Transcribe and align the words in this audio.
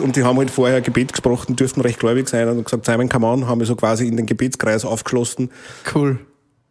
Und 0.00 0.16
die 0.16 0.24
haben 0.24 0.38
halt 0.38 0.50
vorher 0.50 0.80
Gebet 0.80 1.12
gesprochen, 1.12 1.56
dürften 1.56 1.80
recht 1.82 1.98
gläubig 1.98 2.28
sein 2.28 2.48
und 2.48 2.64
gesagt, 2.64 2.86
Simon, 2.86 3.08
come 3.08 3.26
on, 3.26 3.46
haben 3.46 3.60
wir 3.60 3.66
so 3.66 3.76
quasi 3.76 4.06
in 4.06 4.16
den 4.16 4.26
Gebetskreis 4.26 4.84
aufgeschlossen. 4.84 5.50
Cool. 5.94 6.18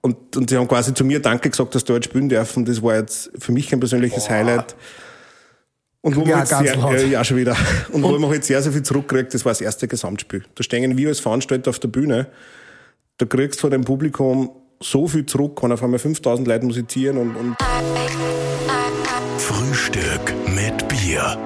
Und, 0.02 0.36
und 0.36 0.50
sie 0.50 0.58
haben 0.58 0.68
quasi 0.68 0.94
zu 0.94 1.04
mir 1.04 1.22
Danke 1.22 1.50
gesagt, 1.50 1.76
dass 1.76 1.84
dort 1.84 2.06
spielen 2.06 2.30
dürfen. 2.30 2.66
Das 2.66 2.82
war 2.82 2.96
jetzt 2.96 3.32
für 3.38 3.52
mich 3.52 3.72
ein 3.74 3.80
persönliches 3.80 4.26
Boah. 4.26 4.34
Highlight. 4.34 4.76
Und 6.02 6.16
wo 6.16 6.23
ja, 6.23 6.38
man 6.38 6.46
sehr, 6.46 6.76
ja, 6.76 6.98
ja, 6.98 7.23
schon 7.23 7.38
wieder. 7.38 7.55
Und, 7.91 8.04
und 8.04 8.14
wo 8.14 8.20
man 8.20 8.30
halt 8.30 8.46
sehr, 8.46 8.62
sehr 8.62 8.71
viel 8.71 8.84
zurückkriegt, 8.84 9.34
das 9.34 9.44
war 9.44 9.52
das 9.52 9.60
erste 9.60 9.88
Gesamtspiel. 9.88 10.44
Da 10.55 10.64
stehen 10.64 10.98
wir 10.98 11.10
als 11.10 11.20
Veranstalter 11.20 11.70
auf 11.70 11.80
der 11.80 11.89
Bühne. 11.89 12.28
Da 13.18 13.26
kriegst 13.26 13.60
du 13.60 13.62
von 13.62 13.71
dem 13.71 13.84
Publikum 13.84 14.50
so 14.82 15.07
viel 15.07 15.25
zurück, 15.25 15.61
wenn 15.61 15.73
auf 15.73 15.84
einmal 15.84 16.00
5000 16.00 16.48
Leute 16.48 16.66
musizieren 16.66 17.18
und, 17.18 17.36
und 17.36 17.55
Frühstück 19.38 20.34
mit 20.55 20.88
Bier. 20.88 21.38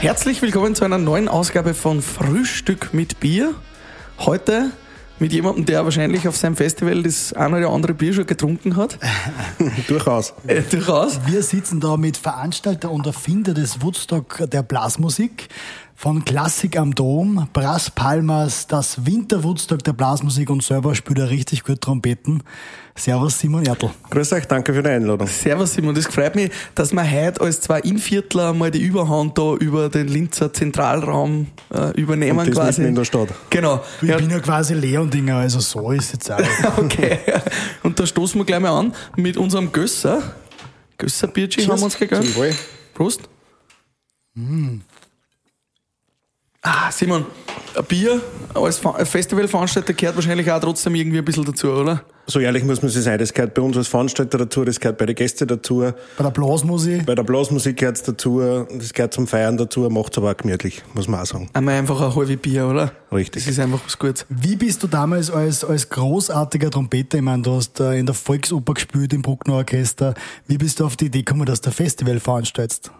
Herzlich 0.00 0.42
willkommen 0.42 0.74
zu 0.74 0.84
einer 0.84 0.98
neuen 0.98 1.28
Ausgabe 1.28 1.74
von 1.74 2.02
Frühstück 2.02 2.92
mit 2.92 3.20
Bier. 3.20 3.54
Heute 4.18 4.72
mit 5.20 5.32
jemandem, 5.32 5.66
der 5.66 5.84
wahrscheinlich 5.84 6.28
auf 6.28 6.36
seinem 6.36 6.56
Festival 6.56 7.02
das 7.02 7.32
ein 7.32 7.52
oder 7.52 7.70
andere 7.70 7.94
Bier 7.94 8.12
schon 8.12 8.26
getrunken 8.26 8.76
hat. 8.76 8.98
durchaus. 9.88 10.32
Äh, 10.46 10.62
durchaus. 10.62 11.20
Wir 11.26 11.42
sitzen 11.42 11.80
da 11.80 11.96
mit 11.96 12.16
Veranstalter 12.16 12.90
und 12.90 13.06
Erfinder 13.06 13.54
des 13.54 13.82
Woodstock 13.82 14.44
der 14.48 14.62
Blasmusik, 14.62 15.48
von 15.98 16.24
Klassik 16.24 16.78
am 16.78 16.94
Dom, 16.94 17.48
Brass 17.52 17.90
Palmas, 17.90 18.68
das 18.68 19.04
Winter 19.04 19.42
Woodstock 19.42 19.82
der 19.82 19.94
Blasmusik 19.94 20.48
und 20.48 20.62
selber 20.62 20.94
spielt 20.94 21.18
er 21.18 21.28
richtig 21.28 21.64
gut 21.64 21.80
Trompeten. 21.80 22.44
Servus 22.94 23.40
Simon 23.40 23.66
Ertl. 23.66 23.90
Grüß 24.08 24.32
euch, 24.34 24.46
danke 24.46 24.72
für 24.72 24.84
die 24.84 24.90
Einladung. 24.90 25.26
Servus 25.26 25.74
Simon, 25.74 25.96
das 25.96 26.06
freut 26.06 26.36
mich, 26.36 26.52
dass 26.76 26.92
wir 26.92 27.02
heute 27.02 27.40
als 27.40 27.62
zwei 27.62 27.80
Inviertler 27.80 28.52
mal 28.52 28.70
die 28.70 28.80
Überhand 28.80 29.36
da 29.36 29.54
über 29.54 29.88
den 29.88 30.06
Linzer 30.06 30.52
Zentralraum 30.52 31.48
äh, 31.74 32.00
übernehmen 32.00 32.38
und 32.38 32.46
das 32.46 32.54
quasi. 32.54 32.84
in 32.84 32.94
der 32.94 33.04
Stadt. 33.04 33.30
Genau. 33.50 33.82
Ich 34.00 34.08
ja. 34.08 34.18
bin 34.18 34.30
ja 34.30 34.38
quasi 34.38 34.74
Leondinger, 34.74 35.38
also 35.38 35.58
so 35.58 35.90
ist 35.90 36.12
jetzt 36.12 36.30
auch. 36.30 36.38
okay. 36.78 37.18
Und 37.82 37.98
da 37.98 38.06
stoßen 38.06 38.40
wir 38.40 38.44
gleich 38.44 38.60
mal 38.60 38.78
an 38.78 38.94
mit 39.16 39.36
unserem 39.36 39.72
Gösser. 39.72 40.22
Gösser 40.96 41.26
Bierchi 41.26 41.62
haben 41.62 41.76
wir 41.76 41.84
uns 41.86 41.98
gegönnt. 41.98 42.28
Prost. 42.94 43.28
Mm. 44.36 44.78
Ah, 46.62 46.90
Simon, 46.90 47.24
ein 47.76 47.84
Bier 47.84 48.20
als 48.52 48.80
Festivalveranstalter 49.08 49.92
gehört 49.92 50.16
wahrscheinlich 50.16 50.50
auch 50.50 50.60
trotzdem 50.60 50.96
irgendwie 50.96 51.18
ein 51.18 51.24
bisschen 51.24 51.44
dazu, 51.44 51.68
oder? 51.68 52.02
So 52.26 52.40
ehrlich 52.40 52.64
muss 52.64 52.82
man 52.82 52.90
sich 52.90 53.04
sein, 53.04 53.16
das 53.18 53.32
gehört 53.32 53.54
bei 53.54 53.62
uns 53.62 53.76
als 53.76 53.86
Veranstalter 53.86 54.38
dazu, 54.38 54.64
das 54.64 54.80
gehört 54.80 54.98
bei 54.98 55.06
den 55.06 55.14
Gästen 55.14 55.46
dazu. 55.46 55.92
Bei 56.16 56.24
der 56.24 56.30
Blasmusik? 56.30 57.06
Bei 57.06 57.14
der 57.14 57.22
Blasmusik 57.22 57.76
gehört 57.76 57.96
es 57.96 58.02
dazu, 58.02 58.40
das 58.40 58.92
gehört 58.92 59.14
zum 59.14 59.28
Feiern 59.28 59.56
dazu, 59.56 59.88
macht 59.88 60.12
es 60.12 60.18
aber 60.18 60.32
auch 60.32 60.36
gemütlich, 60.36 60.82
muss 60.94 61.06
man 61.06 61.20
auch 61.20 61.26
sagen. 61.26 61.48
Einmal 61.52 61.76
einfach 61.76 62.00
ein 62.00 62.14
halbes 62.14 62.36
Bier, 62.38 62.66
oder? 62.66 62.92
Richtig. 63.12 63.44
Das 63.44 63.52
ist 63.52 63.60
einfach 63.60 63.80
was 63.86 63.96
Gutes. 63.96 64.26
Wie 64.28 64.56
bist 64.56 64.82
du 64.82 64.88
damals 64.88 65.30
als, 65.30 65.64
als 65.64 65.88
großartiger 65.88 66.70
Trompeter, 66.70 67.18
ich 67.18 67.24
meine, 67.24 67.44
du 67.44 67.52
hast 67.52 67.78
in 67.78 68.04
der 68.04 68.16
Volksoper 68.16 68.74
gespielt, 68.74 69.12
im 69.12 69.22
Bruckner 69.22 69.54
Orchester, 69.54 70.14
wie 70.48 70.58
bist 70.58 70.80
du 70.80 70.86
auf 70.86 70.96
die 70.96 71.06
Idee 71.06 71.22
gekommen, 71.22 71.46
dass 71.46 71.60
du 71.60 71.70
ein 71.70 71.74
Festival 71.74 72.18
veranstaltest? 72.18 72.90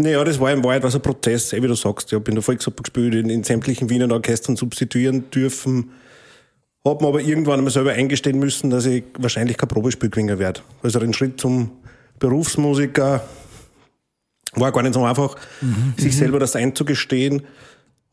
Naja, 0.00 0.22
das 0.22 0.38
war 0.38 0.52
im 0.52 0.62
Wahrheit 0.62 0.84
was 0.84 0.94
ein 0.94 1.02
Prozess, 1.02 1.52
eh, 1.52 1.60
wie 1.60 1.66
du 1.66 1.74
sagst. 1.74 2.12
Ich 2.12 2.14
habe 2.14 2.28
in 2.30 2.36
der 2.36 2.42
Volksoper 2.42 2.84
gespielt, 2.84 3.14
in, 3.14 3.30
in 3.30 3.42
sämtlichen 3.42 3.90
Wiener 3.90 4.10
Orchestern 4.12 4.54
substituieren 4.54 5.28
dürfen. 5.30 5.90
Hab 6.84 7.02
mir 7.02 7.08
aber 7.08 7.20
irgendwann 7.20 7.58
einmal 7.58 7.72
selber 7.72 7.92
eingestehen 7.92 8.38
müssen, 8.38 8.70
dass 8.70 8.86
ich 8.86 9.02
wahrscheinlich 9.18 9.56
kein 9.56 9.68
Probespiel 9.68 10.08
gewinnen 10.08 10.38
werde. 10.38 10.60
Also 10.84 11.00
ein 11.00 11.12
Schritt 11.12 11.40
zum 11.40 11.72
Berufsmusiker 12.20 13.24
war 14.54 14.72
gar 14.72 14.82
nicht 14.82 14.94
so 14.94 15.04
einfach, 15.04 15.34
mhm. 15.60 15.94
sich 15.96 16.16
selber 16.16 16.38
das 16.38 16.54
einzugestehen. 16.54 17.42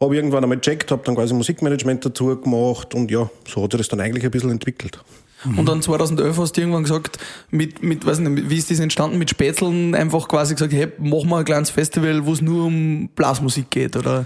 Habe 0.01 0.16
irgendwann 0.16 0.44
einmal 0.44 0.57
gecheckt, 0.57 0.90
habe 0.90 1.03
dann 1.06 1.16
quasi 1.16 1.35
Musikmanagement 1.35 2.03
dazu 2.03 2.35
gemacht 2.35 2.95
und 2.95 3.12
ja, 3.12 3.29
so 3.47 3.63
hat 3.63 3.72
sich 3.72 3.81
das 3.81 3.88
dann 3.90 4.01
eigentlich 4.01 4.25
ein 4.25 4.31
bisschen 4.31 4.51
entwickelt. 4.51 5.00
Mhm. 5.45 5.59
Und 5.59 5.69
dann 5.69 5.81
2011 5.81 6.38
hast 6.38 6.57
du 6.57 6.61
irgendwann 6.61 6.83
gesagt, 6.83 7.17
mit, 7.51 7.83
mit, 7.83 8.06
weiß 8.06 8.19
nicht, 8.19 8.50
wie 8.50 8.57
ist 8.57 8.72
das 8.72 8.79
entstanden, 8.79 9.17
mit 9.17 9.29
Spätzeln 9.29 9.95
einfach 9.95 10.28
quasi 10.28 10.56
gesagt, 10.56 10.73
hey, 10.73 10.88
machen 10.97 11.29
wir 11.29 11.38
ein 11.38 11.45
kleines 11.45 11.69
Festival, 11.69 12.25
wo 12.25 12.33
es 12.33 12.41
nur 12.41 12.66
um 12.66 13.09
Blasmusik 13.16 13.69
geht, 13.69 13.95
oder? 13.95 14.25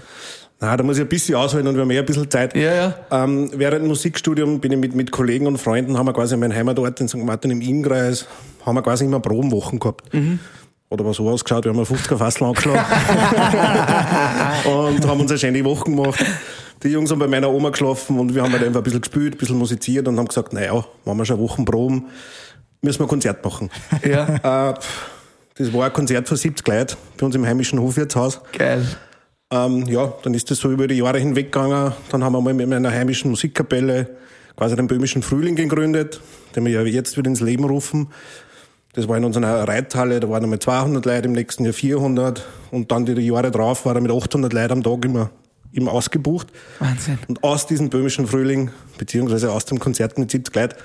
Na, 0.62 0.76
da 0.76 0.84
muss 0.84 0.98
ich 0.98 1.02
ein 1.02 1.08
bisschen 1.08 1.36
ausholen 1.36 1.66
und 1.66 1.74
wir 1.74 1.82
haben 1.82 1.90
eh 1.90 1.98
ein 1.98 2.04
bisschen 2.04 2.30
Zeit. 2.30 2.54
Ja, 2.54 2.74
ja. 2.74 2.94
Ähm, 3.10 3.50
während 3.54 3.82
dem 3.82 3.88
Musikstudium 3.88 4.60
bin 4.60 4.72
ich 4.72 4.78
mit, 4.78 4.94
mit 4.94 5.10
Kollegen 5.10 5.46
und 5.46 5.56
Freunden, 5.56 5.96
haben 5.96 6.04
wir 6.06 6.12
quasi 6.12 6.34
in 6.34 6.40
meinem 6.40 6.54
Heimatort 6.54 7.00
in 7.00 7.08
St. 7.08 7.16
Martin 7.16 7.50
im 7.50 7.62
Innkreis, 7.62 8.26
haben 8.66 8.74
wir 8.74 8.82
quasi 8.82 9.06
immer 9.06 9.20
Probenwochen 9.20 9.78
gehabt. 9.78 10.12
Mhm. 10.12 10.38
Oder 10.90 11.06
was 11.06 11.16
so 11.16 11.28
ausgeschaut, 11.30 11.64
wir 11.64 11.72
haben 11.72 11.78
eine 11.78 11.86
50er 11.86 12.18
Fassel 12.18 12.44
angeschlagen. 12.44 12.78
und 14.64 15.06
haben 15.06 15.20
uns 15.20 15.30
eine 15.30 15.38
schöne 15.38 15.64
Woche 15.64 15.84
gemacht. 15.84 16.22
Die 16.82 16.88
Jungs 16.88 17.10
haben 17.10 17.18
bei 17.18 17.28
meiner 17.28 17.50
Oma 17.50 17.70
geschlafen 17.70 18.18
und 18.18 18.34
wir 18.34 18.42
haben 18.42 18.52
halt 18.52 18.64
einfach 18.64 18.80
ein 18.80 18.84
bisschen 18.84 19.02
gespielt, 19.02 19.34
ein 19.34 19.38
bisschen 19.38 19.58
musiziert 19.58 20.08
und 20.08 20.18
haben 20.18 20.28
gesagt, 20.28 20.52
naja, 20.52 20.84
machen 21.04 21.18
wir 21.18 21.24
schon 21.26 21.38
Wochen 21.38 21.64
Proben, 21.64 22.06
müssen 22.80 23.00
wir 23.00 23.04
ein 23.04 23.08
Konzert 23.08 23.44
machen. 23.44 23.70
Ja. 24.04 24.70
Äh, 24.70 24.74
das 25.56 25.72
war 25.74 25.86
ein 25.86 25.92
Konzert 25.92 26.26
von 26.26 26.38
70 26.38 26.66
Leuten 26.66 26.96
bei 27.18 27.26
uns 27.26 27.34
im 27.34 27.44
heimischen 27.44 27.78
Hofwirtshaus. 27.80 28.40
Geil. 28.56 28.86
Ähm, 29.52 29.84
ja, 29.86 30.14
dann 30.22 30.32
ist 30.32 30.50
das 30.50 30.58
so 30.58 30.70
über 30.70 30.86
die 30.86 30.94
Jahre 30.94 31.18
hinweg 31.18 31.52
gegangen. 31.52 31.92
Dann 32.10 32.24
haben 32.24 32.32
wir 32.32 32.40
mal 32.40 32.54
mit 32.54 32.66
meiner 32.66 32.90
heimischen 32.90 33.30
Musikkapelle 33.30 34.08
quasi 34.56 34.74
den 34.76 34.86
böhmischen 34.86 35.22
Frühling 35.22 35.56
gegründet, 35.56 36.20
den 36.56 36.64
wir 36.64 36.72
ja 36.72 36.82
jetzt 36.82 37.18
wieder 37.18 37.28
ins 37.28 37.40
Leben 37.40 37.64
rufen. 37.64 38.08
Das 38.94 39.06
war 39.06 39.16
in 39.18 39.24
unserer 39.24 39.68
Reithalle, 39.68 40.18
da 40.18 40.30
waren 40.30 40.44
einmal 40.44 40.58
200 40.58 41.04
Leute, 41.04 41.28
im 41.28 41.32
nächsten 41.32 41.64
Jahr 41.64 41.74
400 41.74 42.44
und 42.70 42.90
dann 42.90 43.04
die 43.04 43.12
Jahre 43.20 43.50
drauf 43.50 43.84
war 43.84 43.94
er 43.94 44.00
mit 44.00 44.10
800 44.10 44.52
Leuten 44.52 44.72
am 44.72 44.82
Tag 44.82 45.04
immer 45.04 45.30
ihm 45.72 45.88
ausgebucht. 45.88 46.48
Wahnsinn. 46.78 47.18
Und 47.28 47.42
aus 47.44 47.66
diesem 47.66 47.90
böhmischen 47.90 48.26
Frühling, 48.26 48.70
beziehungsweise 48.98 49.52
aus 49.52 49.64
dem 49.64 49.78
Konzert 49.78 50.18
mit 50.18 50.30
70 50.30 50.54
Leuten, 50.54 50.76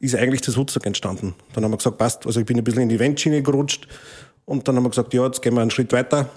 ist 0.00 0.14
eigentlich 0.14 0.42
das 0.42 0.56
Woodstock 0.56 0.86
entstanden. 0.86 1.34
Dann 1.52 1.64
haben 1.64 1.72
wir 1.72 1.78
gesagt, 1.78 1.98
passt, 1.98 2.26
also 2.26 2.40
ich 2.40 2.46
bin 2.46 2.56
ein 2.56 2.64
bisschen 2.64 2.82
in 2.82 2.88
die 2.88 2.94
Eventschiene 2.94 3.42
gerutscht 3.42 3.88
und 4.44 4.68
dann 4.68 4.76
haben 4.76 4.84
wir 4.84 4.90
gesagt, 4.90 5.12
ja, 5.12 5.24
jetzt 5.26 5.42
gehen 5.42 5.54
wir 5.54 5.60
einen 5.62 5.70
Schritt 5.70 5.92
weiter. 5.92 6.28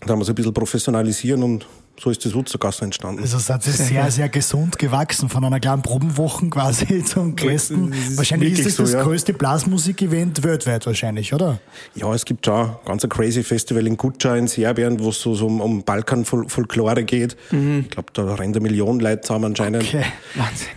Dann 0.00 0.10
haben 0.10 0.18
wir 0.18 0.22
es 0.22 0.28
ein 0.28 0.34
bisschen 0.34 0.54
professionalisieren 0.54 1.42
und 1.42 1.66
so 1.98 2.10
ist 2.10 2.24
das 2.24 2.34
Wutzergasse 2.34 2.84
entstanden. 2.84 3.22
Also 3.22 3.38
es 3.38 3.66
ist 3.66 3.86
sehr, 3.86 4.10
sehr 4.10 4.28
gesund 4.28 4.78
gewachsen, 4.78 5.28
von 5.28 5.44
einer 5.44 5.60
kleinen 5.60 5.82
Probenwoche 5.82 6.48
quasi 6.48 7.04
zum 7.04 7.36
größten. 7.36 7.92
Ist 7.92 8.16
wahrscheinlich 8.16 8.52
ist 8.52 8.60
es 8.60 8.64
das, 8.64 8.74
so, 8.76 8.82
das 8.82 8.92
ja. 8.92 9.02
größte 9.02 9.32
Blasmusik-Event 9.32 10.42
weltweit 10.42 10.86
wahrscheinlich, 10.86 11.32
oder? 11.32 11.58
Ja, 11.94 12.12
es 12.14 12.24
gibt 12.24 12.46
schon 12.46 12.76
ganz 12.84 13.04
ein 13.04 13.10
crazy 13.10 13.42
Festival 13.42 13.86
in 13.86 13.96
Gucca 13.96 14.36
in 14.36 14.46
Serbien, 14.46 15.00
wo 15.00 15.08
es 15.08 15.20
so, 15.20 15.34
so 15.34 15.46
um, 15.46 15.60
um 15.60 15.82
Balkan-Folklore 15.82 17.04
geht. 17.04 17.36
Mhm. 17.50 17.80
Ich 17.84 17.90
glaube, 17.90 18.08
da 18.12 18.34
rennt 18.34 18.56
eine 18.56 18.62
Million 18.62 19.00
Leute 19.00 19.22
zusammen 19.22 19.46
anscheinend. 19.46 19.84
Okay, 19.84 20.04
Wahnsinn. 20.34 20.68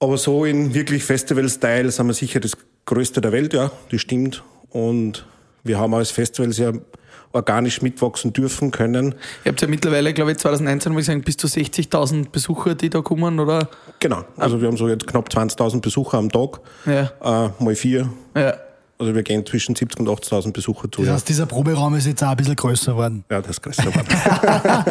Aber 0.00 0.18
so 0.18 0.44
in 0.44 0.74
wirklich 0.74 1.04
Festival-Style 1.04 1.90
sind 1.90 2.06
wir 2.06 2.14
sicher 2.14 2.40
das 2.40 2.52
größte 2.84 3.20
der 3.20 3.32
Welt, 3.32 3.54
ja, 3.54 3.70
das 3.90 4.00
stimmt. 4.00 4.42
Und 4.70 5.24
wir 5.62 5.78
haben 5.78 5.94
als 5.94 6.10
Festival 6.10 6.52
sehr 6.52 6.74
organisch 7.34 7.82
mitwachsen 7.82 8.32
dürfen 8.32 8.70
können. 8.70 9.14
Ihr 9.44 9.50
habt 9.50 9.60
ja 9.60 9.68
mittlerweile, 9.68 10.14
glaube 10.14 10.32
ich, 10.32 10.38
2019 10.38 10.92
muss 10.92 11.02
ich 11.02 11.06
sagen, 11.06 11.22
bis 11.22 11.36
zu 11.36 11.46
60.000 11.46 12.30
Besucher, 12.30 12.74
die 12.74 12.90
da 12.90 13.02
kommen, 13.02 13.40
oder? 13.40 13.68
Genau. 14.00 14.24
Also 14.36 14.60
wir 14.60 14.68
haben 14.68 14.76
so 14.76 14.88
jetzt 14.88 15.06
knapp 15.06 15.28
20.000 15.28 15.80
Besucher 15.80 16.18
am 16.18 16.30
Tag. 16.30 16.60
Ja. 16.86 17.46
Äh, 17.46 17.50
mal 17.62 17.74
vier. 17.74 18.08
Ja. 18.36 18.54
Also 18.96 19.14
wir 19.14 19.22
gehen 19.24 19.44
zwischen 19.44 19.74
70 19.74 20.00
und 20.00 20.08
80.000 20.08 20.52
Besucher 20.52 20.90
zu. 20.90 21.02
Das 21.02 21.14
heißt, 21.14 21.28
dieser 21.28 21.46
Proberaum 21.46 21.94
ist 21.96 22.06
jetzt 22.06 22.22
auch 22.22 22.28
ein 22.28 22.36
bisschen 22.36 22.54
größer 22.54 22.92
geworden. 22.92 23.24
Ja, 23.28 23.40
das 23.40 23.50
ist 23.52 23.62
größer 23.62 23.82
geworden. 23.82 24.06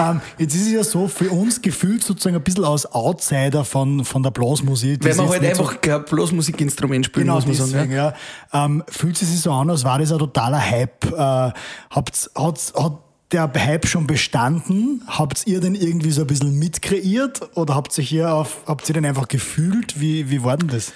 ähm, 0.00 0.20
jetzt 0.38 0.54
ist 0.54 0.66
es 0.66 0.72
ja 0.72 0.82
so, 0.82 1.06
für 1.06 1.30
uns 1.30 1.62
gefühlt 1.62 2.02
sozusagen 2.02 2.34
ein 2.34 2.42
bisschen 2.42 2.64
als 2.64 2.86
Outsider 2.92 3.64
von, 3.64 4.04
von 4.04 4.22
der 4.24 4.32
Blasmusik. 4.32 5.04
Weil 5.04 5.14
man 5.14 5.28
halt 5.28 5.44
einfach 5.44 5.72
so 5.72 5.78
kein 5.80 6.04
Blasmusikinstrument 6.04 7.06
spielen, 7.06 7.26
genau, 7.26 7.36
muss 7.36 7.46
man 7.46 7.54
deswegen, 7.54 7.72
sagen. 7.72 7.92
Ja. 7.92 8.14
Ähm, 8.52 8.82
fühlt 8.88 9.20
es 9.20 9.30
sich 9.30 9.40
so 9.40 9.52
an, 9.52 9.70
als 9.70 9.84
war 9.84 9.98
das 10.00 10.10
ein 10.10 10.18
totaler 10.18 10.60
Hype? 10.60 11.04
Äh, 11.04 11.52
habt's, 11.90 12.30
hat's, 12.36 12.72
hat 12.76 12.98
der 13.32 13.52
Hype 13.54 13.86
schon 13.86 14.06
bestanden? 14.06 15.02
Habt 15.06 15.46
ihr 15.46 15.60
den 15.60 15.74
irgendwie 15.74 16.10
so 16.10 16.22
ein 16.22 16.26
bisschen 16.26 16.58
mitkreiert 16.58 17.56
oder 17.56 17.74
habt 17.74 17.96
ihr 17.98 18.04
hier 18.04 18.32
auf, 18.32 18.58
habt 18.66 18.88
ihr 18.88 18.94
den 18.94 19.06
einfach 19.06 19.28
gefühlt? 19.28 20.00
Wie, 20.00 20.30
wie 20.30 20.42
war 20.42 20.56
denn 20.56 20.68
das? 20.68 20.92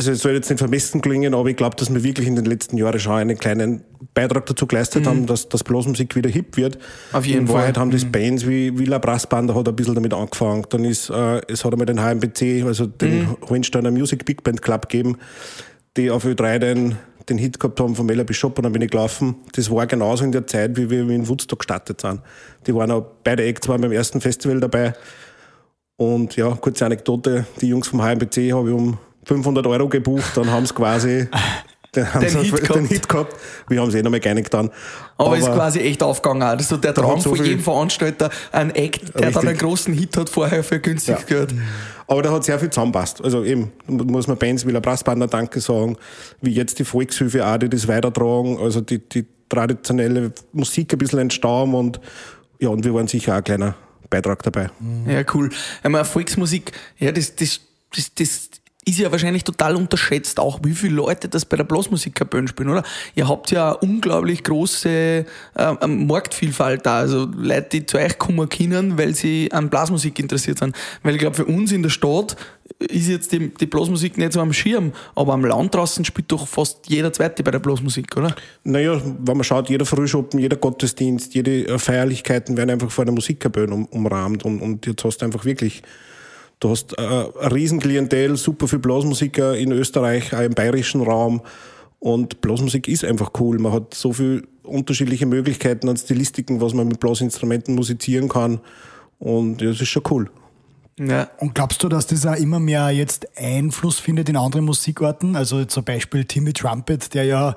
Also 0.00 0.12
es 0.12 0.20
soll 0.20 0.32
jetzt 0.32 0.48
nicht 0.48 0.58
vermessen 0.58 1.02
klingen, 1.02 1.34
aber 1.34 1.50
ich 1.50 1.56
glaube, 1.56 1.76
dass 1.76 1.92
wir 1.92 2.02
wirklich 2.02 2.26
in 2.26 2.34
den 2.34 2.46
letzten 2.46 2.78
Jahren 2.78 2.98
schon 2.98 3.12
einen 3.12 3.36
kleinen 3.36 3.82
Beitrag 4.14 4.46
dazu 4.46 4.66
geleistet 4.66 5.04
mhm. 5.04 5.08
haben, 5.08 5.26
dass, 5.26 5.50
dass 5.50 5.62
Blasmusik 5.62 6.16
wieder 6.16 6.30
hip 6.30 6.56
wird. 6.56 6.78
Auf 7.12 7.26
jeden 7.26 7.40
in 7.40 7.46
Fall. 7.46 7.56
Wahrheit 7.56 7.76
haben 7.76 7.90
das 7.90 8.06
mhm. 8.06 8.12
Bands 8.12 8.46
wie 8.46 8.78
Villa 8.78 8.96
Brassband 8.96 9.54
hat 9.54 9.68
ein 9.68 9.76
bisschen 9.76 9.94
damit 9.94 10.14
angefangen. 10.14 10.64
Dann 10.70 10.86
ist, 10.86 11.10
äh, 11.10 11.42
es 11.48 11.66
hat 11.66 11.72
einmal 11.72 11.84
den 11.84 12.00
HMBC, 12.00 12.64
also 12.64 12.86
den 12.86 13.24
mhm. 13.24 13.36
Hohensteiner 13.50 13.90
Music 13.90 14.24
Big 14.24 14.42
Band 14.42 14.62
Club 14.62 14.88
gegeben, 14.88 15.18
die 15.98 16.10
auf 16.10 16.24
Ö3 16.24 16.58
den, 16.58 16.96
den 17.28 17.36
Hit 17.36 17.60
gehabt 17.60 17.78
haben 17.78 17.94
von 17.94 18.06
Mella 18.06 18.22
Bishop 18.22 18.56
und 18.58 18.62
dann 18.62 18.72
bin 18.72 18.80
ich 18.80 18.90
gelaufen. 18.90 19.34
Das 19.52 19.70
war 19.70 19.86
genauso 19.86 20.24
in 20.24 20.32
der 20.32 20.46
Zeit, 20.46 20.78
wie 20.78 20.88
wir 20.88 21.00
in 21.10 21.28
Woodstock 21.28 21.58
gestartet 21.58 22.00
sind. 22.00 22.22
Die 22.66 22.74
waren 22.74 22.90
auch 22.90 23.04
beide 23.22 23.44
Acts 23.44 23.68
waren 23.68 23.82
beim 23.82 23.92
ersten 23.92 24.22
Festival 24.22 24.60
dabei. 24.60 24.94
Und 25.98 26.36
ja, 26.36 26.52
kurze 26.52 26.86
Anekdote, 26.86 27.44
die 27.60 27.68
Jungs 27.68 27.88
vom 27.88 28.00
HMBC 28.00 28.52
habe 28.52 28.70
ich 28.70 28.74
um 28.74 28.96
500 29.30 29.64
Euro 29.68 29.88
gebucht, 29.88 30.36
dann 30.36 30.50
haben 30.50 30.66
sie 30.66 30.74
quasi 30.74 31.28
den, 31.94 32.12
haben 32.12 32.20
Den 32.20 32.30
sie 32.30 32.38
Hit 32.40 32.58
den 32.58 32.66
gehabt. 32.66 32.88
Hit 32.88 33.08
gehabt. 33.08 33.36
Wir 33.68 33.80
haben 33.80 33.88
es 33.88 33.94
eh 33.94 34.02
noch 34.02 34.10
mal 34.10 34.18
gar 34.18 34.34
nicht 34.34 34.44
getan. 34.44 34.70
Aber, 35.16 35.38
ist 35.38 35.46
quasi 35.46 35.78
echt 35.78 36.02
aufgegangen. 36.02 36.42
Also 36.42 36.76
der 36.76 36.92
Da 36.92 37.02
Traum 37.02 37.16
hat 37.16 37.22
so 37.22 37.34
von 37.34 37.44
jedem 37.44 37.60
Veranstalter, 37.60 38.30
ein 38.50 38.74
Act, 38.74 39.02
der 39.14 39.20
dann 39.20 39.24
Richtig. 39.34 39.48
einen 39.48 39.58
großen 39.58 39.94
Hit 39.94 40.16
hat, 40.16 40.28
vorher 40.28 40.64
für 40.64 40.80
günstig 40.80 41.16
Ja. 41.16 41.24
gehört. 41.24 41.54
Aber 42.08 42.22
da 42.22 42.32
hat 42.32 42.42
sehr 42.42 42.58
viel 42.58 42.70
zusammenpasst. 42.70 43.22
Also 43.22 43.44
eben, 43.44 43.70
muss 43.86 44.26
man 44.26 44.36
Bands 44.36 44.66
wie 44.66 44.72
La 44.72 44.80
Danke 44.80 45.60
sagen, 45.60 45.96
wie 46.40 46.50
jetzt 46.50 46.80
die 46.80 46.84
Volkshilfe 46.84 47.46
auch, 47.46 47.56
die 47.56 47.68
das 47.68 47.86
weitertragen, 47.86 48.58
also 48.58 48.80
die, 48.80 48.98
die 48.98 49.26
traditionelle 49.48 50.32
Musik 50.52 50.92
ein 50.92 50.98
bisschen 50.98 51.20
entstauben 51.20 51.74
und 51.74 52.00
ja, 52.58 52.68
und 52.68 52.84
wir 52.84 52.92
waren 52.94 53.06
sicher 53.06 53.32
auch 53.34 53.38
ein 53.38 53.44
kleiner 53.44 53.74
Beitrag 54.10 54.42
dabei. 54.42 54.70
Ja, 55.06 55.22
cool. 55.34 55.50
Einmal 55.84 56.04
Volksmusik, 56.04 56.72
ja, 56.98 57.12
das, 57.12 57.36
das, 57.36 57.60
das, 57.94 58.12
das 58.14 58.50
ist 58.86 58.98
ja 58.98 59.12
wahrscheinlich 59.12 59.44
total 59.44 59.76
unterschätzt, 59.76 60.40
auch 60.40 60.60
wie 60.64 60.72
viele 60.72 60.94
Leute 60.94 61.28
das 61.28 61.44
bei 61.44 61.56
der 61.56 61.64
Blasmusik 61.64 62.14
Kapellen 62.14 62.48
spielen, 62.48 62.70
oder? 62.70 62.82
Ihr 63.14 63.28
habt 63.28 63.50
ja 63.50 63.72
unglaublich 63.72 64.42
große 64.42 65.26
äh, 65.54 65.86
Marktvielfalt 65.86 66.86
da. 66.86 66.98
Also 66.98 67.28
Leute, 67.36 67.68
die 67.80 67.86
zu 67.86 67.98
euch 67.98 68.18
kommen 68.18 68.48
können, 68.48 68.96
weil 68.96 69.14
sie 69.14 69.52
an 69.52 69.68
Blasmusik 69.68 70.18
interessiert 70.18 70.58
sind. 70.58 70.74
Weil 71.02 71.14
ich 71.14 71.20
glaube, 71.20 71.36
für 71.36 71.44
uns 71.44 71.72
in 71.72 71.82
der 71.82 71.90
Stadt 71.90 72.36
ist 72.78 73.08
jetzt 73.08 73.32
die, 73.32 73.52
die 73.52 73.66
Blasmusik 73.66 74.16
nicht 74.16 74.32
so 74.32 74.40
am 74.40 74.52
Schirm, 74.54 74.92
aber 75.14 75.34
am 75.34 75.44
Land 75.44 75.74
draußen 75.74 76.04
spielt 76.06 76.32
doch 76.32 76.48
fast 76.48 76.88
jeder 76.88 77.12
Zweite 77.12 77.42
bei 77.42 77.50
der 77.50 77.58
Blasmusik, 77.58 78.16
oder? 78.16 78.34
Naja, 78.64 79.00
wenn 79.04 79.36
man 79.36 79.44
schaut, 79.44 79.68
jeder 79.68 79.84
Frühschoppen, 79.84 80.40
jeder 80.40 80.56
Gottesdienst, 80.56 81.34
jede 81.34 81.66
äh, 81.66 81.78
Feierlichkeiten 81.78 82.56
werden 82.56 82.70
einfach 82.70 82.90
vor 82.90 83.04
der 83.04 83.12
Musikkapelle 83.12 83.72
um, 83.72 83.84
umrahmt 83.86 84.44
und, 84.46 84.60
und 84.60 84.86
jetzt 84.86 85.04
hast 85.04 85.18
du 85.18 85.26
einfach 85.26 85.44
wirklich, 85.44 85.82
du 86.60 86.70
hast 86.70 86.96
äh, 86.98 87.02
ein 87.02 87.52
Riesenklientel, 87.52 88.36
super 88.36 88.68
viel 88.68 88.78
Blasmusiker 88.78 89.56
in 89.56 89.72
Österreich, 89.72 90.34
auch 90.34 90.40
im 90.40 90.54
bayerischen 90.54 91.02
Raum 91.02 91.42
und 91.98 92.40
Blasmusik 92.40 92.88
ist 92.88 93.04
einfach 93.04 93.32
cool. 93.40 93.58
Man 93.58 93.72
hat 93.72 93.94
so 93.94 94.12
viele 94.12 94.42
unterschiedliche 94.62 95.26
Möglichkeiten 95.26 95.88
an 95.88 95.96
Stilistiken, 95.96 96.60
was 96.60 96.74
man 96.74 96.86
mit 96.86 97.00
Blasinstrumenten 97.00 97.74
musizieren 97.74 98.28
kann 98.28 98.60
und 99.18 99.60
ja, 99.60 99.70
das 99.70 99.80
ist 99.80 99.88
schon 99.88 100.04
cool. 100.10 100.30
Ja. 100.98 101.30
Und 101.38 101.54
glaubst 101.54 101.82
du, 101.82 101.88
dass 101.88 102.06
das 102.06 102.26
auch 102.26 102.36
immer 102.36 102.60
mehr 102.60 102.90
jetzt 102.90 103.26
Einfluss 103.38 103.98
findet 103.98 104.28
in 104.28 104.36
andere 104.36 104.60
Musikarten? 104.60 105.34
Also 105.34 105.64
zum 105.64 105.82
Beispiel 105.82 106.26
Timmy 106.26 106.52
Trumpet, 106.52 107.14
der 107.14 107.24
ja 107.24 107.56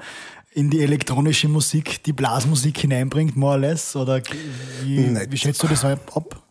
in 0.54 0.70
die 0.70 0.82
elektronische 0.82 1.50
Musik 1.50 2.04
die 2.04 2.14
Blasmusik 2.14 2.78
hineinbringt, 2.78 3.36
more 3.36 3.54
or 3.54 3.60
less? 3.60 3.96
Oder 3.96 4.22
wie, 4.84 5.18
wie 5.30 5.38
schätzt 5.38 5.62
du 5.62 5.68
das 5.68 5.84
ab? 5.84 6.43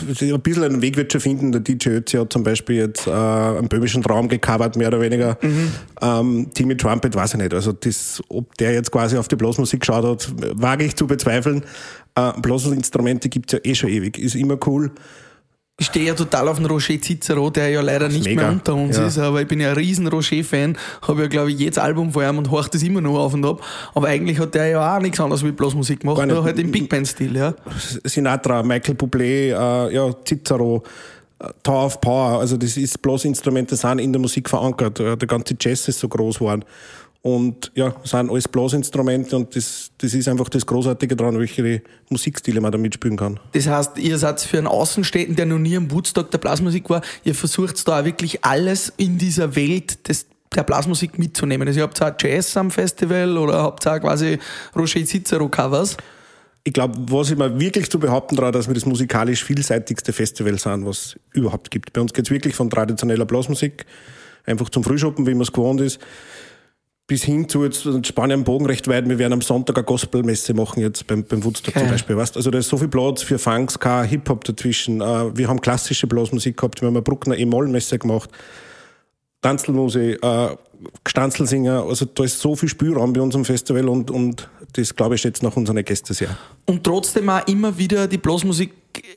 Ein 0.00 0.40
bisschen 0.40 0.64
einen 0.64 0.82
Weg 0.82 0.96
wird 0.96 1.12
schon 1.12 1.20
finden. 1.20 1.52
Der 1.52 1.60
DJ 1.60 1.90
Ötzi 1.90 2.16
hat 2.16 2.32
zum 2.32 2.42
Beispiel 2.42 2.76
jetzt 2.76 3.06
äh, 3.06 3.10
einen 3.10 3.68
böhmischen 3.68 4.02
Traum 4.02 4.28
gecovert, 4.28 4.76
mehr 4.76 4.88
oder 4.88 5.00
weniger. 5.00 5.38
Ähm, 6.00 6.50
Timmy 6.54 6.76
Trumpet 6.76 7.14
weiß 7.14 7.34
ich 7.34 7.40
nicht. 7.40 7.54
Also 7.54 7.72
das, 7.72 8.22
ob 8.28 8.56
der 8.58 8.72
jetzt 8.72 8.90
quasi 8.90 9.16
auf 9.16 9.28
die 9.28 9.36
Blasmusik 9.36 9.80
geschaut 9.80 10.04
hat, 10.04 10.32
wage 10.54 10.84
ich 10.84 10.96
zu 10.96 11.06
bezweifeln. 11.06 11.64
Äh, 12.14 12.32
Blasinstrumente 12.40 13.28
gibt's 13.28 13.52
ja 13.52 13.58
eh 13.62 13.74
schon 13.74 13.90
ewig. 13.90 14.18
Ist 14.18 14.34
immer 14.34 14.58
cool. 14.66 14.90
Ich 15.80 15.86
stehe 15.86 16.06
ja 16.06 16.14
total 16.14 16.48
auf 16.48 16.56
den 16.56 16.66
Roger 16.66 17.00
Cicero, 17.00 17.50
der 17.50 17.68
ja 17.70 17.80
leider 17.80 18.08
nicht 18.08 18.24
mega. 18.24 18.42
mehr 18.42 18.50
unter 18.50 18.74
uns 18.74 18.96
Ja. 18.96 19.06
ist, 19.06 19.16
aber 19.16 19.42
ich 19.42 19.46
bin 19.46 19.60
ja 19.60 19.68
ein 19.68 19.76
riesen 19.76 20.08
Roger-Fan, 20.08 20.76
habe 21.06 21.22
ja 21.22 21.28
glaube 21.28 21.52
ich 21.52 21.58
jedes 21.60 21.78
Album 21.78 22.10
von 22.12 22.24
ihm 22.24 22.36
und 22.36 22.50
horche 22.50 22.70
das 22.72 22.82
immer 22.82 23.00
noch 23.00 23.16
auf 23.16 23.32
und 23.34 23.44
ab. 23.46 23.62
Aber 23.94 24.08
eigentlich 24.08 24.40
hat 24.40 24.54
der 24.54 24.66
ja 24.66 24.96
auch 24.96 25.00
nichts 25.00 25.20
anderes 25.20 25.44
wie 25.44 25.52
Blasmusik 25.52 26.00
gemacht, 26.00 26.26
nur 26.26 26.42
halt 26.42 26.58
im 26.58 26.72
Big 26.72 26.88
Band-Stil, 26.88 27.36
ja. 27.36 27.54
Sinatra, 28.02 28.64
Michael 28.64 28.96
Bublé, 28.96 29.52
äh, 29.52 29.94
ja, 29.94 30.10
Cicero, 30.26 30.82
äh, 31.38 31.46
Tower 31.62 31.86
of 31.86 32.00
Power. 32.00 32.40
Also 32.40 32.56
das 32.56 32.76
ist 32.76 33.00
Blasinstrumente 33.00 33.76
sind 33.76 34.00
in 34.00 34.12
der 34.12 34.20
Musik 34.20 34.48
verankert. 34.50 34.98
Äh, 34.98 35.16
Der 35.16 35.28
ganze 35.28 35.54
Jazz 35.60 35.86
ist 35.86 36.00
so 36.00 36.08
groß 36.08 36.40
geworden. 36.40 36.64
Und 37.28 37.70
ja, 37.74 37.94
sind 38.04 38.30
alles 38.30 38.48
Blasinstrumente 38.48 39.36
und 39.36 39.54
das, 39.54 39.90
das 39.98 40.14
ist 40.14 40.28
einfach 40.28 40.48
das 40.48 40.64
Großartige 40.64 41.14
daran, 41.14 41.38
welche 41.38 41.82
Musikstile 42.08 42.58
man 42.62 42.72
da 42.72 42.78
mitspielen 42.78 43.18
kann. 43.18 43.38
Das 43.52 43.66
heißt, 43.66 43.98
ihr 43.98 44.16
seid 44.16 44.40
für 44.40 44.56
einen 44.56 44.66
Außenstädten, 44.66 45.36
der 45.36 45.44
noch 45.44 45.58
nie 45.58 45.76
am 45.76 45.90
Woodstock 45.90 46.30
der 46.30 46.38
Blasmusik 46.38 46.88
war, 46.88 47.02
ihr 47.24 47.34
versucht 47.34 47.86
da 47.86 48.00
auch 48.00 48.04
wirklich 48.06 48.46
alles 48.46 48.90
in 48.96 49.18
dieser 49.18 49.54
Welt 49.56 50.08
des, 50.08 50.24
der 50.54 50.62
Blasmusik 50.62 51.18
mitzunehmen. 51.18 51.68
Also 51.68 51.80
ihr 51.80 51.84
habt 51.84 52.00
auch 52.00 52.12
Jazz 52.18 52.56
am 52.56 52.70
Festival 52.70 53.36
oder 53.36 53.62
habt 53.62 53.86
auch 53.86 54.00
quasi 54.00 54.38
Roger 54.74 55.04
Cicero 55.04 55.50
Covers. 55.50 55.98
Ich 56.64 56.72
glaube, 56.72 56.98
was 57.10 57.30
ich 57.30 57.36
mir 57.36 57.60
wirklich 57.60 57.90
zu 57.90 57.98
behaupten 57.98 58.36
traue, 58.36 58.52
dass 58.52 58.68
wir 58.68 58.74
das 58.74 58.86
musikalisch 58.86 59.44
vielseitigste 59.44 60.14
Festival 60.14 60.58
sind, 60.58 60.86
was 60.86 60.98
es 60.98 61.16
überhaupt 61.34 61.70
gibt. 61.70 61.92
Bei 61.92 62.00
uns 62.00 62.14
geht's 62.14 62.30
wirklich 62.30 62.54
von 62.54 62.70
traditioneller 62.70 63.26
Blasmusik, 63.26 63.84
einfach 64.46 64.70
zum 64.70 64.82
Frühschoppen, 64.82 65.26
wie 65.26 65.34
man 65.34 65.42
es 65.42 65.52
gewohnt 65.52 65.82
ist, 65.82 66.00
bis 67.08 67.24
hin 67.24 67.48
zu 67.48 67.64
jetzt 67.64 67.88
Spanien 68.06 68.44
Bogen 68.44 68.66
recht 68.66 68.86
weit. 68.86 69.08
Wir 69.08 69.18
werden 69.18 69.32
am 69.32 69.40
Sonntag 69.40 69.76
eine 69.76 69.84
Gospelmesse 69.84 70.52
machen, 70.52 70.80
jetzt 70.80 71.06
beim, 71.06 71.24
beim 71.24 71.42
Woodstock 71.42 71.74
Okay. 71.74 71.84
zum 71.84 71.90
Beispiel. 71.90 72.16
Weißt? 72.16 72.36
Also 72.36 72.50
da 72.50 72.58
ist 72.58 72.68
so 72.68 72.76
viel 72.76 72.88
Platz 72.88 73.22
für 73.22 73.38
Funk, 73.38 73.70
Ska, 73.72 74.02
Hip-Hop 74.02 74.44
dazwischen. 74.44 75.00
Äh, 75.00 75.36
Wir 75.36 75.48
haben 75.48 75.60
klassische 75.60 76.06
Blasmusik 76.06 76.58
gehabt, 76.58 76.82
wir 76.82 76.86
haben 76.86 76.94
eine 76.94 77.02
Bruckner 77.02 77.36
E-Moll-Messe 77.36 77.98
gemacht. 77.98 78.30
Tanzelmusik, 79.40 80.22
äh, 80.22 80.56
Gestanzelsinger, 81.04 81.84
also 81.84 82.04
da 82.04 82.24
ist 82.24 82.38
so 82.38 82.54
viel 82.54 82.68
Spielraum 82.68 83.12
bei 83.12 83.20
uns 83.20 83.34
am 83.34 83.44
Festival 83.44 83.88
und, 83.88 84.10
und 84.10 84.48
das, 84.74 84.94
glaube 84.94 85.14
ich, 85.14 85.20
schätzt 85.20 85.42
nach 85.42 85.56
unseren 85.56 85.84
Gästen 85.84 86.14
sehr. 86.14 86.36
Und 86.66 86.84
trotzdem 86.84 87.28
auch 87.30 87.46
immer 87.46 87.78
wieder, 87.78 88.06
die 88.06 88.18
Blasmusik 88.18 88.72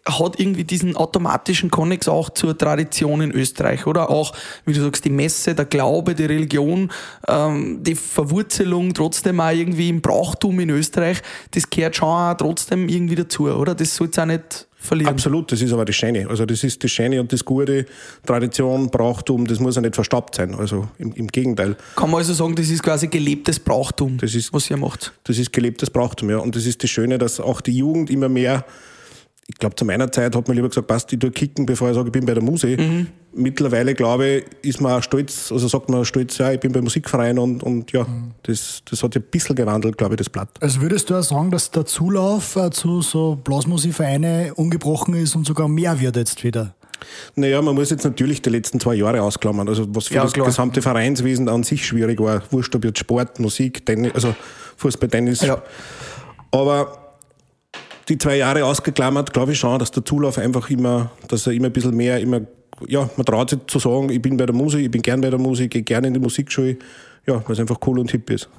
hat 0.06 0.39
irgendwie 0.39 0.63
diesen 0.63 0.95
automatischen 0.95 1.71
Konnex 1.71 2.07
auch 2.07 2.29
zur 2.29 2.57
Tradition 2.57 3.21
in 3.21 3.31
Österreich, 3.31 3.88
oder? 3.88 4.09
Auch, 4.09 4.33
wie 4.65 4.73
du 4.73 4.81
sagst, 4.81 5.06
die 5.06 5.09
Messe, 5.09 5.56
der 5.56 5.65
Glaube, 5.65 6.15
die 6.15 6.25
Religion, 6.25 6.91
ähm, 7.27 7.83
die 7.83 7.95
Verwurzelung 7.95 8.94
trotzdem 8.94 9.39
auch 9.39 9.51
irgendwie 9.51 9.89
im 9.89 10.01
Brauchtum 10.01 10.59
in 10.59 10.69
Österreich, 10.69 11.21
das 11.51 11.69
gehört 11.69 11.95
schon 11.95 12.09
auch 12.09 12.35
trotzdem 12.35 12.89
irgendwie 12.89 13.15
dazu, 13.15 13.47
oder? 13.47 13.75
Das 13.75 13.95
soll 13.95 14.09
auch 14.17 14.25
nicht 14.25 14.67
verlieren. 14.81 15.12
Absolut, 15.13 15.51
das 15.51 15.62
ist 15.62 15.72
aber 15.72 15.86
das 15.86 15.95
Schöne. 15.95 16.28
Also 16.30 16.45
das 16.45 16.63
ist 16.63 16.83
das 16.83 16.92
Schöne 16.92 17.22
und 17.22 17.31
das 17.31 17.45
Gute, 17.45 17.86
Tradition, 18.25 18.89
Brauchtum, 18.89 19.45
das 19.48 19.60
muss 19.60 19.75
ja 19.75 19.81
nicht 19.81 19.95
verstaubt 19.95 20.36
sein. 20.36 20.56
Also 20.56 20.88
im, 20.98 21.13
im 21.13 21.28
Gegenteil, 21.28 21.78
Kann 21.95 22.10
man 22.10 22.19
also 22.19 22.33
sagen, 22.33 22.56
das 22.56 22.69
ist 22.69 22.83
quasi 22.83 23.07
gelebtes 23.07 23.60
Brauchtum, 23.60 24.18
Das 24.18 24.36
ist- 24.36 24.51
was 24.54 24.69
ihr 24.69 24.78
macht. 24.78 25.13
das 25.24 25.38
ist 25.38 25.54
gelebtes 25.54 25.89
Brauchtum, 25.89 26.30
ja. 26.30 26.38
Und 26.38 26.56
das 26.56 26.66
ist 26.66 26.83
das 26.83 26.89
Schöne, 26.89 27.18
dass 27.18 27.39
auch 27.39 27.62
die 27.62 27.78
Jugend 27.78 28.10
immer 28.10 28.28
mehr, 28.30 28.66
ich 29.53 29.59
glaube 29.59 29.75
zu 29.75 29.86
meiner 29.86 30.12
Zeit 30.12 30.36
hat 30.36 30.48
man 30.48 30.56
lieber 30.56 30.69
gesagt, 30.69 30.88
passt, 30.88 31.12
ich 31.13 31.19
tue 31.19 31.31
kicken, 31.31 31.65
bevor 31.65 31.89
ich 31.89 31.95
sage, 31.95 32.07
ich 32.07 32.12
bin 32.12 32.25
bei 32.25 32.33
der 32.33 32.44
Muse. 32.44 32.75
Mittlerweile, 33.33 33.94
glaube 33.94 34.27
ich, 34.27 34.46
ist 34.70 34.81
man 34.81 34.93
auch 34.93 35.03
stolz, 35.03 35.51
also 35.51 35.67
sagt 35.67 35.89
man 35.89 36.01
auch 36.01 36.05
stolz, 36.05 36.38
ja, 36.38 36.51
ich 36.51 36.60
bin 36.60 36.72
beim 36.72 36.84
Musikverein 36.84 37.39
und, 37.39 37.63
und 37.63 37.91
ja, 37.91 38.05
das, 38.43 38.81
das 38.89 39.03
hat 39.03 39.15
ja 39.15 39.22
ein 39.22 39.27
bisschen 39.31 39.55
gewandelt, 39.55 39.98
glaube 39.98 40.15
ich, 40.15 40.17
das 40.17 40.29
Blatt. 40.29 40.50
Also 40.60 40.81
würdest 40.81 41.10
du 41.10 41.15
auch 41.15 41.24
sagen, 41.24 41.51
dass 41.51 41.72
der 41.72 41.86
Zulauf 41.86 42.55
äh, 42.55 42.72
zu 42.72 43.01
so 43.01 43.39
Blasmusikvereine 43.43 44.53
ungebrochen 44.55 45.13
ist 45.15 45.36
und 45.36 45.46
sogar 45.46 45.67
mehr 45.67 46.00
wird 46.00 46.15
jetzt 46.17 46.43
wieder? 46.43 46.75
Naja, 47.36 47.62
man 47.62 47.74
muss 47.75 47.89
jetzt 47.89 48.03
natürlich 48.03 48.41
die 48.41 48.50
letzten 48.50 48.79
zwei 48.79 48.96
Jahre 48.96 49.22
ausklammern. 49.22 49.67
Also 49.67 49.86
was 49.89 50.08
für 50.08 50.15
Ja, 50.15 50.24
das 50.24 50.34
klar. 50.34 50.46
gesamte 50.46 50.81
Vereinswesen 50.81 51.50
an 51.50 51.63
sich 51.63 51.86
schwierig 51.86 52.20
war. 52.20 52.43
Wurscht, 52.51 52.75
ob 52.75 52.86
jetzt 52.86 53.00
Sport, 53.00 53.39
Musik, 53.39 53.86
Tennis, 53.86 54.13
also 54.13 54.36
Fußball, 54.77 55.10
Tennis. 55.10 55.41
Ja. 55.41 55.62
Aber 56.51 57.11
die 58.12 58.18
zwei 58.18 58.38
Jahre 58.38 58.65
ausgeklammert, 58.65 59.32
glaube 59.32 59.53
ich 59.53 59.60
schon, 59.60 59.80
dass 59.80 59.91
der 59.91 60.03
Zulauf 60.03 60.38
einfach 60.38 60.70
immer, 60.70 61.12
dass 61.30 61.48
er 61.48 61.53
immer 61.53 61.68
ein 61.68 61.74
bisschen 61.74 61.96
mehr, 61.96 62.20
immer, 62.20 62.41
ja, 62.88 63.10
man 63.15 63.25
traut 63.25 63.51
sich 63.51 63.60
zu 63.68 63.80
sagen, 63.80 64.10
ich 64.10 64.22
bin 64.22 64.36
bei 64.36 64.46
der 64.46 64.53
Musik, 64.53 64.82
ich 64.82 64.91
bin 64.91 65.01
gern 65.01 65.22
bei 65.22 65.30
der 65.30 65.39
Musik, 65.39 65.72
gehe 65.72 65.82
gerne 65.82 66.08
in 66.08 66.13
die 66.13 66.20
Musikschule, 66.20 66.77
ja, 67.25 67.36
weil 67.36 67.53
es 67.53 67.60
einfach 67.60 67.77
cool 67.88 68.00
und 68.00 68.12
hip 68.12 68.30
ist. 68.30 68.50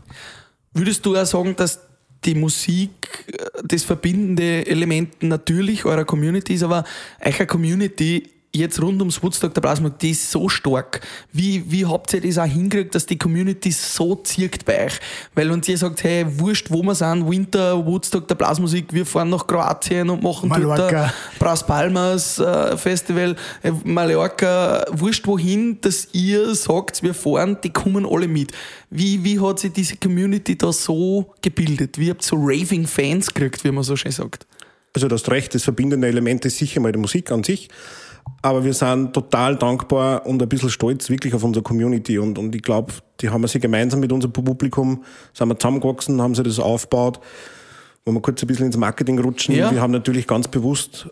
Würdest 0.73 1.05
du 1.05 1.15
auch 1.17 1.27
sagen, 1.27 1.55
dass 1.55 1.81
die 2.25 2.35
Musik 2.35 2.91
äh, 3.27 3.63
das 3.63 3.85
verbindende 3.85 4.67
Element 4.67 5.23
natürlich 5.23 5.85
eurer 5.85 6.07
Community 6.07 6.55
ist, 6.55 6.63
aber 6.63 6.85
eure 7.23 7.47
Community 7.47 8.32
jetzt 8.55 8.81
rund 8.83 9.01
ums 9.01 9.23
Woodstock 9.23 9.55
der 9.55 9.61
Blasmusik, 9.61 9.99
die 10.01 10.11
ist 10.11 10.31
so 10.31 10.49
stark. 10.49 11.01
Wie, 11.33 11.71
wie 11.71 11.87
habt 11.87 12.13
ihr 12.13 12.21
das 12.21 12.39
auch 12.39 12.45
hingekriegt, 12.45 12.95
dass 12.95 13.07
die 13.07 13.19
Community 13.19 13.73
so 13.73 14.15
zirkt 14.17 14.65
bei 14.65 14.87
euch? 14.87 15.01
Weil 15.35 15.51
uns 15.51 15.69
ihr 15.69 15.79
sagt, 15.79 16.05
hey, 16.05 16.27
wurscht, 16.39 16.71
wo 16.71 16.83
wir 16.83 16.95
sind, 16.95 17.29
Winter, 17.29 17.85
Woodstock 17.85 18.29
der 18.29 18.35
Blasmusik, 18.35 18.93
wir 18.93 19.07
fahren 19.07 19.31
nach 19.31 19.47
Kroatien 19.47 20.11
und 20.11 20.23
machen 20.23 20.51
dort 20.51 20.61
Mallorca. 20.61 21.05
ein 21.05 21.13
Bras 21.39 21.67
Palmas 21.67 22.39
äh, 22.39 22.77
Festival, 22.77 23.37
äh, 23.63 23.73
Mallorca, 23.85 24.85
wurscht 24.91 25.27
wohin, 25.27 25.81
dass 25.81 26.09
ihr 26.13 26.55
sagt, 26.55 27.03
wir 27.03 27.15
fahren, 27.15 27.57
die 27.65 27.71
kommen 27.71 28.07
alle 28.07 28.29
mit. 28.29 28.53
Wie, 28.91 29.25
wie 29.25 29.41
hat 29.41 29.61
sich 29.61 29.73
diese 29.73 29.97
Community 29.97 30.59
da 30.59 30.73
so 30.73 31.33
gebildet? 31.41 31.99
Wie 31.99 32.11
habt 32.11 32.23
ihr 32.23 32.29
so 32.29 32.37
raving 32.37 32.87
Fans 32.87 33.33
gekriegt, 33.33 33.65
wie 33.65 33.71
man 33.71 33.83
so 33.83 33.97
schön 33.97 34.13
sagt? 34.13 34.47
Also 34.95 35.09
das 35.09 35.31
Recht, 35.31 35.55
das 35.55 35.65
verbindende 35.65 36.07
Element 36.07 36.45
ist 36.45 36.59
sicher 36.59 36.81
mal 36.81 36.93
die 36.93 36.99
Musik 36.99 37.31
an 37.31 37.43
sich. 37.43 37.71
Aber 38.43 38.65
wir 38.65 38.75
sind 38.75 39.13
total 39.13 39.57
dankbar 39.57 40.27
und 40.27 40.43
ein 40.43 40.49
bisschen 40.49 40.71
stolz 40.71 41.09
wirklich 41.11 41.33
auf 41.35 41.45
unsere 41.45 41.63
Community. 41.63 42.19
Und, 42.19 42.39
und 42.39 42.55
ich 42.55 42.63
glaube, 42.63 42.93
die 43.21 43.31
haben 43.31 43.43
wir 43.43 43.49
sie 43.49 43.61
gemeinsam 43.61 44.01
mit 44.01 44.11
unserem 44.13 44.33
Publikum, 44.33 45.05
sind 45.33 45.49
wir 45.49 45.59
zusammengewachsen, 45.59 46.21
haben 46.21 46.35
sie 46.35 46.43
das 46.43 46.59
aufgebaut. 46.59 47.21
Wenn 48.05 48.15
wir 48.15 48.21
kurz 48.21 48.43
ein 48.43 48.49
bisschen 48.49 48.67
ins 48.67 48.77
Marketing 48.77 49.19
rutschen, 49.21 49.55
Ja. 49.55 49.71
wir 49.71 49.81
haben 49.81 49.93
natürlich 49.93 50.27
ganz 50.27 50.49
bewusst 50.49 51.09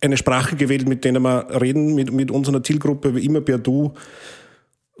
eine 0.00 0.16
Sprache 0.16 0.56
gewählt, 0.56 0.88
mit 0.88 1.04
denen 1.04 1.22
wir 1.22 1.48
reden, 1.60 1.94
mit, 1.94 2.12
mit 2.12 2.30
unserer 2.30 2.62
Zielgruppe, 2.62 3.14
wie 3.14 3.24
immer 3.24 3.40
per 3.40 3.58
Du. 3.58 3.92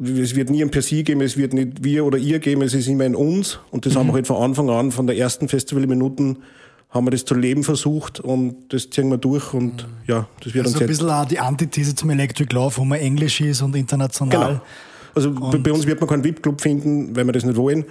Es 0.00 0.36
wird 0.36 0.50
nie 0.50 0.62
ein 0.62 0.70
per 0.70 0.82
Sie 0.82 1.02
geben, 1.02 1.20
es 1.22 1.36
wird 1.36 1.52
nicht 1.52 1.82
wir 1.82 2.04
oder 2.04 2.18
ihr 2.18 2.38
geben, 2.38 2.62
es 2.62 2.74
ist 2.74 2.86
immer 2.86 3.04
ein 3.04 3.16
uns. 3.16 3.58
Und 3.72 3.86
das 3.86 3.96
haben 3.96 4.06
wir 4.08 4.12
halt 4.14 4.28
von 4.28 4.36
Anfang 4.36 4.70
an, 4.70 4.92
von 4.92 5.08
der 5.08 5.16
ersten 5.16 5.48
Festivalminuten, 5.48 6.38
haben 6.90 7.06
wir 7.06 7.10
das 7.10 7.24
zu 7.24 7.34
leben 7.34 7.64
versucht 7.64 8.18
und 8.20 8.72
das 8.72 8.88
ziehen 8.90 9.10
wir 9.10 9.18
durch 9.18 9.52
und 9.52 9.86
ja, 10.06 10.26
das 10.42 10.54
wird 10.54 10.64
Also 10.66 10.76
uns 10.76 10.82
ein 10.82 10.88
jetzt 10.88 10.98
bisschen 10.98 11.10
auch 11.10 11.24
die 11.26 11.38
Antithese 11.38 11.94
zum 11.94 12.10
Electric 12.10 12.54
Love, 12.54 12.76
wo 12.78 12.84
man 12.84 12.98
Englisch 12.98 13.40
ist 13.42 13.60
und 13.62 13.76
international. 13.76 14.48
Genau. 14.48 14.60
Also 15.14 15.32
bei- 15.32 15.58
bei 15.58 15.72
uns 15.72 15.86
wird 15.86 16.00
man 16.00 16.08
keinen 16.08 16.24
VIP-Club 16.24 16.60
finden, 16.60 17.14
weil 17.14 17.24
wir 17.26 17.32
das 17.32 17.44
nicht 17.44 17.56
wollen. 17.56 17.84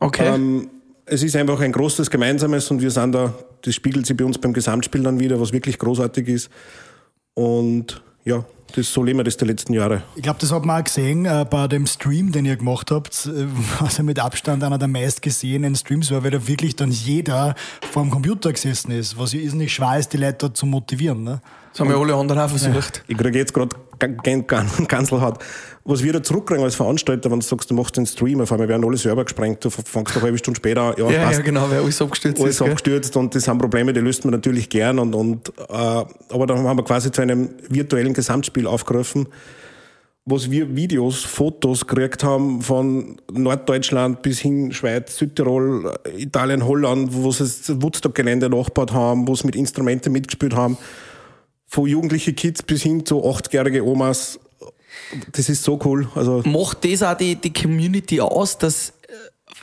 Okay. 0.00 0.26
Ähm, 0.34 0.68
es 1.06 1.22
ist 1.22 1.36
einfach 1.36 1.60
ein 1.60 1.72
großes 1.72 2.10
Gemeinsames 2.10 2.70
und 2.70 2.80
wir 2.80 2.90
sind 2.90 3.12
da, 3.12 3.32
das 3.62 3.74
spiegelt 3.74 4.06
sich 4.06 4.16
bei 4.16 4.24
uns 4.24 4.38
beim 4.38 4.52
Gesamtspiel 4.52 5.02
dann 5.02 5.20
wieder, 5.20 5.40
was 5.40 5.52
wirklich 5.52 5.78
großartig 5.78 6.26
ist. 6.28 6.50
Und 7.34 8.02
ja, 8.24 8.44
das, 8.72 8.92
so 8.92 9.02
leben 9.02 9.18
wir 9.18 9.24
das 9.24 9.36
die 9.36 9.44
letzten 9.44 9.72
Jahre. 9.72 10.02
Ich 10.16 10.22
glaube, 10.22 10.38
das 10.40 10.52
hat 10.52 10.64
man 10.64 10.80
auch 10.80 10.84
gesehen 10.84 11.24
äh, 11.24 11.46
bei 11.48 11.68
dem 11.68 11.86
Stream, 11.86 12.32
den 12.32 12.44
ihr 12.44 12.56
gemacht 12.56 12.90
habt, 12.90 13.26
äh, 13.26 13.46
was 13.80 13.98
ja 13.98 14.04
mit 14.04 14.18
Abstand 14.18 14.64
einer 14.64 14.78
der 14.78 14.88
meistgesehenen 14.88 15.74
Streams 15.76 16.10
war, 16.10 16.24
weil 16.24 16.30
da 16.30 16.46
wirklich 16.46 16.76
dann 16.76 16.90
jeder 16.90 17.54
vor 17.90 18.02
dem 18.02 18.10
Computer 18.10 18.52
gesessen 18.52 18.90
ist, 18.90 19.18
was 19.18 19.32
ja 19.32 19.40
irrsinnig 19.40 19.72
schwer 19.72 19.98
ist, 19.98 20.12
die 20.12 20.18
Leute 20.18 20.52
zu 20.52 20.66
motivieren. 20.66 21.24
Ne? 21.24 21.40
Das 21.72 21.80
haben 21.80 21.90
ja 21.90 21.96
alle 21.96 22.14
anderen 22.14 22.40
auch 22.40 22.50
versucht. 22.50 23.02
Ich 23.08 23.16
kriege 23.16 23.38
jetzt 23.38 23.54
gerade 23.54 23.74
ganz 23.98 25.10
hart. 25.10 25.42
Was 25.84 26.02
wir 26.02 26.12
da 26.12 26.22
zurückkriegen 26.22 26.62
als 26.62 26.74
Veranstalter, 26.74 27.30
wenn 27.30 27.40
du 27.40 27.46
sagst, 27.46 27.70
du 27.70 27.74
machst 27.74 27.96
den 27.96 28.06
Stream, 28.06 28.40
auf 28.40 28.52
einmal 28.52 28.68
werden 28.68 28.84
alle 28.84 28.96
selber 28.96 29.24
gesprengt, 29.24 29.64
du 29.64 29.70
fängst 29.70 30.14
eine 30.14 30.22
halbe 30.22 30.38
Stunde 30.38 30.58
später 30.58 30.82
an, 30.82 30.94
ja, 30.98 31.10
Ja, 31.10 31.30
ja, 31.30 31.40
genau, 31.40 31.68
weil 31.70 31.80
alles 31.80 32.00
abgestürzt 32.00 32.40
alles 32.40 32.54
ist. 32.54 32.58
gell? 32.60 32.68
abgestürzt 32.68 33.16
und 33.16 33.34
das 33.34 33.44
sind 33.44 33.58
Probleme, 33.58 33.92
die 33.92 34.00
löst 34.00 34.24
man 34.24 34.32
natürlich 34.32 34.68
gern 34.68 34.98
und, 34.98 35.14
und 35.14 35.48
äh, 35.48 35.72
aber 35.72 36.46
dann 36.46 36.58
haben 36.58 36.76
wir 36.78 36.84
quasi 36.84 37.10
zu 37.10 37.22
einem 37.22 37.50
virtuellen 37.68 38.12
Gesamtspiel 38.12 38.66
aufgerufen, 38.66 39.26
wo 40.24 40.38
wir 40.40 40.76
Videos, 40.76 41.24
Fotos 41.24 41.86
gekriegt 41.86 42.22
haben 42.22 42.62
von 42.62 43.16
Norddeutschland 43.32 44.22
bis 44.22 44.38
hin 44.38 44.72
Schweiz, 44.72 45.16
Südtirol, 45.16 45.94
Italien, 46.16 46.64
Holland, 46.64 47.08
wo 47.12 47.32
sie 47.32 47.44
das 47.44 47.82
Woodstock-Gelände 47.82 48.48
nachgebaut 48.48 48.92
haben, 48.92 49.26
wo 49.26 49.34
sie 49.34 49.46
mit 49.46 49.56
Instrumenten 49.56 50.12
mitgespielt 50.12 50.54
haben, 50.54 50.76
von 51.72 51.86
jugendlichen 51.88 52.36
Kids 52.36 52.62
bis 52.62 52.82
hin 52.82 53.06
zu 53.06 53.24
80-jährige 53.24 53.82
Omas. 53.86 54.38
Das 55.32 55.48
ist 55.48 55.62
so 55.64 55.80
cool. 55.86 56.06
Also 56.14 56.42
Macht 56.44 56.84
das 56.84 57.02
auch 57.02 57.16
die, 57.16 57.34
die 57.36 57.50
Community 57.52 58.20
aus, 58.20 58.58
dass, 58.58 58.90
äh, 58.90 58.92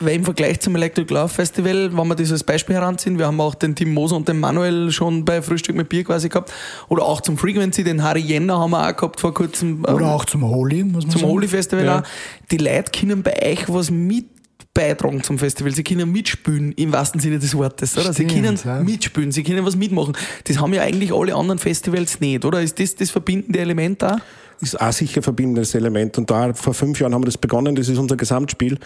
weil 0.00 0.16
im 0.16 0.24
Vergleich 0.24 0.58
zum 0.58 0.74
Electric 0.74 1.12
Love 1.14 1.28
Festival, 1.28 1.96
wenn 1.96 2.08
wir 2.08 2.16
das 2.16 2.32
als 2.32 2.42
Beispiel 2.42 2.74
heranziehen, 2.74 3.16
wir 3.16 3.26
haben 3.28 3.40
auch 3.40 3.54
den 3.54 3.76
Tim 3.76 3.94
Moser 3.94 4.16
und 4.16 4.26
den 4.26 4.40
Manuel 4.40 4.90
schon 4.90 5.24
bei 5.24 5.40
Frühstück 5.40 5.76
mit 5.76 5.88
Bier 5.88 6.02
quasi 6.02 6.28
gehabt, 6.28 6.52
oder 6.88 7.04
auch 7.04 7.20
zum 7.20 7.38
Frequency, 7.38 7.84
den 7.84 8.02
Harry 8.02 8.20
Jenner 8.20 8.58
haben 8.58 8.70
wir 8.72 8.88
auch 8.88 8.96
gehabt 8.96 9.20
vor 9.20 9.32
kurzem. 9.32 9.84
ähm, 9.86 9.94
Oder 9.94 10.12
auch 10.12 10.24
zum 10.24 10.42
Holy, 10.44 10.82
muss 10.82 11.04
man 11.04 11.12
zum 11.12 11.20
sagen. 11.20 11.32
Holy 11.32 11.46
Festival 11.46 11.84
Ja. 11.84 11.98
auch. 12.00 12.02
Die 12.50 12.56
Leute 12.56 12.90
können 12.90 13.22
bei 13.22 13.40
euch 13.52 13.68
was 13.68 13.90
mit 13.92 14.26
beitragen 14.74 15.22
zum 15.22 15.38
Festival. 15.38 15.74
Sie 15.74 15.82
können 15.82 16.10
mitspielen, 16.10 16.72
im 16.72 16.92
wahrsten 16.92 17.20
Sinne 17.20 17.38
des 17.38 17.54
Wortes, 17.56 17.96
oder? 17.96 18.12
sie 18.12 18.28
Stimmt, 18.28 18.32
können 18.32 18.58
ja. 18.64 18.80
mitspielen, 18.80 19.32
sie 19.32 19.42
können 19.42 19.64
was 19.64 19.76
mitmachen. 19.76 20.16
Das 20.44 20.58
haben 20.58 20.72
ja 20.72 20.82
eigentlich 20.82 21.12
alle 21.12 21.34
anderen 21.34 21.58
Festivals 21.58 22.20
nicht, 22.20 22.44
oder? 22.44 22.62
Ist 22.62 22.78
das 22.78 22.94
das 22.94 23.10
verbindende 23.10 23.58
Element 23.58 24.02
da? 24.02 24.18
ist 24.60 24.80
auch 24.80 24.92
sicher 24.92 25.20
ein 25.20 25.22
verbindendes 25.22 25.74
Element. 25.74 26.18
Und 26.18 26.30
da 26.30 26.52
vor 26.54 26.74
fünf 26.74 27.00
Jahren 27.00 27.14
haben 27.14 27.22
wir 27.22 27.26
das 27.26 27.38
begonnen, 27.38 27.74
das 27.74 27.88
ist 27.88 27.98
unser 27.98 28.16
Gesamtspiel. 28.16 28.78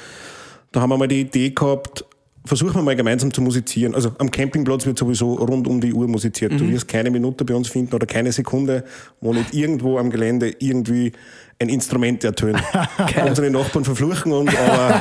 Da 0.73 0.81
haben 0.81 0.91
wir 0.91 0.99
mal 0.99 1.09
die 1.09 1.21
Idee 1.21 1.50
gehabt, 1.50 2.05
versuchen 2.45 2.75
wir 2.75 2.83
mal 2.83 2.95
gemeinsam 2.97 3.33
zu 3.33 3.41
musizieren. 3.41 3.95
Also 3.95 4.13
am 4.19 4.31
Campingplatz 4.31 4.85
wird 4.87 4.99
sowieso 4.99 5.35
rund 5.35 5.67
um 5.67 5.81
die 5.81 5.93
Uhr 5.95 6.07
musiziert. 6.09 6.53
Du 6.53 6.69
wirst 6.69 6.89
keine 6.89 7.11
Minute 7.11 7.45
bei 7.45 7.55
uns 7.55 7.69
finden 7.69 7.95
oder 7.95 8.07
keine 8.07 8.33
Sekunde, 8.33 8.85
wo 9.21 9.33
nicht 9.33 9.55
irgendwo 9.55 9.99
am 9.99 10.11
Gelände 10.11 10.55
irgendwie 10.59 11.13
ein 11.59 11.69
Instrument 11.69 12.23
ertönt. 12.25 12.63
Unsere 13.27 13.51
Nachbarn 13.51 13.85
verfluchen 13.85 14.33
uns, 14.33 14.53
aber 14.57 15.01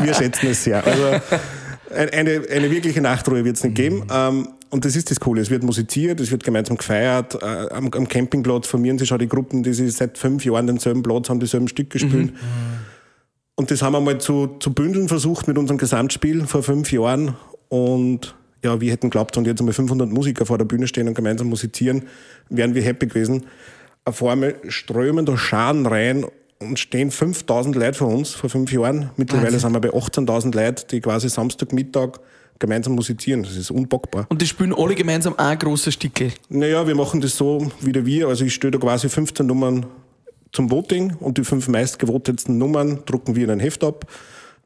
wir 0.04 0.14
schätzen 0.14 0.48
es 0.50 0.64
sehr. 0.64 0.84
Also 0.86 1.04
ein- 1.94 2.10
eine, 2.10 2.42
eine 2.50 2.70
wirkliche 2.70 3.00
Nachtruhe 3.00 3.44
wird 3.44 3.56
es 3.56 3.64
nicht 3.64 3.76
geben. 3.76 4.04
Ähm, 4.12 4.48
und 4.70 4.84
das 4.86 4.96
ist 4.96 5.10
das 5.10 5.20
Coole. 5.20 5.40
Es 5.42 5.50
wird 5.50 5.62
musiziert, 5.62 6.18
es 6.20 6.30
wird 6.30 6.44
gemeinsam 6.44 6.76
gefeiert. 6.78 7.34
Äh, 7.42 7.46
am, 7.74 7.90
am 7.92 8.08
Campingplatz 8.08 8.66
formieren 8.66 8.98
sich 8.98 9.08
schon 9.08 9.18
die 9.18 9.28
Gruppen, 9.28 9.62
die 9.62 9.72
sich 9.74 9.92
seit 9.94 10.16
fünf 10.18 10.44
Jahren 10.44 10.66
denselben 10.66 11.02
Platz 11.02 11.28
haben, 11.28 11.40
dieselben 11.40 11.68
Stück 11.68 11.90
gespielt. 11.90 12.32
Und 13.54 13.70
das 13.70 13.82
haben 13.82 13.92
wir 13.92 14.00
mal 14.00 14.18
zu, 14.18 14.56
zu 14.60 14.72
bündeln 14.72 15.08
versucht 15.08 15.46
mit 15.46 15.58
unserem 15.58 15.78
Gesamtspiel 15.78 16.46
vor 16.46 16.62
fünf 16.62 16.90
Jahren. 16.90 17.36
Und 17.68 18.34
ja, 18.64 18.80
wir 18.80 18.90
hätten 18.90 19.10
geglaubt, 19.10 19.36
wenn 19.36 19.44
jetzt 19.44 19.60
einmal 19.60 19.74
500 19.74 20.10
Musiker 20.10 20.46
vor 20.46 20.58
der 20.58 20.64
Bühne 20.64 20.86
stehen 20.86 21.08
und 21.08 21.14
gemeinsam 21.14 21.48
musizieren, 21.48 22.04
wären 22.48 22.74
wir 22.74 22.82
happy 22.82 23.06
gewesen. 23.06 23.46
Auf 24.04 24.22
einmal 24.24 24.56
strömen 24.68 25.26
da 25.26 25.36
Scharen 25.36 25.86
rein 25.86 26.24
und 26.58 26.78
stehen 26.78 27.10
5000 27.10 27.76
Leute 27.76 27.98
vor 27.98 28.08
uns 28.08 28.30
vor 28.30 28.48
fünf 28.48 28.72
Jahren. 28.72 29.10
Mittlerweile 29.16 29.58
sind 29.58 29.72
wir 29.72 29.80
bei 29.80 29.90
18.000 29.90 30.54
Leuten, 30.54 30.84
die 30.90 31.00
quasi 31.00 31.28
Samstagmittag 31.28 32.20
gemeinsam 32.58 32.94
musizieren. 32.94 33.42
Das 33.42 33.56
ist 33.56 33.70
unpackbar. 33.70 34.26
Und 34.28 34.40
die 34.40 34.46
spielen 34.46 34.72
alle 34.72 34.94
gemeinsam 34.94 35.34
ein 35.36 35.58
großes 35.58 35.94
Stückel. 35.94 36.32
Naja, 36.48 36.86
wir 36.86 36.94
machen 36.94 37.20
das 37.20 37.36
so 37.36 37.70
wie 37.80 37.92
der 37.92 38.06
wir. 38.06 38.28
Also 38.28 38.44
ich 38.44 38.54
stelle 38.54 38.72
da 38.72 38.78
quasi 38.78 39.08
15 39.08 39.44
Nummern 39.44 39.86
zum 40.52 40.70
Voting 40.70 41.14
und 41.20 41.38
die 41.38 41.44
fünf 41.44 41.68
meistgevotetsten 41.68 42.58
Nummern 42.58 43.00
drucken 43.06 43.34
wir 43.36 43.44
in 43.44 43.50
ein 43.50 43.60
Heft 43.60 43.82
ab. 43.84 44.06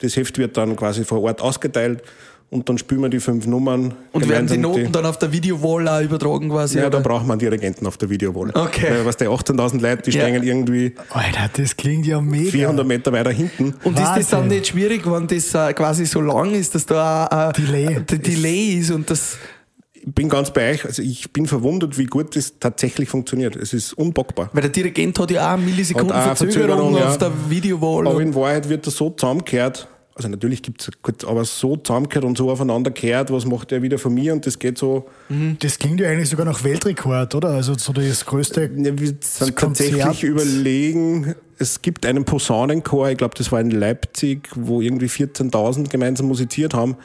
Das 0.01 0.17
Heft 0.17 0.37
wird 0.39 0.57
dann 0.57 0.77
quasi 0.77 1.05
vor 1.05 1.23
Ort 1.23 1.41
ausgeteilt 1.41 2.03
und 2.51 2.69
dann 2.69 2.77
spielen 2.79 3.01
wir 3.01 3.09
die 3.09 3.19
fünf 3.19 3.47
Nummern. 3.47 3.95
Und 4.13 4.29
werden 4.29 4.47
die 4.47 4.59
Noten 4.59 4.93
dann 4.93 5.05
auf 5.07 5.19
der 5.19 5.33
Videowall 5.33 5.89
auch 5.89 6.01
übertragen 6.01 6.49
quasi? 6.51 6.79
ja, 6.79 6.91
da 6.91 7.01
braucht 7.01 7.23
man 7.23 7.33
einen 7.33 7.39
Dirigenten 7.41 7.87
auf 7.87 7.97
der 7.97 8.09
Videowall. 8.11 8.51
Okay. 8.55 8.87
Weil, 8.91 9.07
was 9.07 9.17
die 9.17 9.25
18.000 9.27 9.81
Leute, 9.81 10.03
die 10.11 10.17
Ja. 10.17 10.23
stehen 10.27 10.43
irgendwie 10.43 10.95
Alter, 11.11 11.51
das 11.57 11.77
klingt 11.77 12.07
ja 12.07 12.21
mega. 12.21 12.51
400 12.51 12.87
Meter 12.87 13.13
weiter 13.13 13.31
hinten. 13.33 13.75
Und 13.85 13.99
ist 13.99 14.05
das 14.07 14.29
dann 14.29 14.43
Wahnsinn. 14.43 14.59
nicht 14.59 14.67
schwierig, 14.69 15.11
wenn 15.11 15.27
das 15.27 15.55
äh, 15.55 15.73
quasi 15.73 16.05
so 16.07 16.21
lang 16.21 16.53
ist, 16.55 16.75
dass 16.75 16.87
da 16.87 17.51
äh, 17.51 17.61
Delay. 17.61 18.01
der 18.05 18.19
Delay 18.19 18.75
ist 18.75 18.91
und 18.91 19.11
das. 19.11 19.39
Ich 20.07 20.15
bin 20.15 20.29
ganz 20.29 20.53
bei 20.53 20.73
euch. 20.73 20.85
Also 20.85 21.03
ich 21.03 21.33
bin 21.33 21.47
verwundert, 21.47 21.99
wie 21.99 22.07
gut 22.07 22.37
das 22.37 22.61
tatsächlich 22.61 23.09
funktioniert. 23.09 23.57
Es 23.57 23.73
ist 23.73 23.93
unpackbar. 23.93 24.51
Weil 24.53 24.63
der 24.63 24.71
Dirigent 24.71 25.19
hat 25.19 25.33
ja 25.33 25.55
auch 25.55 25.59
Millisekunden 25.59 26.17
auch 26.17 26.23
Verzögerung, 26.23 26.93
Verzögerung, 26.93 26.95
auf 26.95 27.01
ja. 27.01 27.17
der 27.17 27.33
Videowall. 27.51 28.07
Aber 28.07 28.21
in 28.21 28.35
Wahrheit 28.35 28.69
wird 28.69 28.87
das 28.87 28.97
so 28.97 29.11
zusammengekehrt, 29.11 29.89
also 30.17 30.29
natürlich 30.29 30.63
gibt's 30.63 30.89
gut, 31.03 31.27
aber 31.27 31.45
so 31.45 31.77
zusammengekehrt 31.77 32.25
und 32.25 32.39
so 32.39 32.51
aufeinander 32.51 32.91
kehrt, 32.91 33.31
was 33.31 33.45
macht 33.45 33.71
der 33.71 33.83
wieder 33.83 33.99
von 33.99 34.15
mir 34.15 34.33
und 34.33 34.47
das 34.47 34.59
geht 34.59 34.79
so, 34.79 35.07
Das 35.61 35.79
klingt 35.79 36.01
ja 36.01 36.09
eigentlich 36.09 36.31
sogar 36.31 36.47
nach 36.47 36.65
Weltrekord, 36.65 37.35
oder? 37.35 37.51
Also 37.51 37.75
so 37.75 37.93
das 37.93 38.25
größte. 38.25 38.71
ja, 38.75 38.99
wir 38.99 39.15
sind 39.21 39.57
tatsächlich 39.59 40.25
überlegen, 40.25 41.35
es 41.59 41.83
gibt 41.83 42.07
einen 42.07 42.25
Posaunenchor, 42.25 43.11
ich 43.11 43.19
glaube, 43.19 43.35
das 43.37 43.53
war 43.53 43.61
in 43.61 43.71
Leipzig, 43.71 44.49
wo 44.55 44.81
irgendwie 44.81 45.07
14.000 45.07 45.91
gemeinsam 45.91 46.29
musiziert 46.29 46.73
haben. 46.73 46.97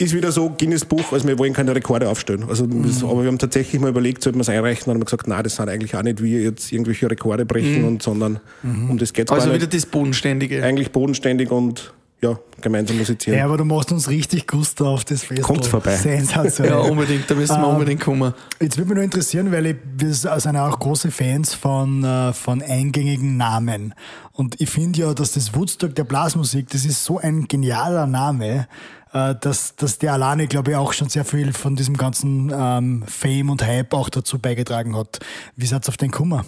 Ist 0.00 0.14
wieder 0.14 0.30
so 0.30 0.48
Guinness 0.50 0.84
Buch, 0.84 1.12
also 1.12 1.26
wir 1.26 1.36
wollen 1.40 1.52
keine 1.52 1.74
Rekorde 1.74 2.08
aufstellen. 2.08 2.44
Also, 2.48 2.66
das, 2.68 3.02
aber 3.02 3.22
wir 3.22 3.26
haben 3.26 3.38
tatsächlich 3.38 3.80
mal 3.80 3.90
überlegt, 3.90 4.22
sollten 4.22 4.38
wir 4.38 4.42
es 4.42 4.48
einreichen, 4.48 4.84
dann 4.86 4.94
haben 4.94 5.04
gesagt, 5.04 5.26
nein, 5.26 5.42
das 5.42 5.56
sind 5.56 5.68
eigentlich 5.68 5.96
auch 5.96 6.04
nicht 6.04 6.22
wir 6.22 6.40
jetzt 6.40 6.70
irgendwelche 6.70 7.10
Rekorde 7.10 7.44
brechen, 7.44 7.84
und, 7.84 8.00
sondern 8.00 8.38
um 8.62 8.96
das 8.96 9.12
geht 9.12 9.28
es 9.28 9.32
also 9.32 9.46
gar 9.48 9.54
wieder 9.56 9.66
nicht. 9.66 9.74
das 9.74 9.86
Bodenständige. 9.86 10.62
Eigentlich 10.62 10.92
bodenständig 10.92 11.50
und 11.50 11.92
ja, 12.20 12.38
gemeinsam 12.60 12.98
musizieren. 12.98 13.38
Ja, 13.38 13.44
aber 13.44 13.56
du 13.58 13.64
machst 13.64 13.92
uns 13.92 14.08
richtig 14.08 14.46
Gusto 14.46 14.88
auf 14.88 15.04
das 15.04 15.24
Fest. 15.24 15.42
Kommt 15.42 15.66
vorbei. 15.66 15.96
Sensationell. 15.96 16.74
Ja, 16.74 16.78
unbedingt, 16.78 17.30
da 17.30 17.34
müssen 17.34 17.60
wir 17.60 17.66
Ähm, 17.66 17.74
unbedingt 17.74 18.00
kommen. 18.00 18.34
Jetzt 18.60 18.76
würde 18.76 18.88
mich 18.88 18.96
nur 18.96 19.04
interessieren, 19.04 19.52
weil 19.52 19.66
ich, 19.66 19.76
wir 19.96 20.12
sind 20.12 20.54
ja 20.54 20.68
auch 20.68 20.78
große 20.78 21.10
Fans 21.12 21.54
von, 21.54 22.02
äh, 22.02 22.32
von 22.32 22.60
eingängigen 22.60 23.36
Namen. 23.36 23.94
Und 24.32 24.60
ich 24.60 24.68
finde 24.68 25.00
ja, 25.00 25.14
dass 25.14 25.32
das 25.32 25.54
Woodstock 25.54 25.94
der 25.94 26.04
Blasmusik, 26.04 26.68
das 26.70 26.84
ist 26.84 27.04
so 27.04 27.18
ein 27.18 27.46
genialer 27.46 28.06
Name, 28.06 28.66
äh, 29.12 29.34
dass, 29.40 29.76
dass 29.76 29.98
der 29.98 30.12
alleine, 30.12 30.46
glaube 30.46 30.72
ich, 30.72 30.76
auch 30.76 30.92
schon 30.92 31.08
sehr 31.08 31.24
viel 31.24 31.52
von 31.52 31.76
diesem 31.76 31.96
ganzen 31.96 32.52
ähm, 32.54 33.04
Fame 33.06 33.50
und 33.50 33.66
Hype 33.66 33.94
auch 33.94 34.08
dazu 34.08 34.38
beigetragen 34.38 34.96
hat. 34.96 35.20
Wie 35.56 35.66
seid 35.66 35.86
ihr 35.86 35.88
auf 35.88 35.96
den 35.96 36.10
Kummer? 36.10 36.44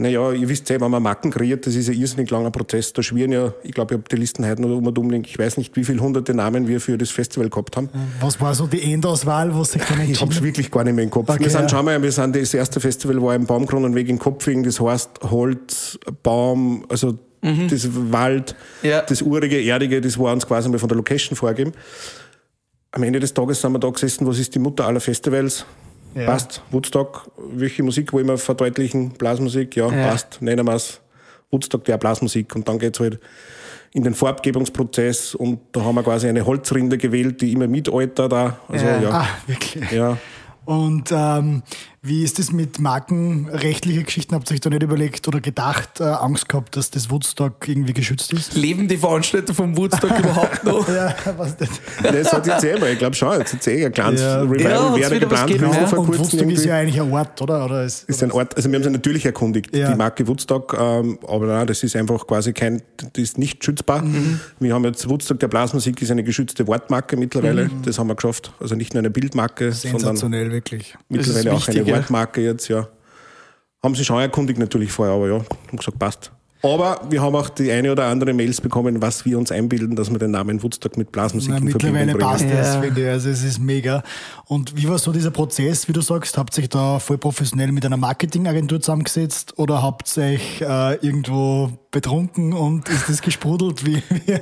Naja, 0.00 0.30
ihr 0.30 0.48
wisst 0.48 0.70
ja, 0.70 0.80
wenn 0.80 0.92
man 0.92 1.02
Marken 1.02 1.32
kreiert, 1.32 1.66
das 1.66 1.74
ist 1.74 1.88
ein 1.88 1.96
irrsinnig 1.96 2.30
langer 2.30 2.52
Prozess. 2.52 2.92
Da 2.92 3.02
schwirren 3.02 3.32
ja, 3.32 3.52
ich 3.64 3.72
glaube, 3.72 3.94
ich 3.94 3.98
habe 3.98 4.08
die 4.08 4.14
Listen 4.14 4.46
heute 4.46 4.62
noch 4.62 4.68
um 4.68 4.86
und 4.86 4.96
umlegen. 4.96 5.24
Ich 5.26 5.36
weiß 5.36 5.56
nicht, 5.56 5.74
wie 5.74 5.82
viele 5.82 5.98
hunderte 5.98 6.34
Namen 6.34 6.68
wir 6.68 6.80
für 6.80 6.96
das 6.96 7.10
Festival 7.10 7.50
gehabt 7.50 7.76
haben. 7.76 7.88
Was 8.20 8.40
war 8.40 8.54
so 8.54 8.68
die 8.68 8.92
Endauswahl, 8.92 9.52
was 9.58 9.72
sich 9.72 9.82
dann 9.82 10.00
Ich 10.08 10.20
habe 10.20 10.32
es 10.32 10.40
wirklich 10.40 10.70
gar 10.70 10.84
nicht 10.84 10.94
mehr 10.94 11.02
im 11.02 11.10
Kopf. 11.10 11.28
Okay, 11.28 11.40
wir 11.40 11.50
sind, 11.50 11.62
ja. 11.62 11.68
schau 11.68 11.82
mal, 11.82 12.00
wir 12.00 12.12
sind 12.12 12.36
das 12.36 12.54
erste 12.54 12.78
Festival 12.78 13.20
war 13.20 13.34
im 13.34 13.46
Baumkronenweg 13.46 14.08
in 14.08 14.20
Kopfing, 14.20 14.62
das 14.62 14.80
heißt 14.80 15.10
Holz, 15.24 15.98
Baum, 16.22 16.86
also 16.88 17.18
das 17.42 17.88
Wald, 18.12 18.54
Ja. 18.82 19.02
das 19.02 19.22
urige, 19.22 19.60
erdige, 19.62 20.00
das 20.00 20.18
war 20.18 20.32
uns 20.32 20.46
quasi 20.46 20.68
mal 20.68 20.78
von 20.78 20.88
der 20.88 20.96
Location 20.96 21.36
vorgegeben. 21.36 21.72
Am 22.92 23.02
Ende 23.02 23.20
des 23.20 23.34
Tages 23.34 23.60
sind 23.60 23.72
wir 23.72 23.78
da 23.78 23.90
gesessen, 23.90 24.26
was 24.26 24.38
ist 24.38 24.54
die 24.54 24.58
Mutter 24.58 24.86
aller 24.86 25.00
Festivals? 25.00 25.64
Ja. 26.14 26.24
Passt, 26.26 26.62
Woodstock, 26.70 27.30
welche 27.52 27.82
Musik 27.82 28.12
wollen 28.12 28.26
wir 28.26 28.38
verdeutlichen? 28.38 29.10
Blasmusik, 29.10 29.76
ja, 29.76 29.90
Ja. 29.92 30.08
passt, 30.08 30.40
nennen 30.40 30.66
wir 30.66 30.74
es. 30.74 31.00
Woodstock 31.50 31.84
der 31.84 31.98
Blasmusik 31.98 32.54
und 32.56 32.66
dann 32.68 32.78
geht's 32.78 32.98
halt 33.00 33.20
in 33.94 34.02
den 34.02 34.14
Farbgebungsprozess 34.14 35.34
und 35.34 35.60
da 35.72 35.82
haben 35.82 35.94
wir 35.94 36.02
quasi 36.02 36.28
eine 36.28 36.44
Holzrinde 36.44 36.98
gewählt, 36.98 37.40
die 37.40 37.52
immer 37.52 37.66
mitaltert 37.68 38.32
da. 38.32 38.58
Also 38.68 38.84
Ja. 38.86 39.00
ja. 39.00 39.10
Ah, 39.10 39.28
wirklich. 39.46 39.90
ja. 39.90 40.18
Und 40.64 41.10
ähm, 41.12 41.62
wie 42.08 42.22
ist 42.24 42.38
es 42.38 42.52
mit 42.52 42.80
markenrechtlichen 42.80 44.04
Geschichten? 44.04 44.34
Habt 44.34 44.50
ihr 44.50 44.54
euch 44.54 44.60
da 44.60 44.70
nicht 44.70 44.82
überlegt 44.82 45.28
oder 45.28 45.40
gedacht, 45.40 46.00
äh, 46.00 46.04
Angst 46.04 46.48
gehabt, 46.48 46.76
dass 46.76 46.90
das 46.90 47.10
Woodstock 47.10 47.68
irgendwie 47.68 47.92
geschützt 47.92 48.32
ist? 48.32 48.54
Leben 48.54 48.88
die 48.88 48.96
Veranstalter 48.96 49.54
vom 49.54 49.76
Woodstock 49.76 50.10
überhaupt 50.18 50.64
noch? 50.64 50.88
Ja, 50.88 51.14
was 51.36 51.58
nicht. 51.60 51.72
Das 52.02 52.32
hat 52.32 52.46
jetzt 52.46 52.64
eh 52.64 52.78
mal, 52.78 52.90
ich 52.92 52.98
glaube 52.98 53.14
schon, 53.14 53.38
jetzt 53.38 53.52
hat 53.52 53.66
eh 53.68 53.84
ein 53.86 53.92
kleines 53.92 54.20
Ja. 54.20 54.38
Ja, 54.38 54.42
Revival 54.42 54.90
hat's 54.90 54.98
wäre 55.00 55.20
geplant 55.20 55.46
gewesen 55.48 55.72
ja. 55.72 55.86
vor 55.86 55.98
Und 56.00 56.06
kurzem. 56.06 56.24
Woodstock 56.24 56.50
ist 56.50 56.64
ja 56.64 56.76
eigentlich 56.76 57.00
ein 57.00 57.12
Ort, 57.12 57.42
oder? 57.42 57.64
oder 57.64 57.84
ist, 57.84 58.08
ist 58.08 58.22
ein 58.22 58.32
Ort, 58.32 58.56
also 58.56 58.68
wir 58.70 58.76
haben 58.76 58.84
sie 58.84 58.90
natürlich 58.90 59.24
erkundigt, 59.26 59.76
Ja. 59.76 59.90
die 59.90 59.96
Marke 59.96 60.26
Woodstock, 60.26 60.76
ähm, 60.78 61.18
aber 61.28 61.46
nein, 61.46 61.66
das 61.66 61.82
ist 61.82 61.94
einfach 61.96 62.26
quasi 62.26 62.52
kein, 62.52 62.82
das 62.96 63.10
ist 63.22 63.38
nicht 63.38 63.62
schützbar. 63.64 64.02
Mhm. 64.02 64.40
Wir 64.60 64.74
haben 64.74 64.84
jetzt 64.84 65.08
Woodstock 65.08 65.38
der 65.40 65.48
Blasmusik 65.48 66.00
ist 66.02 66.10
eine 66.10 66.24
geschützte 66.24 66.66
Wortmarke 66.66 67.16
mittlerweile, 67.16 67.64
Mhm. 67.66 67.82
das 67.84 67.98
haben 67.98 68.06
wir 68.08 68.14
geschafft. 68.14 68.52
Also 68.60 68.74
nicht 68.74 68.94
nur 68.94 69.00
eine 69.00 69.10
Bildmarke, 69.10 69.72
sondern 69.72 70.00
sensationell, 70.00 70.50
wirklich. 70.52 70.94
mittlerweile 71.08 71.52
auch 71.52 71.56
wichtig, 71.66 71.82
eine 71.82 71.90
ja. 71.90 71.97
Wortmarke 71.98 72.40
jetzt, 72.42 72.68
ja. 72.68 72.88
Haben 73.82 73.94
sie 73.94 74.04
schon 74.04 74.20
erkundigt 74.20 74.58
natürlich 74.58 74.90
vorher, 74.90 75.14
aber 75.14 75.28
ja, 75.28 75.34
haben 75.68 75.76
gesagt, 75.76 75.98
passt. 75.98 76.32
Aber 76.60 77.00
wir 77.08 77.22
haben 77.22 77.36
auch 77.36 77.48
die 77.50 77.70
eine 77.70 77.92
oder 77.92 78.06
andere 78.06 78.32
Mails 78.32 78.60
bekommen, 78.60 79.00
was 79.00 79.24
wir 79.24 79.38
uns 79.38 79.52
einbilden, 79.52 79.94
dass 79.94 80.10
wir 80.10 80.18
den 80.18 80.32
Namen 80.32 80.60
Woodstock 80.60 80.96
mit 80.96 81.12
Blasmusik 81.12 81.50
Na, 81.52 81.58
in 81.58 81.64
mittlerweile 81.66 82.10
Verbindung 82.10 82.18
bringen. 82.18 82.50
passt 82.50 82.66
das, 82.66 82.74
Ja. 82.74 82.80
finde 82.80 83.00
ich. 83.00 83.08
Also 83.08 83.28
es 83.30 83.44
ist 83.44 83.60
mega. 83.60 84.02
Und 84.46 84.76
wie 84.76 84.88
war 84.88 84.98
so 84.98 85.12
dieser 85.12 85.30
Prozess, 85.30 85.86
wie 85.86 85.92
du 85.92 86.00
sagst? 86.00 86.36
Habt 86.36 86.58
ihr 86.58 86.62
euch 86.64 86.68
da 86.68 86.98
voll 86.98 87.16
professionell 87.16 87.70
mit 87.70 87.86
einer 87.86 87.96
Marketingagentur 87.96 88.80
zusammengesetzt 88.80 89.56
oder 89.56 89.84
habt 89.84 90.16
ihr 90.16 90.24
euch 90.24 90.60
äh, 90.60 90.94
irgendwo 90.96 91.70
betrunken 91.92 92.52
und 92.52 92.88
ist 92.88 93.08
das 93.08 93.22
gesprudelt? 93.22 93.86
Wie, 93.86 94.02
wie? 94.08 94.38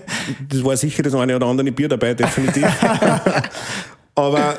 Das 0.48 0.64
war 0.64 0.75
sicher 0.78 1.02
das 1.02 1.14
eine 1.14 1.36
oder 1.36 1.44
andere 1.48 1.70
Bier 1.70 1.90
dabei, 1.90 2.14
definitiv. 2.14 2.66
Aber 4.16 4.56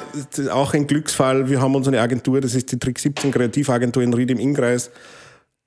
auch 0.51 0.73
ein 0.73 0.85
Glücksfall. 0.85 1.49
Wir 1.49 1.59
haben 1.59 1.73
unsere 1.75 1.99
Agentur, 1.99 2.39
das 2.39 2.53
ist 2.53 2.71
die 2.71 2.77
Trick 2.77 2.99
17 2.99 3.31
Kreativagentur 3.31 4.03
in 4.03 4.13
Ried 4.13 4.31
im 4.31 4.39
Innkreis. 4.39 4.91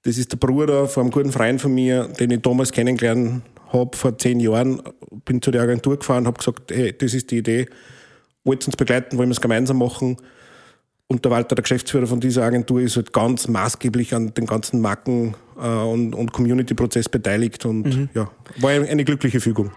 Das 0.02 0.16
ist 0.16 0.32
der 0.32 0.38
Bruder 0.38 0.86
von 0.86 1.02
einem 1.02 1.10
guten 1.10 1.32
Freund 1.32 1.60
von 1.60 1.74
mir, 1.74 2.04
den 2.04 2.30
ich 2.30 2.40
damals 2.40 2.70
kennengelernt 2.70 3.42
habe 3.72 3.96
vor 3.96 4.16
zehn 4.16 4.38
Jahren. 4.40 4.80
Bin 5.24 5.42
zu 5.42 5.50
der 5.50 5.62
Agentur 5.62 5.98
gefahren, 5.98 6.26
habe 6.26 6.38
gesagt, 6.38 6.70
hey, 6.70 6.96
das 6.96 7.14
ist 7.14 7.30
die 7.32 7.38
Idee. 7.38 7.66
Wollt 8.44 8.62
ihr 8.62 8.68
uns 8.68 8.76
begleiten, 8.76 9.18
wollen 9.18 9.28
wir 9.28 9.34
es 9.34 9.40
gemeinsam 9.40 9.78
machen? 9.78 10.16
Und 11.08 11.24
der 11.24 11.32
Walter, 11.32 11.56
der 11.56 11.62
Geschäftsführer 11.62 12.06
von 12.06 12.20
dieser 12.20 12.44
Agentur, 12.44 12.80
ist 12.80 12.94
halt 12.94 13.12
ganz 13.12 13.48
maßgeblich 13.48 14.14
an 14.14 14.32
den 14.32 14.46
ganzen 14.46 14.80
Marken- 14.80 15.34
äh, 15.60 15.66
und, 15.66 16.14
und 16.14 16.32
Community-Prozess 16.32 17.08
beteiligt. 17.08 17.66
Und 17.66 18.08
ja, 18.14 18.30
war 18.58 18.70
eine 18.70 19.04
glückliche 19.04 19.40
Fügung. 19.40 19.72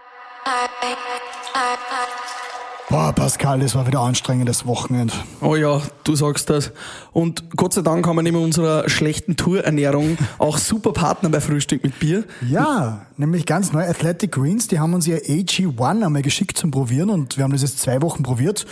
Boah, 2.90 3.12
Pascal, 3.14 3.60
das 3.60 3.74
war 3.74 3.86
wieder 3.86 4.00
ein 4.00 4.08
anstrengendes 4.08 4.66
Wochenende. 4.66 5.14
Oh 5.40 5.56
ja, 5.56 5.80
du 6.04 6.14
sagst 6.14 6.50
das. 6.50 6.70
Und 7.12 7.56
Gott 7.56 7.72
sei 7.72 7.80
Dank 7.80 8.06
haben 8.06 8.16
wir 8.16 8.22
neben 8.22 8.36
unserer 8.36 8.88
schlechten 8.90 9.36
Tourernährung 9.36 10.18
auch 10.38 10.58
super 10.58 10.92
Partner 10.92 11.30
bei 11.30 11.40
Frühstück 11.40 11.82
mit 11.82 11.98
Bier. 11.98 12.24
Ja, 12.46 13.06
nämlich 13.16 13.46
ganz 13.46 13.72
neu. 13.72 13.88
Athletic 13.88 14.32
Greens, 14.32 14.68
die 14.68 14.80
haben 14.80 14.92
uns 14.92 15.06
ihr 15.06 15.22
AG1 15.22 16.04
einmal 16.04 16.22
geschickt 16.22 16.58
zum 16.58 16.70
Probieren 16.70 17.08
und 17.08 17.38
wir 17.38 17.44
haben 17.44 17.52
das 17.52 17.62
jetzt 17.62 17.80
zwei 17.80 18.02
Wochen 18.02 18.22
probiert 18.22 18.66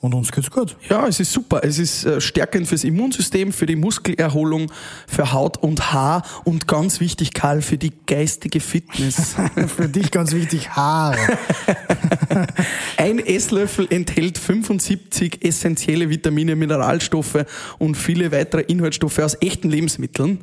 und 0.00 0.14
uns 0.14 0.32
geht's 0.32 0.50
gut. 0.50 0.76
Ja, 0.88 1.06
es 1.06 1.20
ist 1.20 1.32
super. 1.32 1.60
Es 1.62 1.78
ist 1.78 2.04
äh, 2.04 2.20
stärkend 2.20 2.66
fürs 2.66 2.84
Immunsystem, 2.84 3.52
für 3.52 3.66
die 3.66 3.76
Muskelerholung, 3.76 4.72
für 5.06 5.32
Haut 5.32 5.58
und 5.58 5.92
Haar 5.92 6.22
und 6.44 6.66
ganz 6.66 7.00
wichtig, 7.00 7.34
Karl, 7.34 7.60
für 7.60 7.76
die 7.76 7.92
geistige 8.06 8.60
Fitness. 8.60 9.36
Für 9.76 9.88
dich 9.88 10.10
ganz 10.10 10.32
wichtig, 10.32 10.70
Haare. 10.70 11.16
Ein 12.96 13.18
Esslöffel 13.18 13.86
enthält 13.90 14.38
75 14.38 15.44
essentielle 15.44 16.08
Vitamine, 16.08 16.56
Mineralstoffe 16.56 17.44
und 17.78 17.96
viele 17.96 18.32
weitere 18.32 18.62
Inhaltsstoffe 18.62 19.18
aus 19.18 19.36
echten 19.40 19.70
Lebensmitteln. 19.70 20.38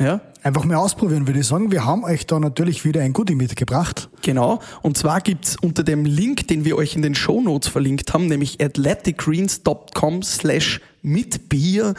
Ja, 0.00 0.20
Einfach 0.48 0.64
mal 0.64 0.76
ausprobieren, 0.76 1.26
würde 1.26 1.40
ich 1.40 1.46
sagen. 1.46 1.72
Wir 1.72 1.84
haben 1.84 2.04
euch 2.04 2.24
da 2.26 2.38
natürlich 2.38 2.84
wieder 2.84 3.02
ein 3.02 3.12
Goodie 3.12 3.34
mitgebracht. 3.34 4.08
genau. 4.22 4.60
Und 4.82 4.96
zwar 4.96 5.20
gibt's 5.20 5.56
unter 5.60 5.82
dem 5.82 6.04
Link, 6.04 6.46
den 6.48 6.64
wir 6.64 6.76
euch 6.76 6.94
in 6.94 7.02
den 7.02 7.14
Shownotes 7.14 7.68
verlinkt 7.68 8.14
haben, 8.14 8.26
nämlich 8.26 8.58
athleticgreens.com 8.58 10.22
slash 10.22 10.80
mit 11.02 11.48
Bier, 11.48 11.94